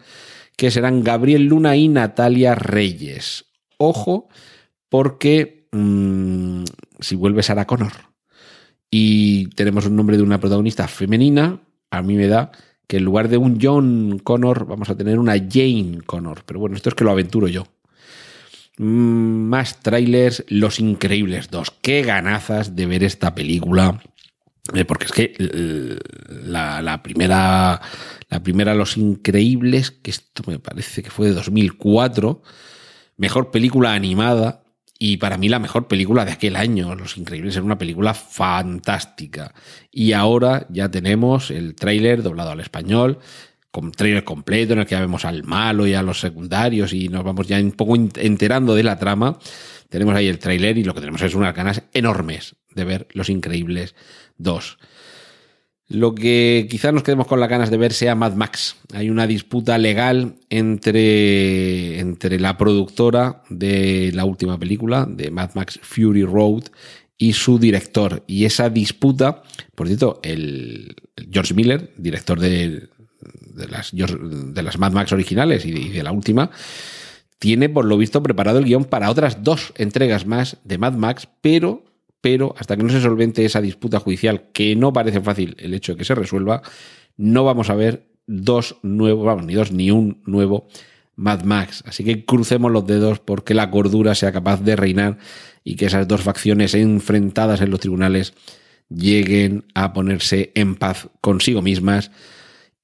que 0.56 0.72
serán 0.72 1.04
Gabriel 1.04 1.44
Luna 1.44 1.76
y 1.76 1.86
Natalia 1.86 2.56
Reyes. 2.56 3.44
Ojo, 3.78 4.28
porque 4.88 5.68
mm, 5.70 6.64
si 6.98 7.14
vuelve 7.14 7.44
Sarah 7.44 7.68
Connor 7.68 7.92
y 8.90 9.46
tenemos 9.50 9.86
un 9.86 9.94
nombre 9.94 10.16
de 10.16 10.24
una 10.24 10.40
protagonista 10.40 10.88
femenina, 10.88 11.60
a 11.92 12.02
mí 12.02 12.16
me 12.16 12.26
da 12.26 12.50
que 12.86 12.98
en 12.98 13.04
lugar 13.04 13.28
de 13.28 13.36
un 13.36 13.58
John 13.60 14.20
Connor 14.22 14.66
vamos 14.66 14.90
a 14.90 14.96
tener 14.96 15.18
una 15.18 15.34
Jane 15.34 16.00
Connor. 16.06 16.42
Pero 16.44 16.60
bueno, 16.60 16.76
esto 16.76 16.88
es 16.88 16.94
que 16.94 17.04
lo 17.04 17.10
aventuro 17.10 17.48
yo. 17.48 17.66
Mm, 18.78 19.48
más 19.48 19.80
trailers, 19.80 20.44
Los 20.48 20.80
Increíbles 20.80 21.50
2. 21.50 21.72
Qué 21.80 22.02
ganazas 22.02 22.76
de 22.76 22.86
ver 22.86 23.02
esta 23.02 23.34
película. 23.34 24.00
Eh, 24.74 24.84
porque 24.84 25.06
es 25.06 25.12
que 25.12 25.98
la, 26.28 26.82
la, 26.82 27.02
primera, 27.02 27.80
la 28.28 28.42
primera 28.42 28.74
Los 28.74 28.96
Increíbles, 28.96 29.92
que 29.92 30.10
esto 30.10 30.42
me 30.46 30.58
parece 30.58 31.02
que 31.02 31.10
fue 31.10 31.28
de 31.28 31.34
2004, 31.34 32.42
mejor 33.16 33.50
película 33.50 33.94
animada, 33.94 34.64
y 34.98 35.18
para 35.18 35.36
mí 35.36 35.48
la 35.48 35.58
mejor 35.58 35.88
película 35.88 36.24
de 36.24 36.32
aquel 36.32 36.56
año, 36.56 36.94
Los 36.94 37.18
Increíbles, 37.18 37.54
era 37.54 37.64
una 37.64 37.78
película 37.78 38.14
fantástica. 38.14 39.52
Y 39.90 40.12
ahora 40.12 40.66
ya 40.70 40.90
tenemos 40.90 41.50
el 41.50 41.74
tráiler 41.74 42.22
doblado 42.22 42.50
al 42.50 42.60
español, 42.60 43.18
con 43.70 43.92
tráiler 43.92 44.24
completo 44.24 44.72
en 44.72 44.78
el 44.78 44.86
que 44.86 44.94
ya 44.94 45.00
vemos 45.00 45.26
al 45.26 45.44
malo 45.44 45.86
y 45.86 45.92
a 45.92 46.02
los 46.02 46.20
secundarios 46.20 46.94
y 46.94 47.10
nos 47.10 47.24
vamos 47.24 47.46
ya 47.46 47.60
un 47.60 47.72
poco 47.72 47.94
enterando 47.94 48.74
de 48.74 48.82
la 48.82 48.98
trama. 48.98 49.38
Tenemos 49.90 50.14
ahí 50.14 50.28
el 50.28 50.38
tráiler 50.38 50.78
y 50.78 50.84
lo 50.84 50.94
que 50.94 51.00
tenemos 51.00 51.20
es 51.20 51.34
unas 51.34 51.54
ganas 51.54 51.82
enormes 51.92 52.56
de 52.74 52.84
ver 52.84 53.08
Los 53.12 53.28
Increíbles 53.28 53.94
2. 54.38 54.78
Lo 55.88 56.14
que 56.14 56.66
quizás 56.68 56.92
nos 56.92 57.04
quedemos 57.04 57.28
con 57.28 57.38
las 57.38 57.48
ganas 57.48 57.70
de 57.70 57.76
ver 57.76 57.92
sea 57.92 58.16
Mad 58.16 58.34
Max. 58.34 58.76
Hay 58.92 59.08
una 59.08 59.26
disputa 59.26 59.78
legal 59.78 60.34
entre, 60.50 62.00
entre 62.00 62.40
la 62.40 62.58
productora 62.58 63.42
de 63.50 64.10
la 64.12 64.24
última 64.24 64.58
película, 64.58 65.06
de 65.08 65.30
Mad 65.30 65.50
Max 65.54 65.78
Fury 65.82 66.24
Road, 66.24 66.64
y 67.18 67.32
su 67.32 67.58
director. 67.58 68.24
Y 68.26 68.44
esa 68.44 68.68
disputa, 68.68 69.42
por 69.74 69.86
cierto, 69.86 70.20
el 70.22 70.96
George 71.30 71.54
Miller, 71.54 71.92
director 71.96 72.40
de, 72.40 72.88
de, 73.54 73.68
las, 73.68 73.92
de 73.92 74.62
las 74.62 74.78
Mad 74.78 74.92
Max 74.92 75.12
originales 75.12 75.64
y 75.64 75.72
de, 75.72 75.80
y 75.80 75.88
de 75.90 76.02
la 76.02 76.12
última, 76.12 76.50
tiene 77.38 77.68
por 77.68 77.84
lo 77.84 77.96
visto 77.96 78.22
preparado 78.22 78.58
el 78.58 78.64
guion 78.64 78.84
para 78.84 79.10
otras 79.10 79.44
dos 79.44 79.72
entregas 79.76 80.26
más 80.26 80.56
de 80.64 80.78
Mad 80.78 80.94
Max, 80.94 81.28
pero 81.40 81.84
pero 82.26 82.56
hasta 82.58 82.76
que 82.76 82.82
no 82.82 82.88
se 82.88 83.00
solvente 83.00 83.44
esa 83.44 83.60
disputa 83.60 84.00
judicial, 84.00 84.48
que 84.52 84.74
no 84.74 84.92
parece 84.92 85.20
fácil 85.20 85.54
el 85.60 85.74
hecho 85.74 85.92
de 85.92 85.98
que 85.98 86.04
se 86.04 86.16
resuelva, 86.16 86.60
no 87.16 87.44
vamos 87.44 87.70
a 87.70 87.76
ver 87.76 88.08
dos 88.26 88.78
nuevos, 88.82 89.24
vamos, 89.24 89.46
ni 89.46 89.54
dos, 89.54 89.70
ni 89.70 89.92
un 89.92 90.22
nuevo 90.26 90.66
Mad 91.14 91.44
Max. 91.44 91.84
Así 91.86 92.02
que 92.02 92.24
crucemos 92.24 92.72
los 92.72 92.84
dedos 92.84 93.20
porque 93.20 93.54
la 93.54 93.70
cordura 93.70 94.16
sea 94.16 94.32
capaz 94.32 94.60
de 94.60 94.74
reinar 94.74 95.18
y 95.62 95.76
que 95.76 95.86
esas 95.86 96.08
dos 96.08 96.22
facciones 96.22 96.74
enfrentadas 96.74 97.60
en 97.60 97.70
los 97.70 97.78
tribunales 97.78 98.34
lleguen 98.88 99.64
a 99.74 99.92
ponerse 99.92 100.50
en 100.56 100.74
paz 100.74 101.08
consigo 101.20 101.62
mismas 101.62 102.10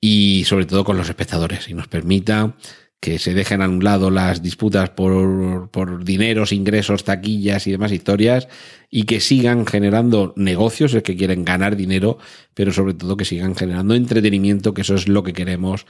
y 0.00 0.44
sobre 0.46 0.66
todo 0.66 0.84
con 0.84 0.96
los 0.96 1.08
espectadores 1.08 1.68
y 1.68 1.74
nos 1.74 1.88
permita 1.88 2.54
que 3.02 3.18
se 3.18 3.34
dejen 3.34 3.62
a 3.62 3.68
un 3.68 3.82
lado 3.82 4.12
las 4.12 4.44
disputas 4.44 4.90
por, 4.90 5.68
por, 5.70 6.04
dineros, 6.04 6.52
ingresos, 6.52 7.02
taquillas 7.02 7.66
y 7.66 7.72
demás 7.72 7.90
historias, 7.90 8.46
y 8.90 9.06
que 9.06 9.18
sigan 9.18 9.66
generando 9.66 10.32
negocios, 10.36 10.94
es 10.94 11.02
que 11.02 11.16
quieren 11.16 11.44
ganar 11.44 11.74
dinero, 11.74 12.18
pero 12.54 12.72
sobre 12.72 12.94
todo 12.94 13.16
que 13.16 13.24
sigan 13.24 13.56
generando 13.56 13.96
entretenimiento, 13.96 14.72
que 14.72 14.82
eso 14.82 14.94
es 14.94 15.08
lo 15.08 15.24
que 15.24 15.32
queremos 15.32 15.84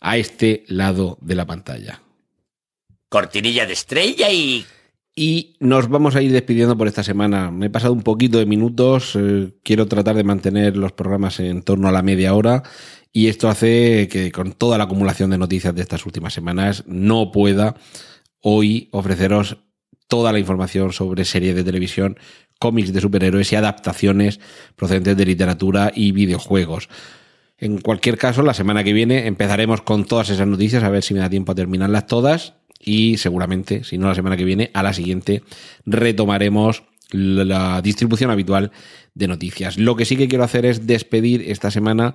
a 0.00 0.18
este 0.18 0.64
lado 0.66 1.16
de 1.22 1.36
la 1.36 1.46
pantalla. 1.46 2.02
Cortinilla 3.08 3.64
de 3.64 3.72
estrella 3.72 4.30
y... 4.30 4.66
Y 5.20 5.56
nos 5.58 5.88
vamos 5.88 6.14
a 6.14 6.22
ir 6.22 6.30
despidiendo 6.30 6.78
por 6.78 6.86
esta 6.86 7.02
semana. 7.02 7.50
Me 7.50 7.66
he 7.66 7.70
pasado 7.70 7.92
un 7.92 8.02
poquito 8.02 8.38
de 8.38 8.46
minutos, 8.46 9.16
eh, 9.16 9.52
quiero 9.64 9.88
tratar 9.88 10.14
de 10.14 10.22
mantener 10.22 10.76
los 10.76 10.92
programas 10.92 11.40
en 11.40 11.62
torno 11.62 11.88
a 11.88 11.92
la 11.92 12.02
media 12.02 12.34
hora 12.34 12.62
y 13.12 13.28
esto 13.28 13.48
hace 13.48 14.08
que 14.08 14.30
con 14.32 14.52
toda 14.52 14.78
la 14.78 14.84
acumulación 14.84 15.30
de 15.30 15.38
noticias 15.38 15.74
de 15.74 15.82
estas 15.82 16.04
últimas 16.06 16.34
semanas 16.34 16.84
no 16.86 17.32
pueda 17.32 17.76
hoy 18.40 18.88
ofreceros 18.92 19.58
toda 20.06 20.32
la 20.32 20.38
información 20.38 20.92
sobre 20.92 21.24
series 21.24 21.54
de 21.54 21.64
televisión, 21.64 22.18
cómics 22.58 22.92
de 22.92 23.00
superhéroes 23.00 23.52
y 23.52 23.56
adaptaciones 23.56 24.40
procedentes 24.74 25.16
de 25.16 25.26
literatura 25.26 25.92
y 25.94 26.12
videojuegos. 26.12 26.88
En 27.58 27.80
cualquier 27.80 28.18
caso, 28.18 28.42
la 28.42 28.54
semana 28.54 28.84
que 28.84 28.92
viene 28.92 29.26
empezaremos 29.26 29.82
con 29.82 30.04
todas 30.04 30.30
esas 30.30 30.46
noticias, 30.46 30.82
a 30.82 30.90
ver 30.90 31.02
si 31.02 31.12
me 31.12 31.20
da 31.20 31.28
tiempo 31.28 31.52
a 31.52 31.56
terminarlas 31.56 32.06
todas. 32.06 32.54
Y 32.80 33.16
seguramente, 33.16 33.82
si 33.82 33.98
no 33.98 34.06
la 34.06 34.14
semana 34.14 34.36
que 34.36 34.44
viene, 34.44 34.70
a 34.72 34.84
la 34.84 34.92
siguiente 34.92 35.42
retomaremos 35.84 36.84
la 37.10 37.82
distribución 37.82 38.30
habitual 38.30 38.70
de 39.14 39.28
noticias. 39.28 39.78
Lo 39.78 39.96
que 39.96 40.04
sí 40.04 40.16
que 40.16 40.28
quiero 40.28 40.44
hacer 40.44 40.64
es 40.64 40.86
despedir 40.86 41.50
esta 41.50 41.70
semana 41.70 42.14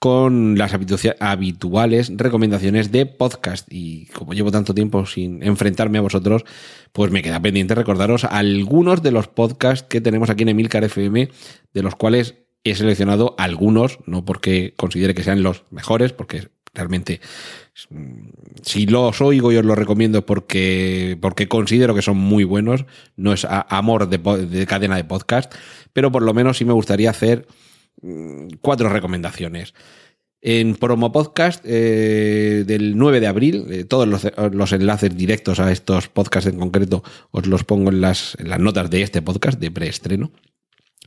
con 0.00 0.56
las 0.56 0.72
habituales 0.72 2.10
recomendaciones 2.16 2.90
de 2.90 3.04
podcast. 3.04 3.68
Y 3.70 4.06
como 4.06 4.32
llevo 4.32 4.50
tanto 4.50 4.74
tiempo 4.74 5.04
sin 5.04 5.42
enfrentarme 5.42 5.98
a 5.98 6.00
vosotros, 6.00 6.46
pues 6.92 7.12
me 7.12 7.22
queda 7.22 7.40
pendiente 7.40 7.74
recordaros 7.74 8.24
algunos 8.24 9.02
de 9.02 9.12
los 9.12 9.28
podcasts 9.28 9.86
que 9.86 10.00
tenemos 10.00 10.30
aquí 10.30 10.42
en 10.42 10.48
Emilcar 10.48 10.84
FM, 10.84 11.28
de 11.74 11.82
los 11.82 11.96
cuales 11.96 12.36
he 12.64 12.74
seleccionado 12.74 13.34
algunos, 13.36 13.98
no 14.06 14.24
porque 14.24 14.72
considere 14.74 15.14
que 15.14 15.22
sean 15.22 15.42
los 15.42 15.64
mejores, 15.70 16.14
porque 16.14 16.48
realmente 16.72 17.20
si 18.62 18.86
los 18.86 19.20
oigo 19.20 19.52
y 19.52 19.56
os 19.58 19.64
los 19.66 19.76
recomiendo 19.76 20.24
porque, 20.24 21.18
porque 21.20 21.46
considero 21.46 21.94
que 21.94 22.00
son 22.00 22.16
muy 22.16 22.44
buenos, 22.44 22.86
no 23.16 23.34
es 23.34 23.46
amor 23.50 24.08
de, 24.08 24.16
de 24.46 24.66
cadena 24.66 24.96
de 24.96 25.04
podcast, 25.04 25.54
pero 25.92 26.10
por 26.10 26.22
lo 26.22 26.32
menos 26.32 26.56
sí 26.56 26.64
me 26.64 26.72
gustaría 26.72 27.10
hacer 27.10 27.46
Mm, 27.46 27.69
cuatro 28.60 28.88
recomendaciones. 28.88 29.74
En 30.42 30.74
Promo 30.74 31.12
Podcast 31.12 31.62
eh, 31.66 32.64
del 32.66 32.96
9 32.96 33.20
de 33.20 33.26
abril, 33.26 33.66
eh, 33.70 33.84
todos 33.84 34.08
los, 34.08 34.72
enlaces 34.72 35.14
directos 35.14 35.60
a 35.60 35.70
estos 35.70 36.08
podcasts 36.08 36.48
en 36.48 36.58
concreto 36.58 37.02
os 37.30 37.46
los 37.46 37.64
pongo 37.64 37.90
en 37.90 38.00
las, 38.00 38.38
las 38.42 38.58
notas 38.58 38.88
de 38.88 39.02
este 39.02 39.20
podcast 39.20 39.60
de 39.60 39.70
preestreno. 39.70 40.32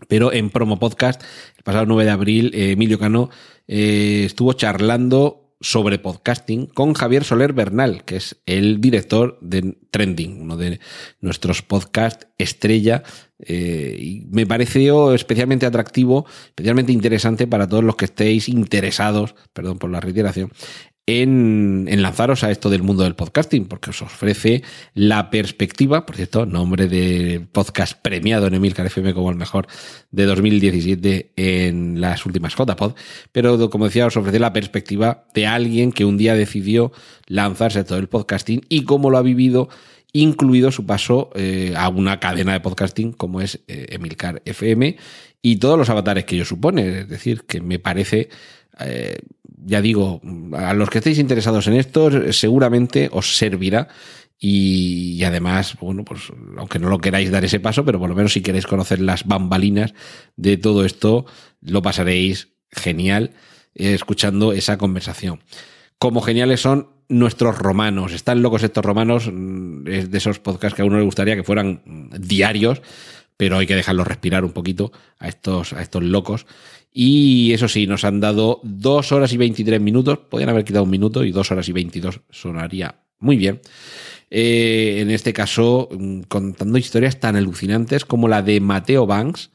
Pero 0.08 0.32
en 0.32 0.52
Promo 0.52 0.78
Podcast, 0.78 1.24
el 1.58 1.64
pasado 1.64 1.86
9 1.88 2.06
de 2.06 2.12
abril, 2.12 2.52
eh, 2.54 2.72
Emilio 2.72 3.00
Cano 3.00 3.30
estuvo 3.66 4.54
charlando 4.54 5.43
sobre 5.64 5.98
podcasting 5.98 6.68
con 6.68 6.94
Javier 6.94 7.24
Soler 7.24 7.54
Bernal, 7.54 8.04
que 8.04 8.18
es 8.18 8.36
el 8.46 8.82
director 8.82 9.40
de 9.42 9.78
Trending, 9.92 10.42
uno 10.42 10.58
de 10.58 10.82
nuestros 11.22 11.62
podcasts 11.62 12.28
estrella. 12.38 13.04
Eh, 13.40 13.98
y 13.98 14.28
me 14.30 14.46
pareció 14.46 15.14
especialmente 15.14 15.66
atractivo, 15.66 16.26
especialmente 16.48 16.92
interesante 16.92 17.48
para 17.48 17.68
todos 17.68 17.84
los 17.84 17.96
que 17.96 18.06
estéis 18.06 18.50
interesados, 18.50 19.36
perdón 19.54 19.80
por 19.80 19.90
la 19.90 20.02
reiteración, 20.02 20.52
en, 21.06 21.88
lanzaros 22.02 22.44
a 22.44 22.52
esto 22.52 22.70
del 22.70 22.84
mundo 22.84 23.04
del 23.04 23.16
podcasting, 23.16 23.66
porque 23.66 23.90
os 23.90 24.02
ofrece 24.02 24.64
la 24.94 25.30
perspectiva, 25.30 26.06
por 26.06 26.16
cierto, 26.16 26.46
nombre 26.46 26.88
de 26.88 27.46
podcast 27.52 28.00
premiado 28.02 28.48
en 28.48 28.54
Emilcar 28.54 28.86
FM 28.86 29.14
como 29.14 29.30
el 29.30 29.36
mejor 29.36 29.68
de 30.12 30.26
2017 30.26 31.34
en 31.36 32.00
las 32.00 32.26
últimas 32.26 32.56
JPod, 32.56 32.94
pero 33.32 33.70
como 33.70 33.86
decía, 33.86 34.06
os 34.06 34.18
ofrece 34.18 34.40
la 34.40 34.54
perspectiva 34.54 35.26
de 35.34 35.48
alguien 35.48 35.92
que 35.92 36.06
un 36.06 36.18
día 36.18 36.36
decidió 36.36 36.92
lanzarse 37.28 37.80
a 37.80 37.86
todo 37.86 38.00
el 38.00 38.08
podcasting 38.08 38.62
y 38.70 38.84
cómo 38.84 39.10
lo 39.10 39.18
ha 39.18 39.22
vivido 39.24 39.70
incluido 40.14 40.72
su 40.72 40.86
paso 40.86 41.32
eh, 41.36 41.74
a 41.76 41.90
una 41.90 42.20
cadena 42.20 42.54
de 42.54 42.60
podcasting 42.60 43.14
como 43.14 43.42
es 43.42 43.60
eh, 43.68 43.88
Emilcar 43.90 44.44
FM 44.46 44.96
y 45.42 45.58
todos 45.58 45.78
los 45.78 45.90
avatares 45.90 46.26
que 46.26 46.36
ello 46.36 46.46
supone. 46.46 47.00
Es 47.00 47.10
decir, 47.10 47.42
que 47.46 47.60
me 47.62 47.80
parece 47.80 48.30
eh, 48.80 49.18
ya 49.66 49.82
digo, 49.82 50.22
a 50.54 50.74
los 50.74 50.90
que 50.90 51.00
estéis 51.00 51.20
interesados 51.20 51.68
en 51.68 51.74
esto, 51.74 52.32
seguramente 52.32 53.10
os 53.12 53.38
servirá. 53.38 53.88
Y, 54.40 55.24
además, 55.24 55.78
bueno, 55.80 56.04
pues 56.04 56.22
aunque 56.58 56.78
no 56.78 56.90
lo 56.90 57.00
queráis 57.00 57.32
dar 57.32 57.46
ese 57.46 57.62
paso, 57.62 57.86
pero 57.86 58.00
por 58.00 58.10
lo 58.10 58.16
menos 58.16 58.34
si 58.34 58.42
queréis 58.42 58.68
conocer 58.68 59.00
las 59.00 59.26
bambalinas 59.26 59.94
de 60.36 60.58
todo 60.58 60.84
esto, 60.84 61.26
lo 61.62 61.82
pasaréis 61.82 62.50
genial 62.70 63.32
eh, 63.76 63.94
escuchando 63.94 64.52
esa 64.52 64.78
conversación. 64.78 65.40
Como 65.98 66.22
geniales 66.22 66.60
son 66.60 66.90
nuestros 67.08 67.58
romanos. 67.58 68.12
Están 68.12 68.42
locos 68.42 68.64
estos 68.64 68.84
romanos, 68.84 69.30
mm, 69.32 69.88
es 69.88 70.12
de 70.12 70.18
esos 70.18 70.40
podcasts 70.40 70.76
que 70.76 70.82
a 70.82 70.86
uno 70.86 70.98
le 70.98 71.06
gustaría 71.06 71.36
que 71.36 71.44
fueran 71.44 72.10
diarios, 72.20 72.82
pero 73.38 73.58
hay 73.58 73.68
que 73.68 73.76
dejarlos 73.76 74.08
respirar 74.08 74.46
un 74.46 74.52
poquito 74.52 74.92
a 75.20 75.28
estos, 75.28 75.74
a 75.74 75.82
estos 75.82 76.04
locos. 76.04 76.46
Y 76.92 77.52
eso 77.54 77.68
sí, 77.68 77.88
nos 77.88 78.04
han 78.04 78.20
dado 78.20 78.60
dos 78.64 79.12
horas 79.12 79.34
y 79.34 79.38
23 79.38 79.82
minutos. 79.82 80.20
Podrían 80.30 80.50
haber 80.50 80.64
quitado 80.64 80.84
un 80.84 80.92
minuto 80.92 81.24
y 81.24 81.32
dos 81.32 81.52
horas 81.52 81.68
y 81.68 81.72
22 81.72 82.22
sonaría 82.30 82.96
muy 83.20 83.38
bien. 83.38 83.62
Eh, 84.30 84.98
en 85.00 85.10
este 85.10 85.32
caso, 85.34 85.90
mm, 85.92 86.22
contando 86.28 86.78
historias 86.78 87.20
tan 87.20 87.36
alucinantes 87.36 88.06
como 88.06 88.28
la 88.28 88.42
de 88.42 88.60
Mateo 88.60 89.08
Banks, 89.08 89.50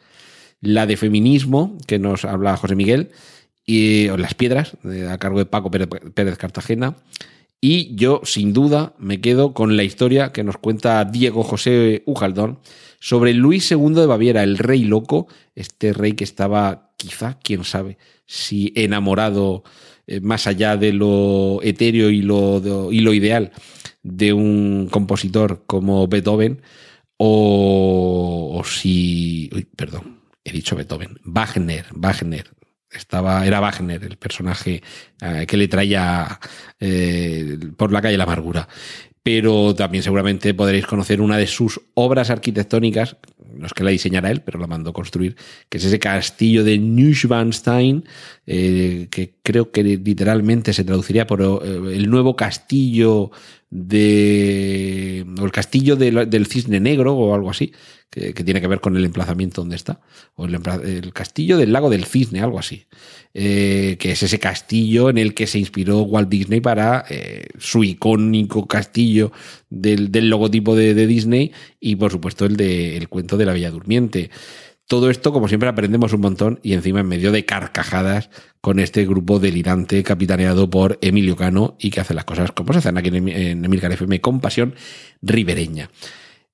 la 0.61 0.87
de 0.87 0.97
feminismo, 0.97 1.76
que 1.87 1.99
nos 1.99 2.24
habla 2.24 2.57
José 2.57 2.74
Miguel, 2.74 3.11
y 3.66 4.09
Las 4.16 4.35
Piedras, 4.35 4.76
a 5.11 5.18
cargo 5.18 5.39
de 5.39 5.45
Paco 5.45 5.70
Pérez 5.70 6.39
Cartagena, 6.39 6.97
Y 7.61 7.95
yo, 7.97 8.22
sin 8.24 8.53
duda, 8.53 8.95
me 8.99 9.20
quedo 9.20 9.53
con 9.53 9.76
la 9.76 9.83
historia 9.83 10.33
que 10.33 10.45
nos 10.45 10.57
cuenta 10.59 11.05
Diego 11.05 11.43
José 11.43 12.03
Ujaldón 12.07 12.61
sobre 13.01 13.35
Luis 13.35 13.71
II 13.71 13.95
de 13.95 14.07
Baviera, 14.07 14.43
el 14.43 14.59
rey 14.59 14.85
loco, 14.85 15.29
este 15.55 15.93
rey 15.93 16.13
que 16.13 16.25
estaba, 16.25 16.93
quizá, 16.97 17.39
quién 17.43 17.65
sabe, 17.65 17.99
si 18.27 18.73
enamorado 18.75 19.63
eh, 20.07 20.21
más 20.21 20.47
allá 20.47 20.77
de 20.77 20.93
lo 20.93 21.61
etéreo 21.63 22.11
y 22.11 22.23
lo, 22.23 22.91
y 22.91 23.01
lo 23.01 23.13
ideal 23.13 23.53
de 24.03 24.33
un 24.33 24.89
compositor 24.91 25.65
como 25.67 26.07
Beethoven, 26.09 26.61
o, 27.19 28.63
si. 28.65 29.51
Uy, 29.53 29.65
perdón, 29.65 30.21
he 30.45 30.53
dicho 30.53 30.77
Beethoven. 30.77 31.19
Wagner, 31.25 31.87
Wagner, 31.93 32.51
estaba, 32.91 33.45
era 33.47 33.61
Wagner, 33.61 34.05
el 34.05 34.17
personaje 34.17 34.83
eh, 35.21 35.45
que 35.47 35.57
le 35.57 35.69
traía 35.69 36.39
eh, 36.79 37.59
por 37.77 37.93
la 37.93 38.01
calle 38.01 38.17
la 38.17 38.25
amargura. 38.25 38.69
Pero 39.31 39.74
también 39.74 40.03
seguramente 40.03 40.55
podréis 40.55 40.87
conocer 40.87 41.20
una 41.20 41.37
de 41.37 41.47
sus 41.47 41.83
obras 41.93 42.31
arquitectónicas, 42.31 43.18
no 43.55 43.66
es 43.66 43.74
que 43.74 43.85
la 43.85 43.91
diseñara 43.91 44.31
él, 44.31 44.41
pero 44.41 44.59
la 44.59 44.66
mandó 44.66 44.95
construir, 44.95 45.37
que 45.68 45.76
es 45.76 45.85
ese 45.85 45.99
castillo 45.99 46.64
de 46.64 46.79
Neuschwanstein, 46.79 48.07
eh, 48.47 49.09
que 49.11 49.35
creo 49.43 49.70
que 49.70 49.83
literalmente 49.85 50.72
se 50.72 50.83
traduciría 50.83 51.26
por 51.26 51.43
el 51.43 52.09
nuevo 52.09 52.37
castillo 52.37 53.31
de. 53.71 55.27
o 55.41 55.45
el 55.45 55.53
castillo 55.53 55.97
del 55.97 56.47
cisne 56.47 56.81
negro 56.81 57.14
o 57.14 57.35
algo 57.35 57.51
así, 57.51 57.73
que, 58.11 58.33
tiene 58.33 58.61
que 58.61 58.66
ver 58.66 58.81
con 58.81 58.97
el 58.97 59.05
emplazamiento 59.05 59.61
donde 59.61 59.77
está, 59.77 60.01
o 60.35 60.47
el, 60.47 61.12
castillo 61.12 61.59
del 61.59 61.73
lago 61.73 61.91
del 61.91 62.05
cisne, 62.05 62.41
algo 62.41 62.59
así, 62.59 62.87
eh, 63.35 63.97
que 63.99 64.12
es 64.12 64.23
ese 64.23 64.39
castillo 64.39 65.11
en 65.11 65.19
el 65.19 65.35
que 65.35 65.47
se 65.47 65.59
inspiró 65.59 66.01
Walt 66.03 66.29
Disney 66.29 66.61
para 66.61 67.05
eh, 67.11 67.47
su 67.59 67.85
icónico 67.85 68.66
castillo 68.66 69.33
del, 69.69 70.11
logotipo 70.29 70.75
de, 70.75 71.07
Disney 71.07 71.53
y 71.81 71.97
por 71.97 72.11
supuesto 72.11 72.47
el 72.47 72.57
del 72.57 73.09
cuento 73.09 73.37
de 73.37 73.47
la 73.47 73.53
Bella 73.53 73.71
Durmiente. 73.71 74.31
Todo 74.89 75.11
esto, 75.11 75.34
como 75.34 75.49
siempre, 75.49 75.68
aprendemos 75.68 76.14
un 76.14 76.22
montón 76.22 76.61
y 76.62 76.72
encima 76.72 77.01
en 77.01 77.09
medio 77.09 77.30
de 77.30 77.45
carcajadas 77.45 78.30
con 78.62 78.78
este 78.78 79.05
grupo 79.05 79.39
delirante 79.39 80.03
capitaneado 80.03 80.70
por 80.70 80.99
Emilio 81.03 81.36
Cano 81.36 81.76
y 81.78 81.91
que 81.91 82.01
hace 82.01 82.14
las 82.14 82.24
cosas 82.24 82.53
como 82.53 82.72
se 82.72 82.78
hacen 82.78 82.97
aquí 82.97 83.11
en 83.11 83.64
Emilcar 83.66 83.93
FM 83.93 84.22
con 84.22 84.41
pasión 84.41 84.74
ribereña. 85.20 85.91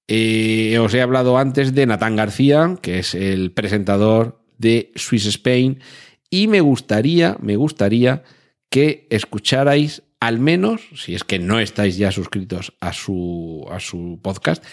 Eh, 0.08 0.76
os 0.80 0.92
he 0.94 1.00
hablado 1.00 1.38
antes 1.38 1.76
de 1.76 1.86
Natán 1.86 2.16
García, 2.16 2.76
que 2.82 2.98
es 2.98 3.14
el 3.14 3.52
presentador 3.52 4.44
de 4.58 4.90
Swiss 4.96 5.26
Spain, 5.26 5.78
y 6.28 6.48
me 6.48 6.60
gustaría, 6.60 7.36
me 7.40 7.54
gustaría 7.54 8.24
que 8.68 9.06
escucharais 9.10 10.02
al 10.18 10.40
menos, 10.40 10.80
si 10.96 11.14
es 11.14 11.22
que 11.22 11.38
no 11.38 11.60
estáis 11.60 11.98
ya 11.98 12.10
suscritos 12.10 12.72
a 12.80 12.92
su, 12.92 13.64
a 13.70 13.78
su 13.78 14.18
podcast, 14.22 14.64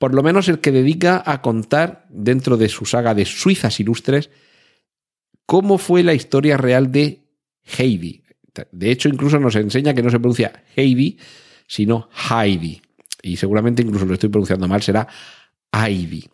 por 0.00 0.14
lo 0.14 0.24
menos 0.24 0.48
el 0.48 0.58
que 0.58 0.72
dedica 0.72 1.22
a 1.24 1.42
contar 1.42 2.06
dentro 2.08 2.56
de 2.56 2.68
su 2.68 2.86
saga 2.86 3.14
de 3.14 3.26
Suizas 3.26 3.78
Ilustres 3.78 4.30
cómo 5.46 5.78
fue 5.78 6.02
la 6.02 6.14
historia 6.14 6.56
real 6.56 6.90
de 6.90 7.28
Heidi. 7.78 8.24
De 8.72 8.90
hecho, 8.90 9.08
incluso 9.08 9.38
nos 9.38 9.54
enseña 9.54 9.94
que 9.94 10.02
no 10.02 10.10
se 10.10 10.18
pronuncia 10.18 10.64
Heidi, 10.74 11.18
sino 11.68 12.08
Heidi 12.30 12.80
y 13.22 13.36
seguramente 13.36 13.82
incluso 13.82 14.06
lo 14.06 14.14
estoy 14.14 14.28
pronunciando 14.28 14.68
mal, 14.68 14.82
será 14.82 15.06
Ivy. 15.72 16.28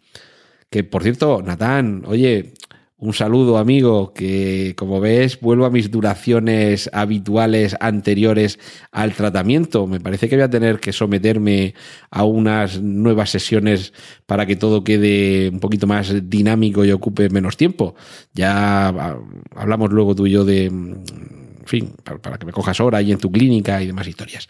Que 0.70 0.84
por 0.84 1.02
cierto, 1.02 1.42
Natán, 1.42 2.02
oye, 2.06 2.54
un 2.98 3.12
saludo 3.12 3.58
amigo, 3.58 4.14
que 4.14 4.74
como 4.74 5.00
ves 5.00 5.38
vuelvo 5.40 5.66
a 5.66 5.70
mis 5.70 5.90
duraciones 5.90 6.88
habituales 6.94 7.76
anteriores 7.78 8.58
al 8.90 9.12
tratamiento. 9.12 9.86
Me 9.86 10.00
parece 10.00 10.28
que 10.28 10.36
voy 10.36 10.44
a 10.44 10.50
tener 10.50 10.80
que 10.80 10.94
someterme 10.94 11.74
a 12.10 12.24
unas 12.24 12.80
nuevas 12.80 13.30
sesiones 13.30 13.92
para 14.24 14.46
que 14.46 14.56
todo 14.56 14.82
quede 14.82 15.50
un 15.50 15.60
poquito 15.60 15.86
más 15.86 16.28
dinámico 16.30 16.86
y 16.86 16.92
ocupe 16.92 17.28
menos 17.28 17.58
tiempo. 17.58 17.94
Ya 18.32 18.88
ah, 18.88 19.18
hablamos 19.54 19.92
luego 19.92 20.14
tú 20.14 20.26
y 20.26 20.30
yo 20.30 20.46
de, 20.46 20.64
en 20.64 21.04
fin, 21.66 21.94
para, 22.02 22.38
que 22.38 22.46
me 22.46 22.52
cojas 22.52 22.80
hora 22.80 22.98
ahí 22.98 23.12
en 23.12 23.18
tu 23.18 23.30
clínica 23.30 23.82
y 23.82 23.86
demás 23.86 24.08
historias. 24.08 24.48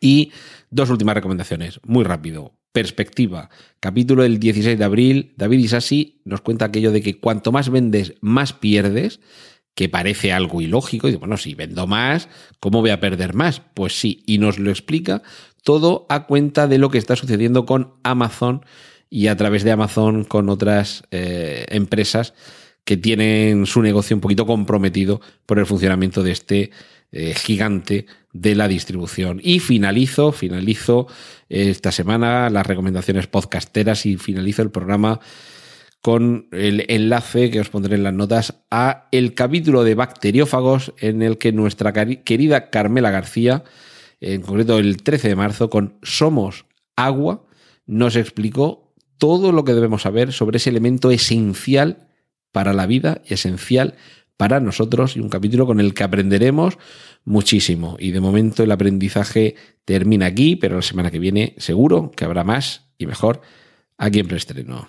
Y 0.00 0.32
dos 0.70 0.88
últimas 0.88 1.14
recomendaciones, 1.16 1.80
muy 1.84 2.04
rápido. 2.04 2.54
Perspectiva, 2.72 3.50
capítulo 3.80 4.22
del 4.22 4.38
16 4.38 4.78
de 4.78 4.84
abril, 4.84 5.34
David 5.36 5.58
Isasi 5.58 6.22
nos 6.24 6.40
cuenta 6.40 6.64
aquello 6.64 6.90
de 6.90 7.02
que 7.02 7.20
cuanto 7.20 7.52
más 7.52 7.68
vendes, 7.68 8.14
más 8.22 8.54
pierdes, 8.54 9.20
que 9.74 9.88
parece 9.88 10.32
algo 10.32 10.60
ilógico. 10.62 11.08
Y 11.08 11.16
bueno, 11.16 11.36
si 11.36 11.54
vendo 11.54 11.86
más, 11.86 12.28
¿cómo 12.60 12.80
voy 12.80 12.88
a 12.88 13.00
perder 13.00 13.34
más? 13.34 13.60
Pues 13.74 13.98
sí, 13.98 14.22
y 14.26 14.38
nos 14.38 14.58
lo 14.58 14.70
explica 14.70 15.22
todo 15.62 16.06
a 16.08 16.26
cuenta 16.26 16.66
de 16.66 16.78
lo 16.78 16.90
que 16.90 16.98
está 16.98 17.14
sucediendo 17.14 17.66
con 17.66 17.94
Amazon 18.02 18.64
y 19.10 19.26
a 19.26 19.36
través 19.36 19.64
de 19.64 19.70
Amazon 19.70 20.24
con 20.24 20.48
otras 20.48 21.04
eh, 21.10 21.66
empresas 21.68 22.32
que 22.84 22.96
tienen 22.96 23.66
su 23.66 23.82
negocio 23.82 24.16
un 24.16 24.20
poquito 24.20 24.46
comprometido 24.46 25.20
por 25.46 25.58
el 25.58 25.66
funcionamiento 25.66 26.22
de 26.22 26.32
este 26.32 26.70
eh, 27.12 27.34
gigante 27.34 28.06
de 28.32 28.54
la 28.54 28.68
distribución. 28.68 29.38
Y 29.42 29.60
finalizo, 29.60 30.32
finalizo 30.32 31.06
esta 31.48 31.92
semana 31.92 32.48
las 32.48 32.66
recomendaciones 32.66 33.26
podcasteras 33.26 34.06
y 34.06 34.16
finalizo 34.16 34.62
el 34.62 34.70
programa 34.70 35.20
con 36.00 36.48
el 36.50 36.84
enlace 36.88 37.50
que 37.50 37.60
os 37.60 37.68
pondré 37.68 37.94
en 37.94 38.02
las 38.02 38.14
notas 38.14 38.62
a 38.70 39.08
el 39.12 39.34
capítulo 39.34 39.84
de 39.84 39.94
bacteriófagos 39.94 40.94
en 40.98 41.22
el 41.22 41.38
que 41.38 41.52
nuestra 41.52 41.92
querida 41.92 42.70
Carmela 42.70 43.10
García, 43.10 43.62
en 44.20 44.42
concreto 44.42 44.78
el 44.78 45.02
13 45.02 45.28
de 45.28 45.36
marzo, 45.36 45.70
con 45.70 45.98
Somos 46.02 46.64
Agua, 46.96 47.44
nos 47.86 48.16
explicó 48.16 48.92
todo 49.18 49.52
lo 49.52 49.64
que 49.64 49.74
debemos 49.74 50.02
saber 50.02 50.32
sobre 50.32 50.56
ese 50.56 50.70
elemento 50.70 51.10
esencial 51.10 52.08
para 52.50 52.72
la 52.72 52.86
vida 52.86 53.22
y 53.24 53.34
esencial 53.34 53.94
para 54.42 54.58
nosotros 54.58 55.16
y 55.16 55.20
un 55.20 55.28
capítulo 55.28 55.66
con 55.66 55.78
el 55.78 55.94
que 55.94 56.02
aprenderemos 56.02 56.76
muchísimo. 57.24 57.94
Y 58.00 58.10
de 58.10 58.18
momento 58.18 58.64
el 58.64 58.72
aprendizaje 58.72 59.54
termina 59.84 60.26
aquí, 60.26 60.56
pero 60.56 60.74
la 60.74 60.82
semana 60.82 61.12
que 61.12 61.20
viene 61.20 61.54
seguro 61.58 62.10
que 62.10 62.24
habrá 62.24 62.42
más 62.42 62.88
y 62.98 63.06
mejor 63.06 63.40
aquí 63.98 64.18
en 64.18 64.26
preestreno. 64.26 64.88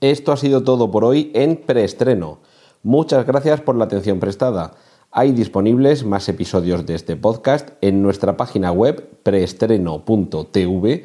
Esto 0.00 0.32
ha 0.32 0.38
sido 0.38 0.62
todo 0.64 0.90
por 0.90 1.04
hoy 1.04 1.30
en 1.34 1.58
preestreno. 1.58 2.40
Muchas 2.82 3.26
gracias 3.26 3.60
por 3.60 3.76
la 3.76 3.84
atención 3.84 4.18
prestada. 4.18 4.76
Hay 5.10 5.32
disponibles 5.32 6.02
más 6.02 6.26
episodios 6.30 6.86
de 6.86 6.94
este 6.94 7.16
podcast 7.16 7.68
en 7.82 8.00
nuestra 8.00 8.38
página 8.38 8.72
web 8.72 9.10
preestreno.tv 9.24 11.04